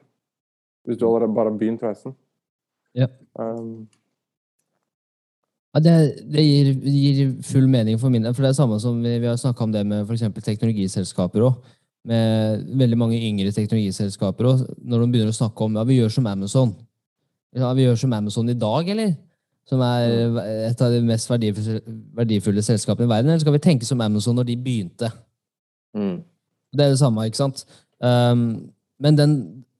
hvis 0.87 0.99
du 0.99 1.07
allerede 1.07 1.35
bare 1.35 1.51
har 1.51 1.59
begynt 1.59 1.83
reisen. 1.83 2.15
Ja. 2.95 3.07
Um, 3.39 3.87
Ja, 5.77 5.81
det, 5.83 6.23
det 6.33 6.41
gir, 6.41 6.69
gir 6.89 7.33
full 7.45 7.67
mening 7.69 7.99
for 8.01 8.09
min 8.09 8.23
del. 8.25 8.33
For 8.33 8.41
det 8.41 8.49
er 8.49 8.57
samme 8.57 8.79
som 8.81 8.97
vi, 9.03 9.11
vi 9.21 9.27
har 9.29 9.35
snakka 9.37 9.61
om 9.67 9.73
det 9.75 9.83
med 9.85 10.07
f.eks. 10.07 10.23
teknologiselskaper 10.41 11.43
òg. 11.45 11.59
Med 12.07 12.63
veldig 12.79 12.97
mange 12.97 13.19
yngre 13.19 13.51
teknologiselskaper 13.53 14.47
òg. 14.49 14.63
Når 14.81 15.03
de 15.03 15.09
begynner 15.13 15.35
å 15.35 15.37
snakke 15.37 15.67
om 15.67 15.77
ja, 15.77 15.83
vi 15.85 15.99
gjør 15.99 16.15
som 16.15 16.29
Amazon. 16.31 16.73
Ja, 17.53 17.69
vi 17.77 17.85
gjør 17.85 17.99
som 18.01 18.15
Amazon 18.17 18.49
i 18.49 18.57
dag, 18.57 18.89
eller? 18.89 19.13
Som 19.67 19.81
er 19.83 20.69
et 20.69 20.81
av 20.81 20.93
de 20.93 21.01
mest 21.03 21.29
verdifulle, 21.29 21.81
verdifulle 22.15 22.63
selskapene 22.63 23.07
i 23.07 23.11
verden. 23.11 23.31
Eller 23.33 23.43
skal 23.43 23.55
vi 23.57 23.63
tenke 23.63 23.87
som 23.87 24.01
Amazon 24.01 24.37
når 24.39 24.47
de 24.51 24.57
begynte? 24.63 25.11
mm. 25.95 26.17
Det 26.75 26.83
er 26.83 26.89
det 26.91 26.99
samme, 26.99 27.23
ikke 27.25 27.39
sant? 27.39 27.61
Um, 28.03 28.69
men 28.99 29.15
den, 29.17 29.33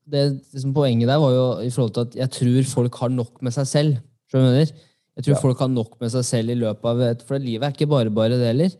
det 0.08 0.40
liksom 0.54 0.72
poenget 0.74 1.08
der 1.10 1.20
var 1.20 1.34
jo 1.34 1.46
i 1.60 1.70
forhold 1.70 1.92
til 1.94 2.06
at 2.06 2.16
jeg 2.16 2.30
tror 2.32 2.70
folk 2.72 2.94
har 3.02 3.08
nok 3.12 3.42
med 3.44 3.52
seg 3.54 3.66
selv. 3.68 3.98
jeg 4.32 4.42
mener? 4.42 4.72
Jeg 5.16 5.24
tror 5.24 5.34
Ja. 5.34 5.40
folk 5.42 5.58
har 5.58 5.68
nok 5.68 6.00
med 6.00 6.10
seg 6.10 6.24
selv 6.24 6.50
i 6.50 6.54
løpet 6.54 6.84
av 6.88 7.00
et 7.02 7.22
For 7.22 7.38
livet 7.38 7.66
er 7.66 7.72
ikke 7.74 7.90
bare 7.90 8.10
bare 8.10 8.38
det 8.38 8.46
heller. 8.46 8.70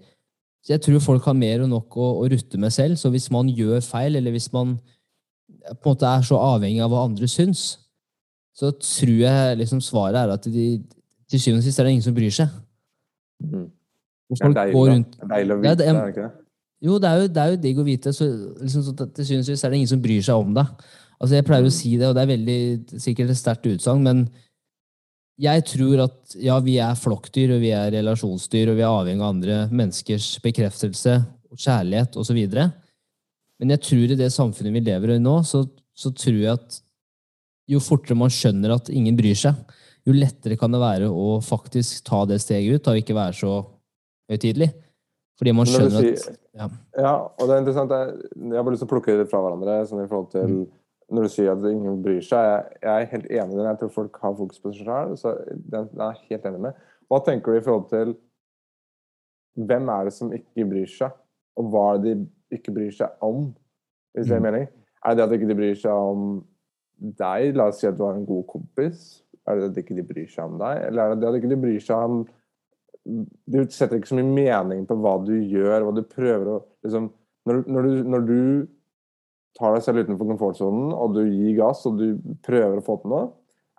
Så 0.65 0.73
jeg 0.73 0.81
tror 0.83 1.01
folk 1.01 1.25
har 1.25 1.33
mer 1.35 1.63
og 1.63 1.69
nok 1.69 1.97
å, 1.97 2.09
å 2.25 2.31
rutte 2.31 2.59
med 2.59 2.73
selv. 2.73 2.97
Så 2.97 3.11
hvis 3.11 3.31
man 3.31 3.49
gjør 3.49 3.81
feil, 3.85 4.17
eller 4.17 4.31
hvis 4.35 4.53
man 4.53 4.79
på 5.83 5.91
en 5.91 5.95
måte 5.95 6.07
er 6.07 6.23
så 6.23 6.39
avhengig 6.41 6.83
av 6.83 6.91
hva 6.91 7.05
andre 7.05 7.29
syns, 7.29 7.79
så 8.57 8.73
tror 8.73 9.19
jeg 9.21 9.59
liksom 9.59 9.81
svaret 9.85 10.17
er 10.17 10.33
at 10.35 10.45
de, 10.45 10.83
til 11.29 11.41
syvende 11.43 11.63
og 11.63 11.67
sist 11.69 11.79
er 11.81 11.89
det 11.89 11.95
ingen 11.97 12.07
som 12.07 12.17
bryr 12.17 12.35
seg. 12.35 12.49
Mm. 13.45 13.67
Og 14.29 14.37
Det 14.37 14.45
er 14.45 14.55
deilig, 14.59 14.75
går 14.75 14.91
rundt 14.93 15.13
Det 15.15 15.25
er 15.25 15.33
deilig 15.35 15.55
å 15.55 15.59
vite, 15.63 15.69
det 15.69 15.79
det 15.79 15.89
er- 15.89 15.99
det 15.99 16.15
ikke 16.15 16.27
det? 16.27 16.33
jo, 16.83 16.99
det 16.99 17.09
er 17.09 17.21
jo, 17.21 17.29
det 17.29 17.43
er 17.43 17.51
jo 17.51 17.61
digg 17.63 17.79
å 17.79 17.85
vite. 17.85 18.13
Så, 18.13 18.27
liksom, 18.63 18.83
så 18.83 18.93
til 18.97 19.25
syvende 19.25 19.45
og 19.45 19.51
sist 19.53 19.65
er 19.65 19.71
det 19.71 19.79
ingen 19.81 19.93
som 19.95 20.03
bryr 20.03 20.23
seg 20.23 20.35
om 20.35 20.55
deg. 20.55 20.67
Altså, 21.21 21.35
jeg 21.35 21.45
pleier 21.45 21.67
å 21.67 21.73
si 21.75 21.97
det, 21.97 22.07
og 22.07 22.15
det 22.15 22.23
er 22.23 22.37
veldig, 22.37 22.61
sikkert 23.03 23.31
et 23.31 23.41
sterkt 23.41 23.67
utsagn, 23.67 24.03
men 24.03 24.29
jeg 25.39 25.65
tror 25.67 26.05
at 26.05 26.37
ja, 26.39 26.59
vi 26.61 26.77
er 26.83 26.95
flokkdyr, 26.99 27.55
og 27.57 27.61
vi 27.63 27.71
er 27.75 27.91
relasjonsdyr, 27.95 28.71
og 28.71 28.79
vi 28.79 28.83
er 28.83 28.91
avhengig 28.91 29.23
av 29.23 29.33
andre 29.35 29.57
menneskers 29.71 30.39
bekreftelse, 30.43 31.27
kjærlighet 31.59 32.19
osv. 32.19 32.39
Men 33.59 33.75
jeg 33.75 33.83
tror 33.83 34.13
i 34.13 34.19
det 34.19 34.31
samfunnet 34.35 34.75
vi 34.75 34.85
lever 34.87 35.15
i 35.17 35.19
nå, 35.23 35.41
så, 35.47 35.65
så 35.97 36.13
tror 36.15 36.39
jeg 36.39 36.53
at 36.55 36.81
jo 37.69 37.81
fortere 37.83 38.17
man 38.19 38.31
skjønner 38.33 38.77
at 38.77 38.91
ingen 38.91 39.17
bryr 39.19 39.37
seg, 39.39 39.55
jo 40.09 40.17
lettere 40.17 40.57
kan 40.61 40.73
det 40.75 40.81
være 40.83 41.09
å 41.13 41.39
faktisk 41.45 42.03
ta 42.09 42.23
det 42.29 42.41
steget 42.43 42.79
ut, 42.81 42.89
og 42.91 43.01
ikke 43.03 43.17
være 43.17 43.37
så 43.37 43.53
høytidelig. 44.33 44.71
Fordi 45.39 45.53
man 45.55 45.69
skjønner 45.71 46.03
sier, 46.03 46.19
at 46.19 46.39
ja. 46.59 46.67
Ja, 46.99 47.13
og 47.29 47.45
det 47.47 47.55
er 47.55 47.61
interessant. 47.63 47.93
Jeg, 47.95 48.31
jeg 48.35 48.57
har 48.59 48.65
bare 48.67 48.75
lyst 48.75 48.83
til 48.83 48.89
å 48.89 48.93
plukke 48.97 49.15
det 49.21 49.29
fra 49.31 49.41
hverandre. 49.45 49.77
Sånn 49.87 50.03
i 50.05 50.09
forhold 50.11 50.31
til 50.35 50.49
Mm. 50.59 50.67
Når 51.09 51.25
du 51.25 51.29
sier 51.33 51.55
at 51.55 51.63
ingen 51.65 52.03
bryr 52.05 52.19
seg. 52.21 52.37
Jeg, 52.45 52.65
jeg 52.83 52.91
er 53.03 53.07
helt 53.15 53.29
enig 53.33 53.55
i 53.55 53.57
det. 53.57 53.65
Jeg 53.71 53.79
tror 53.81 53.93
folk 53.95 54.17
har 54.21 54.35
fokus 54.37 54.59
på 54.61 54.73
seg 54.77 54.85
sjøl. 54.85 55.15
så 55.17 55.31
den 55.73 55.87
er 56.05 56.11
jeg 56.19 56.27
helt 56.35 56.49
enig 56.51 56.61
med. 56.67 56.83
Hva 57.09 57.21
tenker 57.25 57.55
du 57.55 57.57
i 57.57 57.63
forhold 57.65 57.87
til 57.89 58.11
hvem 59.57 59.89
er 59.89 60.05
det 60.05 60.13
som 60.13 60.35
ikke 60.37 60.67
bryr 60.69 60.91
seg, 60.93 61.15
og 61.57 61.71
hva 61.73 61.85
er 61.95 62.03
det 62.05 62.13
de 62.19 62.59
ikke 62.59 62.75
bryr 62.77 62.93
seg 62.95 63.25
om? 63.25 63.49
Hvis 64.15 64.29
det 64.29 64.37
er 64.37 64.41
Mm. 64.43 64.47
mening? 64.51 64.69
Er 65.07 65.15
det 65.15 65.23
at 65.25 65.31
de 65.31 65.39
ikke 65.39 65.57
bryr 65.57 65.75
seg 65.81 65.93
om 65.93 66.45
deg? 67.01 67.55
La 67.57 67.69
oss 67.73 67.81
si 67.81 67.87
at 67.89 67.97
du 67.97 68.05
har 68.05 68.15
en 68.15 68.27
god 68.27 68.45
kompis. 68.47 69.23
Er 69.49 69.59
det 69.59 69.69
at 69.71 69.77
de 69.77 69.85
ikke 69.85 70.07
bryr 70.09 70.29
seg 70.31 70.45
om 70.45 70.59
deg? 70.61 70.83
Eller 70.89 71.03
er 71.03 71.17
det 71.17 71.29
at 71.29 71.37
de 71.37 71.41
ikke 71.43 71.61
bryr 71.63 71.81
seg 71.85 72.11
om 72.11 72.19
Du 73.49 73.59
setter 73.73 73.97
ikke 73.97 74.11
så 74.11 74.19
mye 74.19 74.29
mening 74.29 74.85
på 74.89 74.97
hva 75.01 75.15
du 75.25 75.33
gjør, 75.39 75.87
hva 75.87 75.95
du 75.97 76.03
prøver 76.05 76.51
å 76.53 76.57
liksom, 76.85 77.09
når, 77.49 77.63
når, 77.65 77.87
du, 77.87 78.09
når 78.13 78.27
du 78.29 78.41
tar 79.57 79.73
deg 79.75 79.85
selv 79.87 80.03
utenfor 80.05 80.29
komfortsonen, 80.35 80.91
og 80.93 81.15
du 81.17 81.23
gir 81.25 81.57
gass, 81.57 81.87
og 81.89 81.97
du 81.99 82.19
prøver 82.45 82.79
å 82.79 82.85
få 82.85 82.99
til 83.01 83.15
noe, 83.15 83.31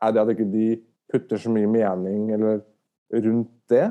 er 0.02 0.16
det 0.16 0.24
at 0.24 0.32
ikke 0.34 0.48
de 0.50 0.70
putter 1.12 1.42
så 1.42 1.52
mye 1.54 1.70
mening 1.70 2.32
eller 2.34 2.64
rundt 3.14 3.52
det? 3.72 3.86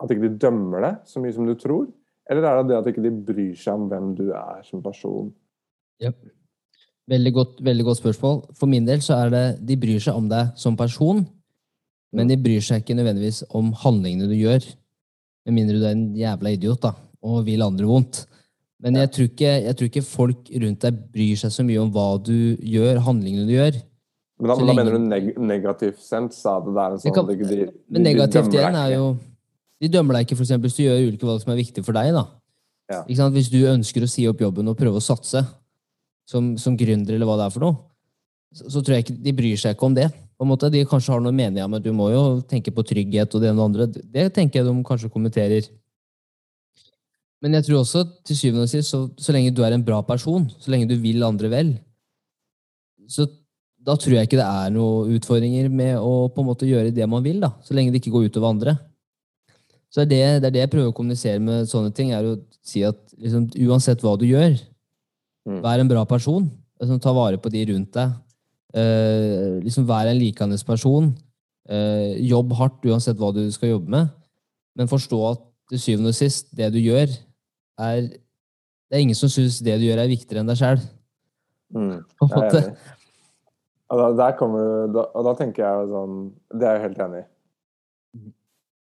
At 0.00 0.12
ikke 0.14 0.28
de 0.28 0.38
dømmer 0.40 0.86
det 0.86 0.92
så 1.10 1.22
mye 1.22 1.34
som 1.34 1.48
du 1.48 1.56
tror? 1.58 1.88
Eller 2.30 2.46
er 2.46 2.60
det 2.60 2.70
det 2.70 2.78
at 2.78 2.90
ikke 2.92 3.16
bryr 3.26 3.56
seg 3.58 3.74
om 3.74 3.88
hvem 3.90 4.12
du 4.18 4.28
er 4.30 4.62
som 4.66 4.84
person? 4.84 5.32
Veldig 7.10 7.32
godt, 7.34 7.56
veldig 7.66 7.84
godt 7.88 7.98
spørsmål. 7.98 8.36
For 8.54 8.70
min 8.70 8.86
del 8.86 9.00
så 9.02 9.16
er 9.24 9.30
det 9.34 9.44
de 9.66 9.76
bryr 9.82 9.98
seg 10.02 10.14
om 10.14 10.28
deg 10.30 10.52
som 10.60 10.76
person, 10.78 11.24
men 12.14 12.30
de 12.30 12.36
bryr 12.38 12.62
seg 12.62 12.82
ikke 12.84 12.94
nødvendigvis 12.98 13.42
om 13.54 13.72
handlingene 13.82 14.28
du 14.30 14.36
gjør. 14.38 14.62
Med 15.46 15.56
mindre 15.56 15.78
du 15.80 15.86
er 15.88 15.94
en 15.96 16.04
jævla 16.18 16.52
idiot 16.54 16.82
da, 16.84 16.92
og 17.26 17.42
vil 17.48 17.62
andre 17.66 17.88
vondt. 17.88 18.24
Men 18.80 18.96
jeg 18.96 19.10
tror, 19.12 19.28
ikke, 19.28 19.50
jeg 19.66 19.76
tror 19.76 19.88
ikke 19.90 20.06
folk 20.06 20.50
rundt 20.62 20.84
deg 20.86 21.00
bryr 21.12 21.40
seg 21.42 21.52
så 21.52 21.64
mye 21.66 21.82
om 21.82 21.90
hva 21.92 22.06
du 22.24 22.56
gjør, 22.64 23.02
handlingene 23.04 23.48
du 23.48 23.52
gjør. 23.56 23.80
Men 24.40 24.48
da, 24.48 24.56
Så 24.56 24.66
da 24.70 24.76
mener 24.78 24.94
du 24.96 25.02
neg 25.04 25.26
negativt 25.36 25.98
sens? 26.00 26.38
sa 26.40 26.60
det 26.64 26.72
det 26.72 26.80
er 26.80 26.92
en 26.94 26.98
sånn 27.02 27.14
kan- 27.14 27.26
de, 27.28 27.36
de, 27.44 27.66
Men 27.90 28.02
negativt 28.02 28.54
igjen 28.54 28.74
er 28.74 28.94
jo 28.94 29.18
De 29.80 29.88
dømmer 29.88 30.14
deg 30.14 30.26
ikke 30.26 30.36
for 30.36 30.44
eksempel, 30.44 30.68
hvis 30.68 30.76
du 30.76 30.82
gjør 30.84 31.08
ulike 31.08 31.26
valg 31.26 31.40
som 31.42 31.52
er 31.52 31.56
viktige 31.56 31.84
for 31.84 31.92
deg. 31.92 32.12
da. 32.12 32.26
Ja. 32.90 33.02
Hvis 33.04 33.50
du 33.50 33.64
ønsker 33.64 34.02
å 34.02 34.08
si 34.08 34.26
opp 34.28 34.38
jobben 34.40 34.68
og 34.68 34.76
prøve 34.76 34.96
å 35.00 35.04
satse 35.04 35.40
som, 36.28 36.54
som 36.60 36.76
gründer, 36.78 37.16
eller 37.16 37.28
hva 37.28 37.38
det 37.40 37.48
er 37.48 37.54
for 37.54 37.66
noe, 37.66 37.78
så, 38.54 38.66
så 38.74 38.82
tror 38.82 38.96
jeg 38.96 39.06
ikke 39.06 39.18
de 39.24 39.36
bryr 39.36 39.60
seg 39.60 39.76
ikke 39.76 39.88
om 39.88 39.96
det. 39.96 40.08
på 40.10 40.46
en 40.46 40.50
måte. 40.50 40.70
De 40.72 40.84
kanskje 40.88 41.12
har 41.12 41.20
noe 41.22 41.36
mening 41.36 41.62
om 41.64 41.76
at 41.76 41.84
du 41.84 41.92
må 41.92 42.10
jo 42.10 42.22
tenke 42.48 42.72
på 42.74 42.84
trygghet 42.86 43.34
og 43.34 43.42
det 43.42 43.50
ene 43.50 43.60
og 43.60 43.76
det 43.76 43.86
andre. 43.86 44.06
Det 44.14 44.32
tenker 44.34 44.60
jeg 44.60 44.68
de 44.68 44.86
kanskje 44.86 45.12
kommenterer. 45.12 45.68
Men 47.40 47.56
jeg 47.56 47.66
tror 47.66 47.82
også 47.82 48.04
til 48.26 48.36
syvende 48.36 48.66
og 48.66 48.72
sist, 48.72 48.92
så, 48.92 49.06
så 49.16 49.32
lenge 49.32 49.52
du 49.56 49.62
er 49.64 49.72
en 49.72 49.84
bra 49.84 50.02
person, 50.04 50.48
så 50.60 50.72
lenge 50.72 50.90
du 50.90 50.98
vil 51.00 51.24
andre 51.24 51.48
vel, 51.52 51.70
så 53.10 53.26
da 53.80 53.96
tror 53.96 54.18
jeg 54.18 54.28
ikke 54.28 54.38
det 54.38 54.46
er 54.46 54.72
noen 54.74 55.16
utfordringer 55.16 55.70
med 55.72 55.96
å 55.96 56.28
på 56.32 56.42
en 56.42 56.48
måte 56.50 56.68
gjøre 56.68 56.92
det 56.94 57.06
man 57.08 57.24
vil, 57.24 57.40
da, 57.42 57.54
så 57.64 57.76
lenge 57.76 57.94
det 57.94 58.02
ikke 58.02 58.12
går 58.12 58.28
utover 58.28 58.52
andre. 58.52 58.76
Så 59.90 60.04
det 60.04 60.20
det, 60.20 60.50
er 60.50 60.52
det 60.54 60.60
jeg 60.62 60.72
prøver 60.74 60.92
å 60.92 60.96
kommunisere 60.96 61.40
med 61.42 61.68
sånne 61.70 61.90
ting, 61.96 62.12
er 62.14 62.28
å 62.28 62.36
si 62.62 62.84
at 62.86 62.98
liksom, 63.16 63.48
uansett 63.66 64.04
hva 64.04 64.14
du 64.20 64.26
gjør. 64.28 64.52
Vær 65.46 65.82
en 65.82 65.90
bra 65.90 66.04
person. 66.08 66.46
Liksom, 66.80 67.00
ta 67.02 67.12
vare 67.16 67.40
på 67.40 67.52
de 67.52 67.64
rundt 67.72 67.92
deg. 67.96 68.14
Eh, 68.74 69.58
liksom, 69.64 69.86
vær 69.88 70.10
en 70.10 70.18
likende 70.18 70.58
person. 70.66 71.10
Eh, 71.70 72.16
jobb 72.26 72.54
hardt 72.58 72.86
uansett 72.86 73.18
hva 73.20 73.32
du 73.34 73.44
skal 73.52 73.74
jobbe 73.74 73.90
med. 73.90 74.10
Men 74.78 74.90
forstå 74.90 75.20
at 75.30 75.42
til 75.70 75.82
syvende 75.82 76.10
og 76.10 76.18
sist, 76.18 76.50
det 76.56 76.72
du 76.74 76.80
gjør, 76.82 77.12
er 77.78 78.10
Det 78.90 78.98
er 78.98 79.02
ingen 79.04 79.14
som 79.14 79.30
syns 79.30 79.60
det 79.62 79.76
du 79.78 79.84
gjør, 79.86 80.00
er 80.02 80.10
viktigere 80.10 80.42
enn 80.42 80.48
deg 80.50 80.58
sjøl. 80.58 80.80
Mm. 81.70 82.00
Jeg 82.02 82.40
er 82.42 82.56
enig. 82.58 82.78
Og 83.90 84.00
da, 84.00 84.06
der 84.18 84.32
kommer, 84.38 84.88
da, 84.90 85.04
og 85.14 85.26
da 85.28 85.34
tenker 85.38 85.62
jeg 85.62 85.84
jo 85.84 85.86
sånn 85.90 86.16
Det 86.50 86.66
er 86.66 86.74
jeg 86.74 86.82
helt 86.88 87.04
enig 87.04 87.20
i. 87.20 87.28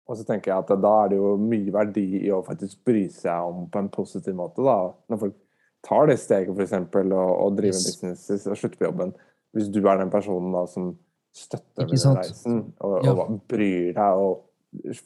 Og 0.07 0.19
så 0.19 0.27
tenker 0.29 0.53
jeg 0.53 0.63
at 0.63 0.83
da 0.85 0.93
er 1.03 1.11
det 1.11 1.19
jo 1.19 1.33
mye 1.41 1.73
verdi 1.75 2.05
i 2.21 2.29
å 2.31 2.43
faktisk 2.47 2.85
bry 2.87 3.07
seg 3.11 3.49
om 3.49 3.65
på 3.73 3.81
en 3.81 3.89
positiv 3.91 4.37
måte. 4.39 4.63
da. 4.63 4.77
Når 5.11 5.23
folk 5.25 5.39
tar 5.85 6.07
det 6.07 6.19
steget 6.19 6.59
eksempel, 6.61 7.13
og, 7.13 7.31
og 7.45 7.57
driver 7.59 7.75
Yes. 7.75 7.85
business 8.01 8.47
og 8.47 8.57
slutter 8.57 8.79
på 8.79 8.85
jobben. 8.89 9.15
Hvis 9.55 9.69
du 9.73 9.81
er 9.87 9.99
den 9.99 10.11
personen 10.11 10.53
da 10.53 10.65
som 10.67 10.97
støtter 11.37 11.87
den 11.87 12.17
reisen 12.17 12.73
og, 12.81 13.05
Ja. 13.05 13.13
og 13.13 13.41
bryr 13.49 13.93
deg 13.93 14.21
og 14.21 14.43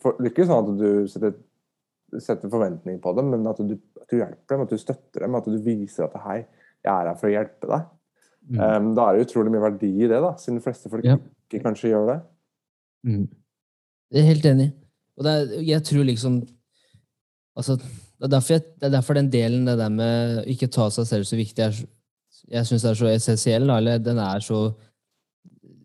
for, 0.01 0.13
Det 0.19 0.27
er 0.27 0.31
ikke 0.35 0.47
sånn 0.49 0.65
at 0.65 0.79
du 0.79 1.07
setter, 1.09 1.35
setter 2.19 2.49
forventning 2.51 3.01
på 3.01 3.13
dem, 3.17 3.31
men 3.31 3.47
at 3.47 3.59
du, 3.59 3.79
at 4.01 4.09
du 4.11 4.17
hjelper 4.17 4.57
dem, 4.57 4.61
at 4.63 4.71
du 4.71 4.79
støtter 4.79 5.21
dem, 5.21 5.35
at 5.35 5.45
du 5.45 5.59
viser 5.63 6.05
at 6.09 6.17
hei, 6.25 6.39
jeg 6.85 6.91
er 6.93 7.07
her 7.11 7.15
for 7.21 7.29
å 7.29 7.35
hjelpe 7.35 7.69
deg. 7.71 7.85
Mm. 8.51 8.61
Um, 8.61 8.95
da 8.97 9.05
er 9.11 9.17
det 9.19 9.27
utrolig 9.29 9.53
mye 9.53 9.63
verdi 9.63 9.91
i 10.01 10.09
det, 10.09 10.19
da, 10.25 10.33
siden 10.41 10.59
de 10.59 10.65
fleste 10.65 10.91
folk 10.91 11.05
Ja. 11.05 11.17
ikke 11.53 11.63
kanskje 11.63 11.91
gjør 11.93 12.07
det. 12.09 12.21
Mm. 13.07 13.29
Jeg 14.11 14.21
er 14.23 14.27
helt 14.35 14.47
enig. 14.47 14.73
Og 15.19 15.25
det 15.25 15.33
er, 15.37 15.63
jeg 15.63 15.83
tror 15.85 16.05
liksom 16.09 16.41
altså, 17.57 17.77
det, 18.21 18.37
er 18.37 18.53
jeg, 18.53 18.67
det 18.77 18.89
er 18.89 18.95
derfor 18.97 19.17
den 19.17 19.31
delen, 19.33 19.65
det 19.69 19.79
der 19.81 19.93
med 19.93 20.45
ikke 20.53 20.69
ta 20.73 20.91
seg 20.93 21.09
selv 21.09 21.29
så 21.29 21.39
viktig, 21.39 21.65
er, 21.65 21.83
jeg 22.51 22.69
syns 22.69 22.85
er 22.85 22.99
så 22.99 23.09
essensiell. 23.09 23.71
Eller 23.73 24.03
den 24.03 24.21
er 24.21 24.45
så 24.45 24.69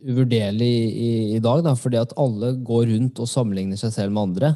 uvurderlig 0.06 0.70
i, 0.70 0.86
i, 0.86 1.12
i 1.38 1.42
dag, 1.44 1.64
da, 1.66 1.74
fordi 1.80 2.02
at 2.02 2.14
alle 2.22 2.54
går 2.66 2.90
rundt 2.92 3.22
og 3.24 3.30
sammenligner 3.32 3.80
seg 3.80 3.94
selv 3.96 4.16
med 4.16 4.30
andre. 4.30 4.54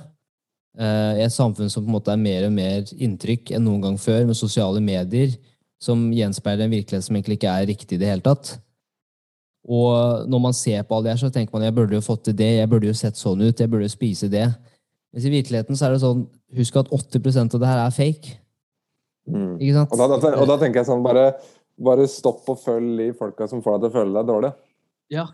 Eh, 0.80 1.20
I 1.20 1.26
et 1.26 1.34
samfunn 1.34 1.72
som 1.72 1.86
på 1.86 1.89
en 1.89 1.98
måte 1.98 2.13
er 2.13 2.22
mer 2.22 2.48
og 2.48 2.54
mer 2.56 2.92
inntrykk 2.96 3.56
enn 3.56 3.65
noen 3.65 3.88
gang 3.88 4.02
før, 4.02 4.26
med 4.30 4.38
sosiale 4.38 4.84
medier 4.84 5.34
som 5.82 6.10
gjenspeiler 6.12 6.68
en 6.68 6.76
virkelighet 6.76 7.08
som 7.08 7.15
egentlig 7.15 7.39
ikke 7.39 7.54
er 7.54 7.70
riktig 7.70 7.98
i 7.98 8.02
det 8.02 8.12
hele 8.12 8.26
tatt. 8.26 8.58
Og 9.70 10.28
når 10.30 10.42
man 10.44 10.56
ser 10.56 10.84
på 10.84 10.96
alle 10.96 11.08
det 11.08 11.15
her, 11.15 11.22
så 11.24 11.32
tenker 11.34 11.56
man 11.56 11.65
jeg 11.65 11.76
burde 11.76 11.98
jo 11.98 12.04
fått 12.04 12.28
til 12.28 12.36
det, 12.39 12.52
jeg 12.60 12.70
burde 12.72 12.89
jo 12.89 12.98
sett 12.98 13.20
sånn 13.20 13.42
ut, 13.44 13.60
jeg 13.60 13.72
burde 13.72 13.88
jo 13.88 13.94
spise 13.94 14.30
det. 14.32 14.48
Mens 15.13 15.26
i 15.26 15.32
virkeligheten 15.34 15.76
så 15.78 15.88
er 15.88 15.95
det 15.95 16.02
sånn, 16.04 16.28
husk 16.58 16.76
at 16.78 16.89
80% 16.93 17.56
av 17.58 17.60
det 17.63 17.67
her 17.72 17.80
er 17.88 17.93
fake. 17.95 18.36
Ikke 19.30 19.74
sant? 19.76 19.91
Og, 19.93 19.98
da, 20.02 20.17
da, 20.17 20.32
og 20.41 20.48
da 20.50 20.58
tenker 20.62 20.82
jeg 20.82 20.89
sånn, 20.89 21.04
bare, 21.06 21.28
bare 21.82 22.08
stopp 22.10 22.48
og 22.50 22.60
følg 22.63 22.98
de 22.98 23.08
folka 23.17 23.48
som 23.50 23.62
får 23.65 23.78
deg 23.78 23.82
til 23.86 23.89
å 23.91 23.95
føle 24.00 24.15
deg 24.19 24.30
dårlig. 24.30 24.52
Ja. 25.13 25.26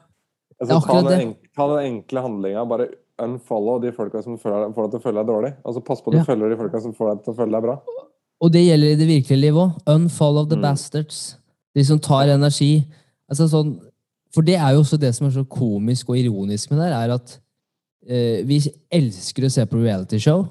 Altså, 0.60 0.80
ta, 0.88 1.02
den 1.10 1.22
enkle, 1.30 1.50
ta 1.56 1.68
den 1.74 1.88
enkle 1.90 2.24
handlinga, 2.24 2.64
bare 2.72 2.90
unfollow 3.24 3.80
de 3.84 3.92
folka 3.96 4.22
som 4.24 4.38
føler, 4.40 4.72
får 4.76 4.88
deg 4.88 4.92
til 4.96 5.00
å 5.02 5.06
føle 5.06 5.22
deg 5.24 5.30
dårlig. 5.32 5.52
Altså 5.64 5.84
Pass 5.88 6.02
på 6.04 6.12
at 6.12 6.18
du 6.18 6.20
Ja. 6.20 6.28
følger 6.28 6.52
de 6.52 6.60
folka 6.60 6.82
som 6.84 6.94
får 6.96 7.12
deg 7.14 7.24
til 7.26 7.34
å 7.34 7.38
føle 7.38 7.52
deg 7.56 7.64
bra. 7.68 7.78
Og 8.44 8.52
det 8.52 8.66
gjelder 8.66 8.92
i 8.92 9.00
det 9.00 9.08
virkelige 9.08 9.40
livet 9.42 9.62
òg. 9.64 9.78
Unfollow 9.96 10.46
the 10.50 10.56
Mm. 10.58 10.62
bastards. 10.62 11.38
De 11.76 11.84
som 11.84 12.00
tar 12.00 12.28
energi. 12.28 12.86
Altså 13.32 13.48
sånn, 13.48 13.80
for 14.34 14.42
det 14.44 14.56
er 14.56 14.74
jo 14.76 14.82
også 14.84 15.00
det 15.00 15.14
som 15.16 15.28
er 15.28 15.32
så 15.32 15.46
komisk 15.48 16.10
og 16.10 16.18
ironisk 16.20 16.72
med 16.72 16.80
det 16.80 16.92
er 16.92 17.14
at 17.16 17.40
vi 18.06 18.60
elsker 18.94 19.46
å 19.48 19.52
se 19.52 19.66
på 19.66 19.80
reality-show. 19.82 20.46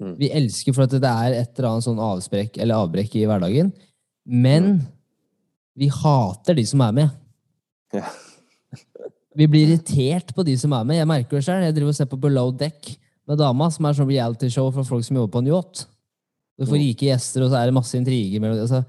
Mm. 0.00 0.14
Vi 0.20 0.30
elsker 0.36 0.72
for 0.76 0.84
at 0.86 0.94
det 0.96 1.04
er 1.10 1.36
et 1.42 1.58
eller 1.58 1.70
annet 1.74 1.86
sånn 1.86 2.00
avsprekk 2.00 2.58
eller 2.60 2.80
avbrekk 2.80 3.16
i 3.20 3.26
hverdagen. 3.28 3.72
Men 4.24 4.80
vi 5.76 5.88
hater 5.92 6.56
de 6.58 6.64
som 6.68 6.80
er 6.84 6.92
med. 6.92 7.10
Ja. 7.96 8.04
Vi 9.38 9.46
blir 9.46 9.68
irritert 9.68 10.32
på 10.34 10.42
de 10.44 10.56
som 10.58 10.72
er 10.74 10.82
med. 10.84 10.96
Jeg 10.98 11.06
merker 11.06 11.38
det 11.38 11.44
selv. 11.46 11.62
Jeg 11.62 11.74
driver 11.76 11.92
og 11.92 11.96
ser 11.96 12.08
på 12.10 12.18
Below 12.20 12.48
Deck 12.58 12.88
med 13.30 13.38
dama, 13.38 13.68
som 13.70 13.86
er 13.86 13.94
sånn 13.94 14.08
reality-show 14.10 14.72
for 14.74 14.82
folk 14.88 15.04
som 15.06 15.16
jobber 15.20 15.36
på 15.36 15.42
en 15.44 15.50
yacht. 15.52 15.84
Du 16.58 16.66
får 16.66 16.74
Mm. 16.76 16.82
rike 16.82 17.06
gjester, 17.06 17.44
og 17.44 17.50
så 17.52 17.60
er 17.60 17.66
det 17.70 17.74
masse 17.74 17.94
intriger. 17.94 18.40
mellom- 18.42 18.58
Altså, 18.60 18.84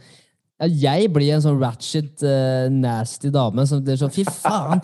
jeg 0.67 1.13
blir 1.13 1.31
en 1.35 1.41
sånn 1.41 1.59
ratchet, 1.61 2.23
uh, 2.23 2.67
nasty 2.73 3.29
dame 3.29 3.65
som 3.67 3.83
det 3.83 3.93
er 3.93 4.01
sånn 4.07 4.11
Fy 4.13 4.23
faen! 4.25 4.81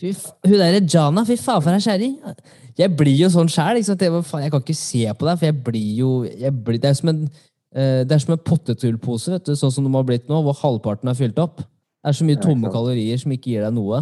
Fy 0.00 0.10
hun 0.46 0.56
derre 0.56 0.80
Jana, 0.88 1.24
fy 1.28 1.36
faen 1.36 1.62
for 1.64 1.76
ei 1.76 1.82
kjerring! 1.84 2.14
Jeg 2.80 2.94
blir 2.96 3.16
jo 3.20 3.28
sånn 3.28 3.50
sjæl. 3.52 3.76
Jeg, 3.82 3.98
jeg 4.00 4.52
kan 4.54 4.62
ikke 4.62 4.76
se 4.78 5.02
på 5.12 5.26
deg, 5.28 5.38
for 5.40 5.46
jeg 5.50 5.56
blir 5.66 5.90
jo 5.98 6.10
jeg 6.24 6.52
blir, 6.64 6.78
Det 6.80 6.88
er 6.90 6.96
som 6.96 7.10
en 7.12 7.18
eh, 7.74 8.00
det 8.08 8.14
er 8.16 8.22
som 8.22 8.32
en 8.32 8.40
pottetullpose, 8.46 9.34
vet 9.34 9.44
du, 9.50 9.52
sånn 9.58 9.74
som 9.74 9.84
de 9.84 9.92
har 9.94 10.06
blitt 10.08 10.30
nå, 10.30 10.40
hvor 10.46 10.56
halvparten 10.62 11.10
er 11.12 11.18
fylt 11.18 11.38
opp. 11.42 11.60
Det 11.60 12.08
er 12.14 12.16
så 12.16 12.24
mye 12.24 12.40
tomme 12.40 12.70
kalorier 12.72 13.20
som 13.20 13.34
ikke 13.36 13.52
gir 13.52 13.66
deg 13.66 13.76
noe. 13.76 14.00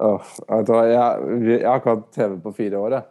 Vet 0.00 0.72
jeg, 0.72 0.90
jeg 0.90 1.62
har 1.68 1.78
ikke 1.78 1.94
hatt 1.94 2.06
TV 2.16 2.36
på 2.42 2.54
fire 2.56 2.80
år. 2.80 2.96
Jeg. 2.98 3.06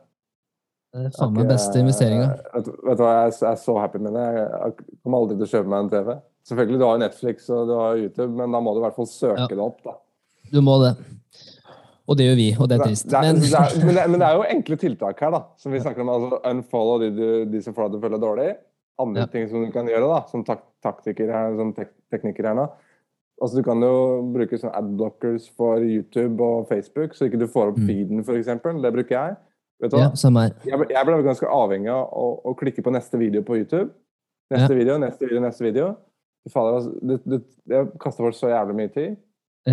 Det 0.89 1.05
er 1.05 1.13
faen 1.19 1.35
meg 1.37 1.47
beste 1.51 1.79
investeringa. 1.79 2.27
Vet, 2.55 2.65
du- 2.65 2.75
vet 2.89 2.97
du 2.97 3.03
hva, 3.05 3.13
jeg 3.29 3.33
jeg 3.39 3.51
er 3.51 3.59
så 3.61 3.75
happy 3.79 3.99
med 4.01 4.13
det. 4.17 4.25
Jeg 4.35 4.73
kommer 5.03 5.21
aldri 5.21 5.37
til 5.37 5.45
å 5.45 5.51
kjøpe 5.53 5.69
meg 5.69 5.79
en 5.85 5.89
TV. 5.93 6.15
Selvfølgelig, 6.49 6.79
du 6.81 6.85
har 6.87 6.95
jo 6.97 7.03
Netflix 7.03 7.49
og 7.53 7.67
du 7.69 7.73
har 7.77 7.95
YouTube, 8.01 8.31
men 8.35 8.51
da 8.51 8.59
må 8.65 8.73
du 8.73 8.79
i 8.81 8.85
hvert 8.87 8.95
fall 8.97 9.05
søke 9.05 9.37
Ja. 9.45 9.47
det 9.47 9.59
opp. 9.59 9.83
da. 9.85 9.93
Du 10.51 10.61
må 10.65 10.79
det. 10.81 10.95
Og 12.09 12.17
det 12.17 12.25
gjør 12.25 12.37
vi, 12.39 12.47
og 12.57 12.67
det 12.71 12.79
er 12.79 12.83
trist. 12.87 13.05
Det 13.09 13.17
er, 13.19 13.21
Men, 13.27 13.39
det 13.43 13.51
er, 13.53 13.85
men, 13.85 13.95
det, 13.95 14.03
men 14.09 14.19
det 14.23 14.27
er 14.27 14.37
jo 14.39 14.45
enkle 14.49 14.77
tiltak 14.81 15.19
her, 15.21 15.31
da. 15.35 15.41
Som 15.61 15.71
vi 15.75 15.81
snakker 15.83 16.01
om. 16.01 16.09
altså 16.09 16.39
Unfollow 16.49 17.03
de, 17.03 17.29
de 17.51 17.61
som 17.61 17.75
får 17.77 17.85
deg 17.85 17.91
til 17.93 17.99
å 17.99 18.03
føle 18.07 18.17
deg 18.17 18.23
dårlig. 18.25 18.47
Andre 18.99 19.21
Ja. 19.21 19.27
ting 19.31 19.45
som 19.51 19.61
du 19.63 19.69
kan 19.71 19.87
gjøre, 19.87 20.07
da, 20.09 20.23
som 20.31 20.43
tak 20.43 20.63
taktiker 20.83 21.29
her, 21.31 21.53
som 21.59 21.69
tek 21.77 21.91
tekniker 22.11 22.49
her 22.49 22.55
nå. 22.57 22.65
Altså, 23.41 23.59
du 23.61 23.63
kan 23.63 23.79
jo 23.85 23.91
bruke 24.33 24.57
sånn 24.59 24.73
adblockers 24.75 25.45
for 25.55 25.79
YouTube 25.85 26.41
og 26.43 26.65
Facebook, 26.67 27.13
så 27.15 27.29
ikke 27.29 27.39
du 27.39 27.47
får 27.47 27.71
opp 27.71 27.77
Mm. 27.79 27.87
feeden, 27.87 28.19
f.eks. 28.25 28.49
Det 28.83 28.91
bruker 28.97 29.15
jeg. 29.15 29.37
Vet 29.79 29.91
du 29.91 29.97
ja, 30.01 30.09
samme 30.19 30.41
her. 30.47 30.53
Jeg 30.67 30.77
ble, 30.81 30.87
jeg 30.91 31.05
ble 31.07 31.21
ganske 31.23 31.47
avhengig 31.47 31.87
av 31.93 32.09
å, 32.11 32.25
å 32.51 32.55
klikke 32.59 32.83
på 32.83 32.91
neste 32.91 33.15
video 33.21 33.41
på 33.47 33.55
YouTube. 33.61 33.91
Neste 34.51 34.75
video, 34.75 34.97
neste 34.97 35.23
video, 35.29 35.39
neste 35.45 35.63
video. 35.63 35.95
Fader, 36.51 36.79
altså, 36.81 36.91
det, 37.05 37.19
det, 37.29 37.39
jeg 37.69 37.87
kaster 38.01 38.25
bort 38.25 38.35
så 38.35 38.49
jævlig 38.51 38.75
mye 38.75 38.91
tid. 38.91 39.15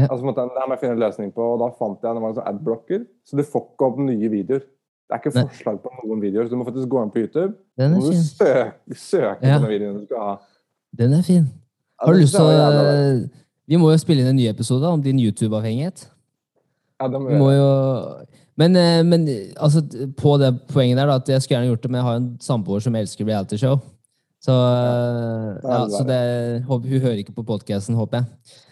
Altså, 0.04 0.24
måtte, 0.28 0.44
det 0.52 0.60
her 0.60 0.68
må 0.68 0.76
jeg 0.76 0.80
finne 0.84 0.96
en 0.96 1.02
løsning 1.04 1.30
på, 1.34 1.44
og 1.54 1.60
da 1.62 1.68
fant 1.78 2.02
jeg 2.04 2.14
det 2.16 2.22
var 2.22 2.32
en 2.32 2.38
sånn 2.38 2.48
adblocker, 2.52 3.04
så 3.24 3.38
du 3.38 3.42
får 3.46 3.64
ikke 3.70 3.86
opp 3.88 3.98
nye 4.04 4.30
videoer. 4.32 4.64
Det 5.06 5.14
er 5.14 5.20
ikke 5.22 5.32
forslag 5.36 5.76
på 5.84 5.90
noen 6.02 6.20
videoer, 6.24 6.46
så 6.48 6.50
du 6.50 6.58
må 6.60 6.66
faktisk 6.66 6.88
gå 6.90 7.02
inn 7.04 7.12
på 7.14 7.22
YouTube. 7.22 7.52
Den 7.78 7.94
er 7.94 8.00
fin. 8.02 8.22
søke, 8.26 8.96
søke 8.98 9.46
Ja. 9.46 9.58
på 9.58 9.66
den 9.66 9.70
videoen 9.70 10.00
du 10.00 10.04
skal 10.08 10.18
ha. 10.24 10.36
Den 10.98 11.12
er 11.14 11.22
fin. 11.22 11.46
Har 12.00 12.12
du 12.12 12.18
lyst 12.20 12.34
til 12.34 12.42
å 12.42 12.48
bra. 12.50 13.28
Vi 13.66 13.76
må 13.76 13.90
jo 13.90 13.98
spille 13.98 14.22
inn 14.22 14.28
en 14.32 14.36
ny 14.36 14.48
episode 14.50 14.86
om 14.86 15.00
din 15.02 15.18
YouTube-avhengighet. 15.18 16.06
Ja, 17.00 17.08
det 17.08 17.20
må 17.20 17.28
Vi 17.30 17.38
må 17.38 17.50
jo 17.52 17.70
Men, 18.56 18.74
eh, 18.76 19.02
men 19.04 19.26
altså, 19.60 19.82
på 20.16 20.38
det 20.40 20.48
poenget 20.72 20.96
der, 20.96 21.06
da, 21.06 21.16
at 21.16 21.28
jeg 21.28 21.42
skulle 21.42 21.58
gjerne 21.58 21.68
gjort 21.74 21.82
det, 21.82 21.90
men 21.90 21.98
jeg 21.98 22.04
har 22.06 22.16
en 22.16 22.28
samboer 22.40 22.80
som 22.80 22.94
elsker 22.96 23.26
realityshow. 23.26 23.76
Så, 24.40 24.52
eh, 24.52 25.58
ja, 25.62 25.80
så 25.92 26.04
det, 26.06 26.64
hun 26.64 26.82
hører 26.82 27.18
ikke 27.20 27.34
på 27.36 27.44
podkasten, 27.44 27.94
håper 27.94 28.22
jeg. 28.22 28.26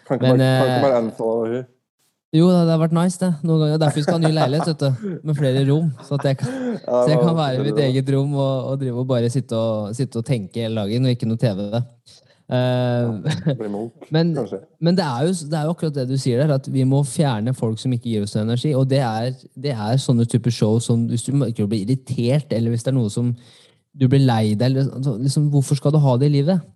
Kan 0.05 0.19
ikke 0.19 0.35
men, 0.35 0.43
bare, 0.43 0.51
kan 0.59 0.69
eh, 0.69 0.75
ikke 0.75 0.87
bare 0.87 1.01
unfollow 1.03 1.53
hun. 1.53 1.71
Jo, 2.35 2.49
det 2.51 2.57
hadde 2.57 2.75
vært 2.81 2.95
nice, 2.97 3.19
det. 3.21 3.29
Noen 3.45 3.61
ganger. 3.61 3.79
Derfor 3.79 3.95
vi 3.95 4.03
jeg 4.03 4.11
ha 4.11 4.19
ny 4.19 4.31
leilighet, 4.35 4.71
vet 4.73 4.81
du. 4.81 5.13
Med 5.23 5.37
flere 5.37 5.63
rom. 5.69 5.87
Så 6.03 6.17
jeg 6.19 6.39
kan, 6.41 6.51
så 6.83 7.05
jeg 7.13 7.21
kan 7.21 7.37
være 7.37 7.61
i 7.61 7.63
mitt 7.69 7.79
eget 7.85 8.11
rom 8.15 8.35
og, 8.35 8.71
og 8.71 8.81
drive 8.81 9.05
og 9.05 9.07
bare 9.09 9.31
sitte 9.31 9.55
og, 9.55 9.95
sitte 9.95 10.19
og 10.19 10.27
tenke 10.27 10.65
hele 10.65 10.83
dagen, 10.83 11.07
og 11.07 11.15
ikke 11.15 11.29
noe 11.29 11.39
TV. 11.39 11.63
Eh, 11.69 13.13
det. 13.23 13.55
Bli 13.61 13.69
men, 14.15 14.35
men 14.83 14.99
det 14.99 15.05
er, 15.05 15.29
jo, 15.29 15.37
det 15.47 15.57
er 15.61 15.63
jo 15.69 15.77
akkurat 15.77 15.95
det 15.95 16.07
du 16.11 16.17
sier 16.19 16.43
der, 16.43 16.57
at 16.59 16.67
vi 16.73 16.83
må 16.87 17.01
fjerne 17.07 17.55
folk 17.55 17.79
som 17.81 17.95
ikke 17.95 18.11
gir 18.11 18.27
oss 18.27 18.35
noe 18.35 18.49
energi. 18.49 18.75
Og 18.75 18.89
det 18.91 19.01
er, 19.05 19.31
det 19.55 19.71
er 19.71 20.03
sånne 20.03 20.27
typer 20.27 20.53
show 20.53 20.75
som 20.83 21.07
hvis 21.09 21.25
du 21.29 21.31
ikke 21.47 21.69
blir 21.71 21.87
irritert, 21.87 22.51
eller 22.51 22.75
hvis 22.75 22.83
det 22.83 22.91
er 22.91 22.99
noe 22.99 23.13
som 23.13 23.31
du 23.95 24.09
blir 24.11 24.25
lei 24.27 24.57
deg, 24.59 24.67
eller 24.73 24.91
altså, 24.91 25.15
liksom, 25.23 25.47
hvorfor 25.53 25.79
skal 25.79 25.95
du 25.95 26.03
ha 26.03 26.19
det 26.19 26.27
i 26.27 26.35
livet? 26.35 26.71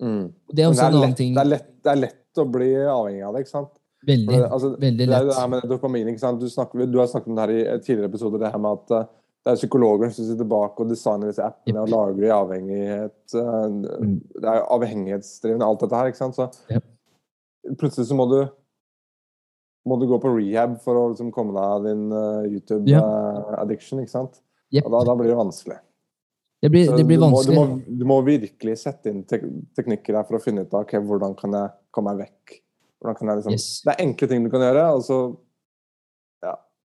Mm. 0.00 0.26
Det 0.52 0.64
er 0.64 0.74
det, 0.76 0.84
er 0.84 0.98
lett, 1.00 1.20
det, 1.20 1.30
er 1.40 1.54
lett, 1.56 1.70
det 1.80 1.92
er 1.92 2.02
lett 2.04 2.19
å 2.38 2.46
bli 2.46 2.70
avhengig 2.78 3.24
av 3.26 3.34
det, 3.34 3.44
ikke 3.44 3.52
sant? 3.56 3.72
Veldig, 4.06 4.32
det, 4.32 4.44
altså, 4.48 4.68
veldig 4.80 5.06
det 5.06 5.08
lett. 5.10 5.26
det 5.28 5.36
her 5.36 5.48
med 5.52 5.64
dopamin, 5.68 6.12
ikke 6.12 6.22
sant? 6.22 6.40
Du, 6.40 6.48
snakker, 6.48 6.86
du 6.88 7.00
har 7.00 7.08
snakket 7.10 7.32
om 7.32 7.36
det 7.36 7.46
her 7.46 7.54
i 7.56 7.64
tidligere 7.82 8.08
episoder, 8.12 8.40
det 8.40 8.52
her 8.54 8.62
med 8.62 8.78
at 8.78 8.94
eh, 8.96 9.08
det 9.40 9.52
er 9.52 9.58
psykologer 9.60 10.14
som 10.14 10.28
sitter 10.28 10.48
bak 10.48 10.80
og 10.80 10.88
designer 10.88 11.32
disse 11.32 11.44
appene 11.44 11.82
og 11.82 11.92
lager 11.92 12.28
i 12.28 12.32
avhengighet. 12.36 13.18
eh, 13.34 13.66
Det 14.36 14.46
er 14.46 14.62
jo 14.62 14.70
avhengighetsdrivende, 14.78 15.68
alt 15.68 15.84
dette 15.84 16.00
her, 16.00 16.12
ikke 16.12 16.22
sant? 16.22 16.38
Så 16.38 16.48
yep. 16.72 16.88
Plutselig 17.80 18.08
så 18.08 18.16
må 18.16 18.24
du 18.30 18.40
må 19.88 19.96
du 19.96 20.06
gå 20.08 20.18
på 20.20 20.32
rehab 20.36 20.76
for 20.84 20.96
å 20.96 21.04
liksom 21.12 21.30
komme 21.32 21.54
deg 21.56 21.64
av 21.64 21.86
din 21.86 22.02
uh, 22.12 22.44
YouTube-addiction, 22.44 24.02
ikke 24.02 24.12
sant? 24.12 24.42
Da, 24.76 25.00
da 25.08 25.14
blir 25.16 25.32
det 25.32 25.38
vanskelig. 25.38 25.78
Det 26.60 26.68
blir, 26.68 26.90
det 26.92 27.04
blir 27.08 27.16
du 27.16 27.22
må- 27.22 27.30
vanskelig. 27.30 27.54
Du 27.56 27.60
må, 27.60 27.98
du 28.00 28.04
må 28.04 28.16
virkelig 28.26 28.78
sette 28.78 29.08
inn 29.08 29.22
tek 29.24 29.46
teknikker 29.76 30.18
her 30.18 30.26
for 30.28 30.36
å 30.36 30.42
finne 30.44 30.66
ut 30.66 30.74
av 30.74 30.84
okay, 30.84 31.00
hvordan 31.00 31.36
kan 31.38 31.56
jeg 31.56 31.70
komme 31.90 32.12
meg 32.12 32.26
vekk. 32.26 32.58
Jeg 33.00 33.16
liksom, 33.16 33.52
Yes. 33.52 33.80
Det 33.80 33.94
er 33.94 34.04
enkle 34.04 34.28
ting 34.28 34.44
du 34.44 34.50
kan 34.52 34.60
gjøre, 34.60 34.82
og 34.92 35.02
så 35.06 35.20
ja, 36.44 36.52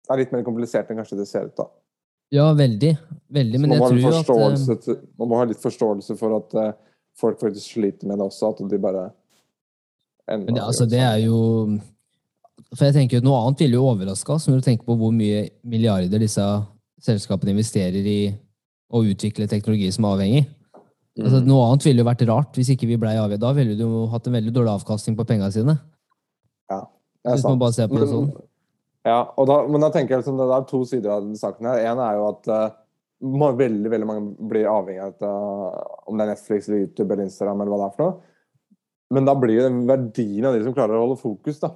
Det 0.07 0.09
er 0.09 0.17
litt 0.23 0.31
mer 0.33 0.43
komplisert 0.43 0.89
enn 0.89 0.97
kanskje 0.97 1.19
det 1.19 1.27
ser 1.29 1.45
ut. 1.45 1.55
da. 1.55 1.67
Ja, 2.31 2.53
veldig. 2.53 2.97
veldig 3.29 3.59
men 3.59 3.73
jeg 3.75 3.79
tror 3.79 4.13
at 4.15 4.69
eh, 4.69 4.75
til, 4.81 4.99
man 5.19 5.27
må 5.27 5.39
ha 5.41 5.45
litt 5.49 5.61
forståelse 5.61 6.15
for 6.17 6.37
at 6.37 6.53
uh, 6.55 6.73
folk 7.19 7.39
faktisk 7.41 7.75
sliter 7.75 8.07
med 8.07 8.17
det 8.17 8.25
også, 8.25 8.53
at 8.53 8.61
de 8.71 8.79
bare 8.79 9.09
ender 10.31 10.47
Men 10.47 10.55
det, 10.55 10.63
altså, 10.63 10.87
det 10.87 11.01
er 11.03 11.17
jo 11.25 11.79
For 12.71 12.87
jeg 12.87 12.95
tenker 12.95 13.19
jo 13.19 13.25
Noe 13.25 13.41
annet 13.43 13.65
ville 13.65 13.75
jo 13.75 13.89
overraska 13.89 14.37
oss 14.37 14.47
når 14.47 14.61
du 14.61 14.69
tenker 14.69 14.87
på 14.87 14.95
hvor 14.95 15.11
mye 15.11 15.49
milliarder 15.67 16.23
disse 16.23 16.45
selskapene 17.03 17.51
investerer 17.51 18.07
i 18.07 18.21
å 18.91 19.01
utvikle 19.07 19.47
teknologi 19.49 19.91
som 19.93 20.05
er 20.05 20.17
avhengig. 20.17 20.43
Altså, 21.19 21.41
Mm. 21.41 21.47
noe 21.47 21.65
annet 21.67 21.83
ville 21.85 21.99
jo 22.03 22.07
vært 22.07 22.27
rart 22.27 22.53
hvis 22.55 22.69
ikke 22.71 22.87
vi 22.87 22.97
blei 22.97 23.15
avhengig. 23.19 23.39
Da 23.41 23.51
ville 23.53 23.75
du 23.75 23.83
jo 23.83 24.05
hatt 24.07 24.27
en 24.27 24.33
veldig 24.33 24.53
dårlig 24.53 24.71
avkastning 24.79 25.17
på 25.17 25.25
pengene 25.27 25.51
sine. 25.51 25.79
Ja, 26.69 26.79
det 27.23 27.31
er 27.31 27.35
Hvis 27.35 27.43
man 27.43 27.59
bare 27.59 27.73
ser 27.73 27.87
på 27.87 27.99
det 27.99 28.07
sånn. 28.07 28.31
Ja, 29.05 29.25
da, 29.35 29.67
men 29.67 29.81
da 29.81 29.89
tenker 29.89 30.15
jeg 30.15 30.23
liksom, 30.23 30.37
det 30.37 30.47
er 30.55 30.67
to 30.69 30.83
sider 30.85 31.09
av 31.11 31.23
den 31.25 31.35
saken 31.35 31.65
her. 31.67 31.79
En 31.91 31.99
er 31.99 32.15
jo 32.15 32.27
at 32.29 32.47
uh, 32.47 32.71
veldig 33.21 33.89
veldig 33.91 34.07
mange 34.07 34.49
blir 34.49 34.65
avhengig 34.69 35.01
av 35.01 35.21
uh, 35.21 35.83
om 36.07 36.17
det 36.17 36.27
er 36.27 36.31
Netflix, 36.35 36.69
eller 36.69 36.85
YouTube 36.85 37.11
eller 37.11 37.23
Instagram 37.25 37.61
eller 37.61 37.71
hva 37.73 37.79
det 37.81 37.87
er 37.91 37.95
for 37.97 38.05
noe. 38.05 38.21
Men 39.11 39.25
da 39.25 39.33
blir 39.35 39.57
jo 39.57 39.67
den 39.67 39.81
verdien 39.89 40.45
av 40.47 40.53
de 40.55 40.63
som 40.63 40.73
klarer 40.73 40.95
å 40.95 41.03
holde 41.07 41.19
fokus, 41.19 41.59
da. 41.59 41.73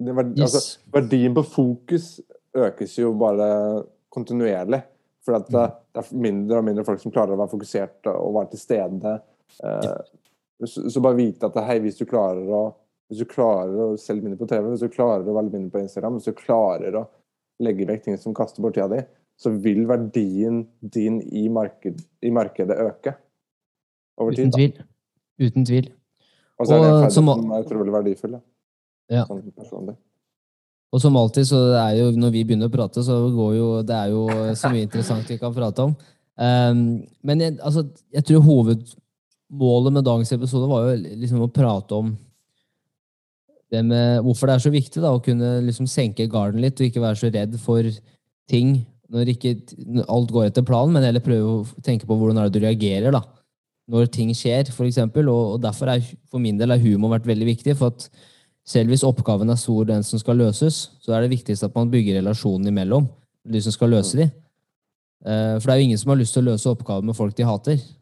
Verdien, 0.00 0.38
Yes. 0.38 0.54
altså, 0.54 0.78
verdien 0.92 1.34
på 1.36 1.44
fokus 1.44 2.20
økes 2.56 2.96
jo 2.96 3.12
bare 3.14 3.84
kontinuerlig. 4.12 4.82
For 5.26 5.36
at 5.40 5.48
det 5.50 5.62
er 5.98 6.10
mindre 6.14 6.60
og 6.60 6.66
mindre 6.68 6.84
folk 6.86 7.02
som 7.02 7.12
klarer 7.14 7.34
å 7.34 7.40
være 7.40 7.50
fokusert 7.50 8.08
og 8.12 8.34
være 8.36 8.52
til 8.54 8.62
stede. 8.62 9.14
Eh, 9.66 10.66
så, 10.66 11.02
bare 11.02 11.18
vite 11.18 11.50
at 11.50 11.58
hei, 11.66 11.80
hvis 11.84 11.98
du 11.98 12.06
klarer 12.08 12.46
å 12.46 12.64
hvis 13.06 13.20
du 13.22 13.28
klarer 13.30 13.76
å 13.84 13.98
selge 14.02 14.24
mindre 14.24 14.40
på 14.40 14.48
TV, 14.50 14.64
hvis 14.72 14.82
du 14.82 14.90
klarer 14.90 15.28
å 15.30 15.34
være 15.36 15.52
mindre 15.52 15.70
på 15.76 15.82
Instagram, 15.84 16.16
hvis 16.18 16.26
du 16.26 16.38
klarer 16.40 16.96
å 16.98 17.04
legge 17.62 17.86
vekk 17.86 18.02
ting 18.02 18.16
som 18.18 18.34
kaster 18.34 18.64
bort 18.64 18.74
tida 18.74 18.88
di, 18.90 18.98
så 19.38 19.52
vil 19.62 19.84
verdien 19.86 20.64
din 20.80 21.20
i, 21.22 21.44
marked, 21.52 22.00
i 22.26 22.32
markedet 22.34 22.74
øke 22.82 23.14
over 24.18 24.34
tid. 24.34 24.48
Uten 24.48 24.56
tvil. 24.56 24.82
Uten 25.44 25.68
tvil. 25.68 25.88
Og 26.58 26.66
så 26.66 26.74
er 26.74 26.82
det 26.82 26.88
en 26.88 26.96
Og 26.96 27.04
ferdighet 27.04 27.14
som- 27.14 27.52
er 27.52 27.64
utrolig 27.68 27.94
verdifull. 27.94 28.32
Da. 28.32 28.40
Ja. 29.08 29.24
Sånn 29.28 29.52
personlig. 29.54 29.96
Og 30.96 31.02
som 31.02 31.16
alltid, 31.20 31.44
så 31.44 31.58
det 31.74 31.80
er 31.82 31.96
jo, 31.98 32.10
når 32.16 32.30
vi 32.32 32.42
begynner 32.48 32.70
å 32.70 32.72
prate, 32.72 33.02
så 33.04 33.18
går 33.34 33.56
jo 33.58 33.66
Det 33.84 33.96
er 33.96 34.12
jo 34.14 34.22
så 34.56 34.70
mye 34.72 34.86
interessant 34.86 35.28
vi 35.28 35.36
kan 35.40 35.52
prate 35.52 35.84
om. 35.84 35.92
Um, 36.36 36.78
men 37.24 37.42
jeg, 37.42 37.56
altså, 37.60 37.84
jeg 38.12 38.24
tror 38.28 38.44
hovedmålet 38.44 39.92
med 39.92 40.06
dagens 40.06 40.32
episode 40.36 40.68
var 40.70 40.86
jo 40.86 40.96
liksom 41.20 41.44
å 41.44 41.52
prate 41.52 41.96
om 41.96 42.14
det 43.72 43.82
med 43.84 44.20
hvorfor 44.24 44.48
det 44.48 44.56
er 44.56 44.62
så 44.62 44.72
viktig 44.72 45.02
da, 45.02 45.10
å 45.12 45.22
kunne 45.22 45.56
liksom 45.66 45.88
senke 45.90 46.28
garden 46.30 46.62
litt 46.62 46.78
og 46.78 46.86
ikke 46.86 47.02
være 47.02 47.18
så 47.18 47.30
redd 47.34 47.56
for 47.60 47.88
ting 48.50 48.78
når 49.12 49.32
ikke 49.32 49.54
alt 50.10 50.32
går 50.34 50.48
etter 50.48 50.64
planen, 50.66 50.94
men 50.94 51.04
heller 51.06 51.24
prøve 51.24 51.58
å 51.60 51.82
tenke 51.86 52.08
på 52.08 52.16
hvordan 52.18 52.40
er 52.40 52.48
det 52.48 52.56
du 52.56 52.64
reagerer 52.64 53.14
da, 53.14 53.22
når 53.90 54.08
ting 54.14 54.32
skjer, 54.34 54.70
eksempel. 54.86 55.28
Og, 55.30 55.56
og 55.56 55.60
derfor 55.62 55.92
er 55.92 56.06
for 56.30 56.42
min 56.42 56.58
del 56.58 56.74
har 56.74 56.82
humor 56.82 57.14
vært 57.14 57.28
veldig 57.28 57.48
viktig. 57.52 57.76
for 57.78 57.94
at 57.94 58.08
selv 58.66 58.90
hvis 58.90 59.04
oppgaven 59.06 59.50
er 59.52 59.60
stor, 59.60 59.84
den 59.86 60.02
som 60.06 60.18
skal 60.18 60.40
løses, 60.40 60.88
så 61.00 61.14
er 61.14 61.22
det 61.22 61.36
viktigst 61.36 61.64
at 61.66 61.74
man 61.76 61.90
bygger 61.92 62.18
relasjonen 62.18 62.66
imellom 62.72 63.06
de 63.46 63.60
som 63.62 63.74
skal 63.74 63.92
løse 63.94 64.18
de. 64.18 64.26
Eh, 65.26 65.54
For 65.60 65.68
det 65.68 65.74
er 65.74 65.80
jo 65.80 65.86
ingen 65.86 66.00
som 66.00 66.10
har 66.10 66.18
lyst 66.18 66.34
til 66.34 66.42
å 66.42 66.50
løse 66.50 66.70
oppgaver 66.72 67.06
med 67.06 67.16
folk 67.18 67.36
de 67.36 67.46
hater. 67.46 67.78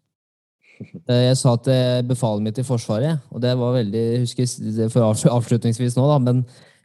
Eh, 1.06 1.28
Jeg 1.28 1.36
sa 1.38 1.52
til 1.62 2.02
befalet 2.08 2.42
mitt 2.42 2.56
i 2.58 2.64
Forsvaret, 2.66 3.20
og 3.30 3.38
det 3.38 3.52
var 3.54 3.76
veldig 3.76 4.24
husker, 4.24 4.88
for 4.90 5.30
avslutningsvis 5.30 5.94
nå, 5.94 6.02
da, 6.10 6.16
men 6.18 6.40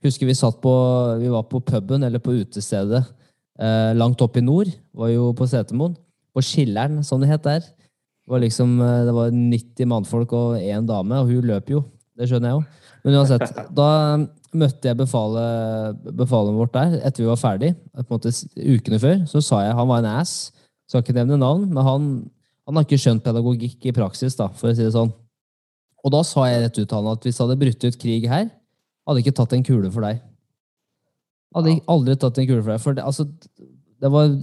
husker 0.06 0.30
vi 0.30 0.36
satt 0.38 0.60
på, 0.62 0.74
vi 1.18 1.32
var 1.34 1.48
på 1.50 1.58
puben, 1.66 2.06
eller 2.06 2.22
på 2.22 2.36
utestedet, 2.38 3.02
eh, 3.58 3.90
langt 3.98 4.22
opp 4.22 4.38
i 4.38 4.44
nord, 4.46 4.70
var 4.94 5.10
jo 5.10 5.32
på 5.34 5.48
Setermoen, 5.50 5.98
på 6.38 6.44
Skilleren, 6.46 7.02
som 7.04 7.18
det 7.18 7.32
het 7.32 7.48
der. 7.48 7.66
Det 7.66 8.30
var 8.30 8.44
liksom, 8.46 8.78
eh, 8.78 9.06
det 9.10 9.16
var 9.18 9.34
90 9.34 9.90
mannfolk 9.90 10.38
og 10.38 10.62
én 10.62 10.86
dame, 10.86 11.24
og 11.24 11.34
hun 11.34 11.50
løp 11.50 11.74
jo, 11.74 11.82
det 12.14 12.30
skjønner 12.30 12.54
jeg 12.54 12.60
jo. 12.60 12.89
Men 13.06 13.20
uansett, 13.20 13.46
da 13.76 13.90
møtte 14.58 14.90
jeg 14.90 14.98
befalet, 14.98 16.00
befalet 16.18 16.58
vårt 16.58 16.74
der 16.74 16.98
etter 17.06 17.24
vi 17.24 17.30
var 17.30 17.40
ferdig, 17.40 17.74
på 17.94 18.06
en 18.06 18.18
måte 18.18 18.34
ukene 18.58 19.00
før. 19.02 19.18
Så 19.30 19.44
sa 19.46 19.64
jeg 19.66 19.78
han 19.78 19.90
var 19.90 20.04
en 20.04 20.12
ass. 20.20 20.52
Skal 20.90 21.04
ikke 21.04 21.16
nevne 21.20 21.38
navn, 21.40 21.68
men 21.70 21.86
han, 21.86 22.08
han 22.66 22.80
har 22.80 22.88
ikke 22.88 23.00
skjønt 23.02 23.24
pedagogikk 23.26 23.86
i 23.92 23.94
praksis, 23.96 24.38
da, 24.40 24.50
for 24.58 24.72
å 24.72 24.76
si 24.76 24.86
det 24.86 24.96
sånn. 24.96 25.12
Og 26.00 26.14
da 26.16 26.24
sa 26.26 26.48
jeg 26.50 26.64
rett 26.64 26.80
ut 26.80 26.88
til 26.88 26.98
han 26.98 27.12
at 27.12 27.28
hvis 27.28 27.38
det 27.38 27.46
hadde 27.46 27.60
brutt 27.62 27.86
ut 27.86 28.00
krig 28.02 28.26
her, 28.32 28.50
hadde 29.10 29.24
ikke 29.24 29.36
tatt 29.38 29.54
en 29.56 29.66
kule 29.68 29.92
for 29.94 30.06
deg. 30.06 30.24
Hadde 31.56 31.78
aldri 31.92 32.18
tatt 32.18 32.40
en 32.42 32.50
kule 32.50 32.64
for 32.64 32.74
deg. 32.74 32.82
For 32.84 32.98
det, 32.98 33.06
altså, 33.06 33.28
det 34.00 34.12
var 34.14 34.34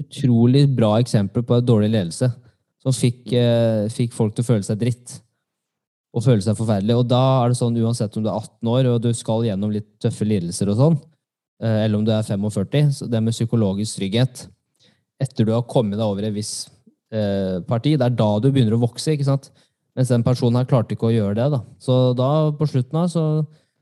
utrolig 0.00 0.64
bra 0.76 0.96
eksempel 1.00 1.44
på 1.44 1.56
en 1.56 1.68
dårlig 1.68 1.92
ledelse 1.92 2.30
som 2.84 2.94
fikk, 2.94 3.32
eh, 3.34 3.86
fikk 3.92 4.12
folk 4.14 4.36
til 4.36 4.44
å 4.44 4.48
føle 4.52 4.66
seg 4.66 4.78
dritt 4.80 5.16
og 6.14 6.24
føle 6.24 6.44
seg 6.44 6.56
forferdelig. 6.58 6.96
Og 7.00 7.08
da 7.10 7.22
er 7.42 7.52
det 7.52 7.58
sånn, 7.58 7.76
uansett 7.82 8.16
om 8.16 8.24
du 8.24 8.30
er 8.30 8.38
18 8.38 8.72
år 8.72 8.90
og 8.92 9.02
du 9.04 9.10
skal 9.16 9.44
gjennom 9.46 9.74
litt 9.74 9.88
tøffe 10.02 10.28
lidelser 10.28 10.70
og 10.72 10.80
sånn, 10.80 10.96
eh, 11.62 11.82
eller 11.84 12.00
om 12.00 12.06
du 12.06 12.12
er 12.14 12.26
45, 12.26 12.94
så 12.98 13.10
det 13.10 13.22
med 13.24 13.36
psykologisk 13.36 14.00
trygghet 14.00 14.46
etter 15.22 15.48
du 15.48 15.52
har 15.54 15.68
kommet 15.68 15.98
deg 15.98 16.06
over 16.06 16.26
et 16.28 16.34
viss 16.34 16.66
eh, 17.12 17.62
parti, 17.68 17.94
det 17.96 18.08
er 18.08 18.16
da 18.16 18.30
du 18.40 18.50
begynner 18.50 18.76
å 18.76 18.82
vokse, 18.82 19.14
ikke 19.14 19.28
sant? 19.28 19.50
Mens 19.96 20.10
den 20.12 20.24
personen 20.24 20.60
her 20.60 20.68
klarte 20.68 20.92
ikke 20.92 21.08
å 21.08 21.14
gjøre 21.14 21.36
det, 21.38 21.46
da. 21.54 21.62
Så 21.80 21.94
da, 22.16 22.30
på 22.56 22.68
slutten 22.68 22.98
av, 23.00 23.08
så, 23.08 23.22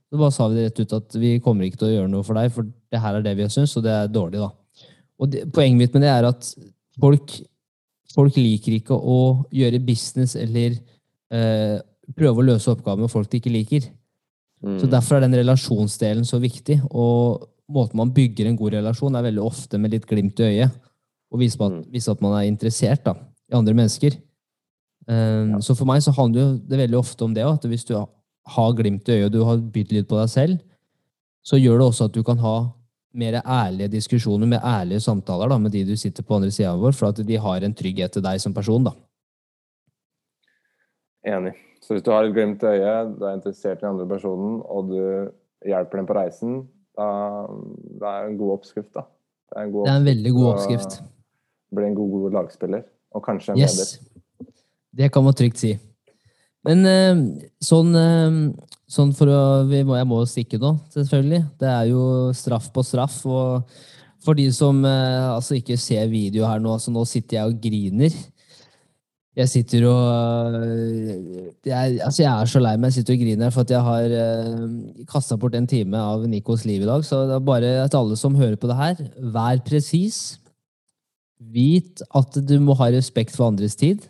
så 0.07 0.21
bare 0.21 0.35
sa 0.35 0.47
vi 0.51 0.63
rett 0.63 0.79
ut 0.79 0.95
at 0.95 1.17
vi 1.19 1.33
kommer 1.43 1.67
ikke 1.67 1.81
til 1.81 1.91
å 1.91 1.97
gjøre 1.97 2.13
noe 2.13 2.27
for 2.27 2.39
deg, 2.39 2.53
for 2.55 2.69
det 2.71 3.01
her 3.03 3.19
er 3.19 3.25
det 3.25 3.35
vi 3.39 3.47
har 3.47 3.51
syns, 3.51 3.75
og 3.79 3.87
det 3.87 3.95
er 3.95 4.13
dårlig, 4.15 4.45
da. 4.45 4.87
Og 5.19 5.33
det, 5.33 5.43
poenget 5.55 5.81
mitt 5.81 5.97
med 5.97 6.07
det 6.07 6.13
er 6.13 6.29
at 6.29 6.53
folk, 7.03 7.35
folk 8.15 8.39
liker 8.39 8.79
ikke 8.79 8.95
å 8.95 9.19
gjøre 9.55 9.83
business 9.83 10.37
eller 10.39 10.77
eh, 11.35 11.79
prøve 12.13 12.43
å 12.43 12.49
løse 12.51 12.71
oppgaver 12.73 13.05
med 13.05 13.13
folk 13.13 13.31
de 13.31 13.41
ikke 13.41 13.53
liker. 13.53 13.89
Så 14.65 14.89
Derfor 14.89 15.19
er 15.19 15.27
den 15.27 15.37
relasjonsdelen 15.37 16.25
så 16.25 16.39
viktig. 16.41 16.79
Og 16.91 17.45
måten 17.69 18.01
man 18.01 18.13
bygger 18.15 18.49
en 18.49 18.57
god 18.57 18.79
relasjon, 18.79 19.17
er 19.17 19.27
veldig 19.27 19.45
ofte 19.45 19.81
med 19.81 19.93
litt 19.93 20.07
glimt 20.09 20.41
i 20.41 20.51
øyet. 20.51 20.79
Og 21.35 21.41
vise, 21.43 21.59
at, 21.61 21.81
vise 21.93 22.13
at 22.13 22.23
man 22.25 22.37
er 22.39 22.49
interessert 22.49 23.05
da, 23.05 23.17
i 23.51 23.57
andre 23.59 23.75
mennesker. 23.77 24.17
Um, 25.05 25.59
Så 25.61 25.75
for 25.77 25.89
meg 25.89 26.01
så 26.05 26.15
handler 26.17 26.57
det 26.65 26.79
veldig 26.81 26.97
ofte 26.97 27.27
om 27.27 27.35
det 27.37 27.45
at 27.45 27.67
hvis 27.69 27.85
du 27.85 27.97
har 27.99 28.77
glimt 28.77 29.09
i 29.09 29.19
øyet 29.19 29.27
og 29.27 29.35
du 29.35 29.43
har 29.45 29.61
bydd 29.75 29.93
litt 29.93 30.09
på 30.09 30.17
deg 30.17 30.31
selv, 30.33 30.63
så 31.45 31.61
gjør 31.61 31.81
det 31.81 31.89
også 31.91 32.09
at 32.09 32.15
du 32.15 32.23
kan 32.25 32.41
ha 32.41 32.55
mer 33.15 33.37
ærlige 33.45 33.93
diskusjoner 33.93 34.49
med 34.49 34.65
ærlige 34.65 35.03
samtaler 35.05 35.53
da, 35.53 35.59
med 35.61 35.75
de 35.75 35.85
du 35.87 35.95
sitter 35.97 36.25
på 36.25 36.39
andre 36.39 36.51
sida 36.51 36.73
vår, 36.79 36.97
for 36.97 37.13
at 37.13 37.21
de 37.27 37.37
har 37.37 37.63
en 37.63 37.77
trygghet 37.77 38.17
til 38.17 38.25
deg 38.25 38.41
som 38.41 38.55
person. 38.57 38.89
da. 38.89 38.95
Enig. 41.25 41.53
Så 41.85 41.95
hvis 41.95 42.05
du 42.05 42.11
har 42.15 42.25
et 42.25 42.33
glimt 42.33 42.63
i 42.65 42.71
øyet, 42.79 43.15
du 43.19 43.27
er 43.29 43.37
interessert 43.37 43.83
i 43.83 43.85
den 43.85 43.91
andre 43.93 44.09
personen, 44.09 44.61
og 44.65 44.89
du 44.89 45.01
hjelper 45.69 46.01
dem 46.01 46.09
på 46.09 46.17
reisen, 46.17 46.63
da 46.97 47.09
det 48.01 48.11
er 48.11 48.29
en 48.31 48.39
god 48.41 48.55
oppskrift, 48.59 48.93
da. 48.97 49.05
Det 49.51 49.59
er 49.59 49.67
en, 49.67 49.73
god 49.75 49.87
Det 49.87 49.93
er 49.93 50.01
en 50.01 50.09
veldig 50.09 50.33
god 50.35 50.51
oppskrift. 50.55 51.01
Bli 51.75 51.89
en 51.91 51.97
god, 51.99 52.13
god 52.15 52.37
lagspiller. 52.39 52.87
Og 53.15 53.25
kanskje 53.25 53.53
en 53.53 53.61
Yes. 53.61 53.99
Det 54.95 55.11
kan 55.13 55.25
man 55.27 55.35
trygt 55.37 55.61
si. 55.61 55.75
Men 56.65 56.87
eh, 56.89 57.21
sånn, 57.63 57.93
eh, 57.99 58.39
Sånn 58.95 59.15
for 59.17 59.31
å, 59.33 59.41
vi 59.67 59.81
må, 59.87 59.97
jeg 59.97 60.07
må 60.07 60.21
jo 60.21 60.29
stikke 60.29 60.59
nå, 60.61 60.75
selvfølgelig. 60.93 61.41
Det 61.59 61.71
er 61.71 61.89
jo 61.89 62.03
straff 62.37 62.69
på 62.71 62.85
straff. 62.85 63.17
Og 63.27 63.65
for 64.23 64.39
de 64.39 64.45
som 64.55 64.83
eh, 64.87 65.31
altså 65.33 65.57
ikke 65.59 65.79
ser 65.81 66.11
video 66.13 66.45
her 66.47 66.61
nå, 66.63 66.77
så 66.79 66.93
nå 66.93 67.03
sitter 67.09 67.41
jeg 67.41 67.51
og 67.51 67.63
griner. 67.65 68.19
Jeg 69.35 69.51
sitter 69.51 69.85
og 69.91 70.55
øh, 70.63 71.49
jeg, 71.67 71.99
altså 71.99 72.23
jeg 72.23 72.31
er 72.31 72.51
så 72.51 72.61
lei 72.63 72.77
meg. 72.79 72.93
Jeg 72.93 73.01
sitter 73.01 73.17
og 73.17 73.23
griner 73.25 73.51
for 73.51 73.67
at 73.67 73.73
jeg 73.75 73.83
har 73.83 74.15
eh, 74.21 74.61
kasta 75.11 75.39
bort 75.41 75.57
en 75.59 75.67
time 75.67 75.99
av 75.99 76.23
Nikos 76.31 76.63
liv 76.69 76.85
i 76.85 76.87
dag. 76.87 77.03
Så 77.03 77.25
det 77.27 77.35
er 77.35 77.49
bare 77.49 77.73
at 77.83 77.97
alle 77.99 78.19
som 78.21 78.37
hører 78.39 78.55
på 78.61 78.71
det 78.71 78.79
her, 78.79 79.03
vær 79.35 79.59
presis. 79.67 80.39
Vit 81.51 82.05
at 82.15 82.39
du 82.47 82.55
må 82.63 82.77
ha 82.79 82.93
respekt 82.95 83.35
for 83.35 83.51
andres 83.51 83.75
tid. 83.81 84.07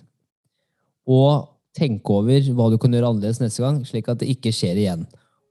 Og 1.09 1.49
tenke 1.75 2.12
over 2.12 2.53
hva 2.53 2.68
du 2.70 2.77
kan 2.81 2.93
gjøre 2.93 3.14
annerledes 3.14 3.41
neste 3.41 3.64
gang, 3.64 3.81
slik 3.89 4.11
at 4.12 4.20
det 4.20 4.29
ikke 4.31 4.53
skjer 4.55 4.77
igjen. 4.83 5.07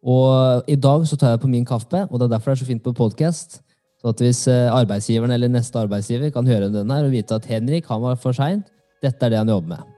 Og 0.06 0.70
i 0.70 0.78
dag 0.78 1.08
så 1.10 1.18
tar 1.18 1.34
jeg 1.34 1.42
på 1.42 1.50
min 1.50 1.66
kaffe, 1.66 2.06
og 2.10 2.20
det 2.20 2.28
er 2.28 2.36
derfor 2.36 2.52
det 2.52 2.60
er 2.60 2.62
så 2.62 2.70
fint 2.70 2.86
på 2.86 2.94
podkast. 2.96 3.58
Så 4.04 4.14
at 4.14 4.22
hvis 4.22 4.46
øh, 4.52 4.70
arbeidsgiveren 4.70 5.34
eller 5.34 5.50
neste 5.50 5.80
arbeidsgiver 5.82 6.30
kan 6.30 6.48
høre 6.48 6.70
den 6.70 6.92
her 6.92 7.08
og 7.08 7.12
vite 7.12 7.42
at 7.42 7.50
Henrik 7.50 7.90
han 7.90 8.04
var 8.04 8.22
for 8.22 8.36
sein, 8.36 8.62
dette 9.04 9.26
er 9.26 9.34
det 9.34 9.42
han 9.42 9.52
jobber 9.52 9.76
med. 9.76 9.92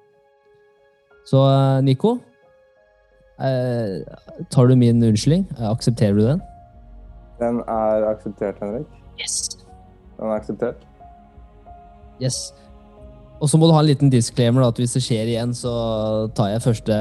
Så 1.25 1.41
eh, 1.41 1.83
Nico, 1.85 2.17
eh, 3.41 4.01
tar 4.53 4.67
du 4.67 4.75
min 4.75 5.03
unnskyldning? 5.03 5.47
Eh, 5.57 5.69
aksepterer 5.71 6.13
du 6.17 6.25
den? 6.25 6.43
Den 7.39 7.63
er 7.67 8.05
akseptert, 8.11 8.61
Henrik. 8.61 8.85
Yes. 9.19 9.49
Den 10.17 10.29
er 10.29 10.37
akseptert. 10.37 10.85
Yes. 12.21 12.53
Og 13.41 13.49
så 13.51 13.59
må 13.59 13.67
du 13.67 13.73
ha 13.75 13.81
en 13.83 13.89
liten 13.89 14.11
disclaimer 14.13 14.63
da, 14.63 14.69
at 14.71 14.79
hvis 14.79 14.95
det 14.95 15.03
skjer 15.03 15.33
igjen, 15.33 15.51
så 15.57 15.73
tar 16.37 16.53
jeg 16.53 16.63
første 16.63 16.95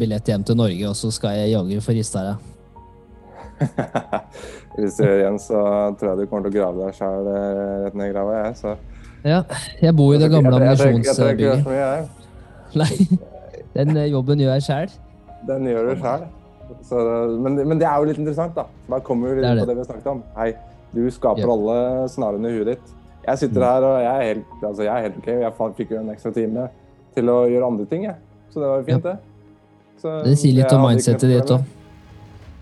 billett 0.00 0.26
hjem 0.26 0.42
til 0.44 0.58
Norge, 0.58 0.88
og 0.88 0.96
så 0.98 1.12
skal 1.14 1.38
jeg 1.38 1.52
jaggu 1.54 1.78
få 1.84 1.94
rista 1.94 2.24
deg. 2.26 2.52
Hvis 4.76 4.98
det 4.98 5.06
gjør 5.06 5.20
igjen, 5.22 5.38
så 5.40 5.60
tror 5.96 6.10
jeg 6.10 6.18
du 6.18 6.26
kommer 6.28 6.44
til 6.44 6.50
å 6.50 6.56
grave 6.58 6.82
deg 6.82 6.98
sjæl 6.98 7.30
rett 7.86 7.94
ned 7.96 8.10
i 8.10 8.12
grava. 8.12 8.34
Jeg, 8.42 8.58
så. 8.58 8.74
Ja, 9.24 9.42
jeg 9.82 9.96
bor 9.96 10.14
i 10.14 10.18
det 10.18 10.30
gamle 10.30 10.54
ammunisjonsbygget. 10.54 11.66
Nei, 12.80 12.90
den 13.74 13.96
eh, 13.96 14.10
jobben 14.12 14.38
gjør 14.42 14.52
jeg 14.58 14.62
sjæl. 14.66 14.90
Den 15.48 15.66
gjør 15.70 15.90
du 15.94 16.00
sjæl. 16.02 16.26
Men, 17.42 17.56
men 17.68 17.78
det 17.80 17.86
er 17.86 17.96
jo 18.02 18.08
litt 18.10 18.18
interessant, 18.18 18.54
da. 18.56 18.64
Da 18.90 18.98
kommer 19.00 19.34
vi 19.34 19.42
Det 19.42 19.52
det. 19.56 19.62
på 19.62 19.66
det. 19.70 19.76
vi 19.78 19.84
snakket 19.88 20.06
om. 20.12 20.22
Hei, 20.36 20.52
du 20.94 21.10
skaper 21.10 21.42
Ja. 21.46 21.52
alle 21.54 22.08
snarene 22.10 22.50
i 22.50 22.58
huet 22.58 22.66
ditt. 22.74 22.92
Jeg 23.26 23.38
sitter 23.38 23.60
Mm. 23.60 23.66
her 23.66 23.82
og 23.86 24.02
jeg 24.02 24.16
er 24.16 24.26
helt, 24.34 24.44
altså 24.62 24.82
jeg 24.82 24.92
er 24.96 25.02
helt 25.02 25.16
ok. 25.18 25.26
Jeg 25.26 25.52
fikk 25.76 25.90
jo 25.90 25.98
en 26.00 26.10
ekstra 26.10 26.30
time 26.34 26.68
til 27.16 27.24
å 27.32 27.38
gjøre 27.50 27.66
andre 27.66 27.86
ting, 27.86 28.04
jeg. 28.04 28.14
Så 28.50 28.60
det 28.60 28.68
var 28.68 28.76
jo 28.78 28.84
fint, 28.84 29.02
det. 29.02 29.16
Så 30.02 30.22
Det 30.24 30.38
sier 30.38 30.54
litt 30.54 30.72
om 30.72 30.82
mindsetet 30.86 31.28
ditt 31.32 31.50
òg. 31.50 31.64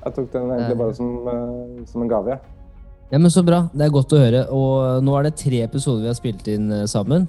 Jeg 0.05 0.14
tok 0.14 0.32
den 0.32 0.50
egentlig 0.50 0.78
bare 0.78 0.94
som, 0.94 1.28
eh, 1.28 1.84
som 1.86 2.02
en 2.02 2.09
gave. 2.09 2.28
jeg. 2.30 2.38
Ja, 3.11 3.18
men 3.18 3.30
Så 3.30 3.44
bra. 3.44 3.68
Det 3.72 3.86
er 3.86 3.94
godt 3.94 4.12
å 4.12 4.20
høre. 4.20 4.44
Og 4.50 5.05
nå 5.05 5.16
er 5.18 5.28
det 5.28 5.36
tre 5.40 5.62
episoder 5.64 6.07
vi 6.07 6.12
har 6.12 6.18
spilt 6.18 6.48
inn 6.50 6.70
eh, 6.72 6.86
sammen. 6.90 7.28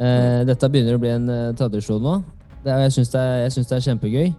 Eh, 0.00 0.42
dette 0.48 0.70
begynner 0.72 0.96
å 0.96 1.02
bli 1.02 1.10
en 1.12 1.28
eh, 1.28 1.50
tradisjon 1.58 2.02
nå. 2.02 2.20
Det 2.64 2.76
jeg 2.84 2.94
syns 2.96 3.12
det, 3.12 3.24
det 3.68 3.76
er 3.76 3.84
kjempegøy. 3.84 4.32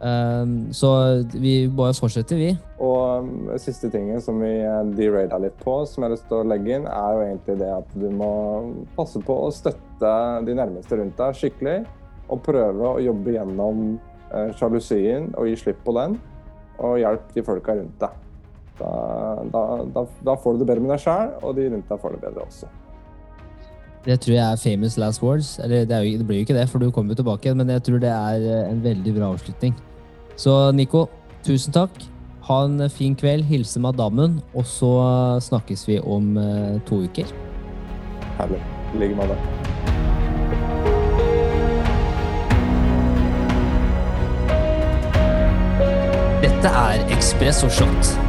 Eh, 0.00 0.44
så 0.76 0.90
vi 1.32 1.54
bare 1.72 1.96
fortsetter, 1.96 2.36
vi. 2.36 2.50
Og 2.84 3.24
um, 3.24 3.30
siste 3.60 3.88
tingen 3.92 4.20
som 4.20 4.40
vi 4.42 4.52
eh, 4.60 4.82
derada 4.98 5.40
litt 5.40 5.56
på, 5.62 5.78
som 5.88 6.04
jeg 6.04 6.10
har 6.10 6.16
lyst 6.16 6.28
til 6.28 6.42
å 6.42 6.48
legge 6.50 6.76
inn, 6.76 6.88
er 6.90 7.16
jo 7.16 7.24
egentlig 7.24 7.56
det 7.62 7.72
at 7.78 7.96
du 7.96 8.08
må 8.12 8.32
passe 8.98 9.22
på 9.24 9.38
å 9.46 9.54
støtte 9.54 10.12
de 10.46 10.58
nærmeste 10.58 11.00
rundt 11.00 11.16
deg 11.20 11.40
skikkelig. 11.40 11.78
Og 12.26 12.42
prøve 12.44 12.92
å 12.92 13.00
jobbe 13.02 13.36
gjennom 13.38 13.82
eh, 14.34 14.52
sjalusien 14.58 15.30
og 15.38 15.48
gi 15.48 15.58
slipp 15.64 15.82
på 15.86 15.96
den. 15.96 16.20
Og 16.76 17.00
hjelp 17.00 17.32
de 17.32 17.44
folka 17.46 17.78
rundt 17.78 18.00
deg. 18.02 18.25
Da, 18.76 18.90
da, 19.52 19.62
da, 19.94 20.02
da 20.26 20.34
får 20.42 20.56
du 20.56 20.64
det 20.64 20.68
bedre 20.68 20.84
med 20.84 20.92
deg 20.92 21.04
sjæl, 21.06 21.30
og 21.42 21.56
de 21.56 21.70
rundt 21.72 21.88
deg 21.88 22.02
får 22.02 22.16
det 22.16 22.20
bedre 22.26 22.44
også. 22.44 22.68
Det 24.06 24.20
tror 24.22 24.34
jeg 24.36 24.44
er 24.52 24.60
famous 24.62 24.96
last 25.00 25.22
words. 25.22 25.58
Eller 25.64 25.84
det, 25.84 25.96
er 25.96 26.04
jo, 26.06 26.18
det 26.18 26.26
blir 26.26 26.38
jo 26.38 26.46
ikke 26.46 26.54
det, 26.54 26.68
for 26.70 26.78
du 26.78 26.90
kommer 26.94 27.14
jo 27.14 27.22
tilbake 27.22 27.48
igjen, 27.48 27.58
men 27.58 27.72
jeg 27.74 27.82
tror 27.88 28.02
det 28.02 28.12
er 28.12 28.44
eh, 28.44 28.68
en 28.70 28.84
veldig 28.84 29.14
bra 29.16 29.32
avslutning. 29.34 29.74
Så 30.38 30.54
Nico, 30.76 31.06
tusen 31.46 31.74
takk. 31.74 31.90
Ha 32.46 32.60
en 32.68 32.90
fin 32.92 33.16
kveld. 33.18 33.48
Hilse 33.48 33.80
madammen, 33.82 34.38
og 34.54 34.68
så 34.70 34.92
snakkes 35.42 35.88
vi 35.88 35.98
om 35.98 36.36
eh, 36.38 36.76
to 36.86 37.02
uker. 37.08 37.32
Herlig. 38.38 38.62
I 38.94 39.02
like 39.02 39.16
måte. 39.18 39.34
Dette 46.46 46.68
er 46.70 47.18
Espresso 47.18 47.68
Shot. 47.68 48.25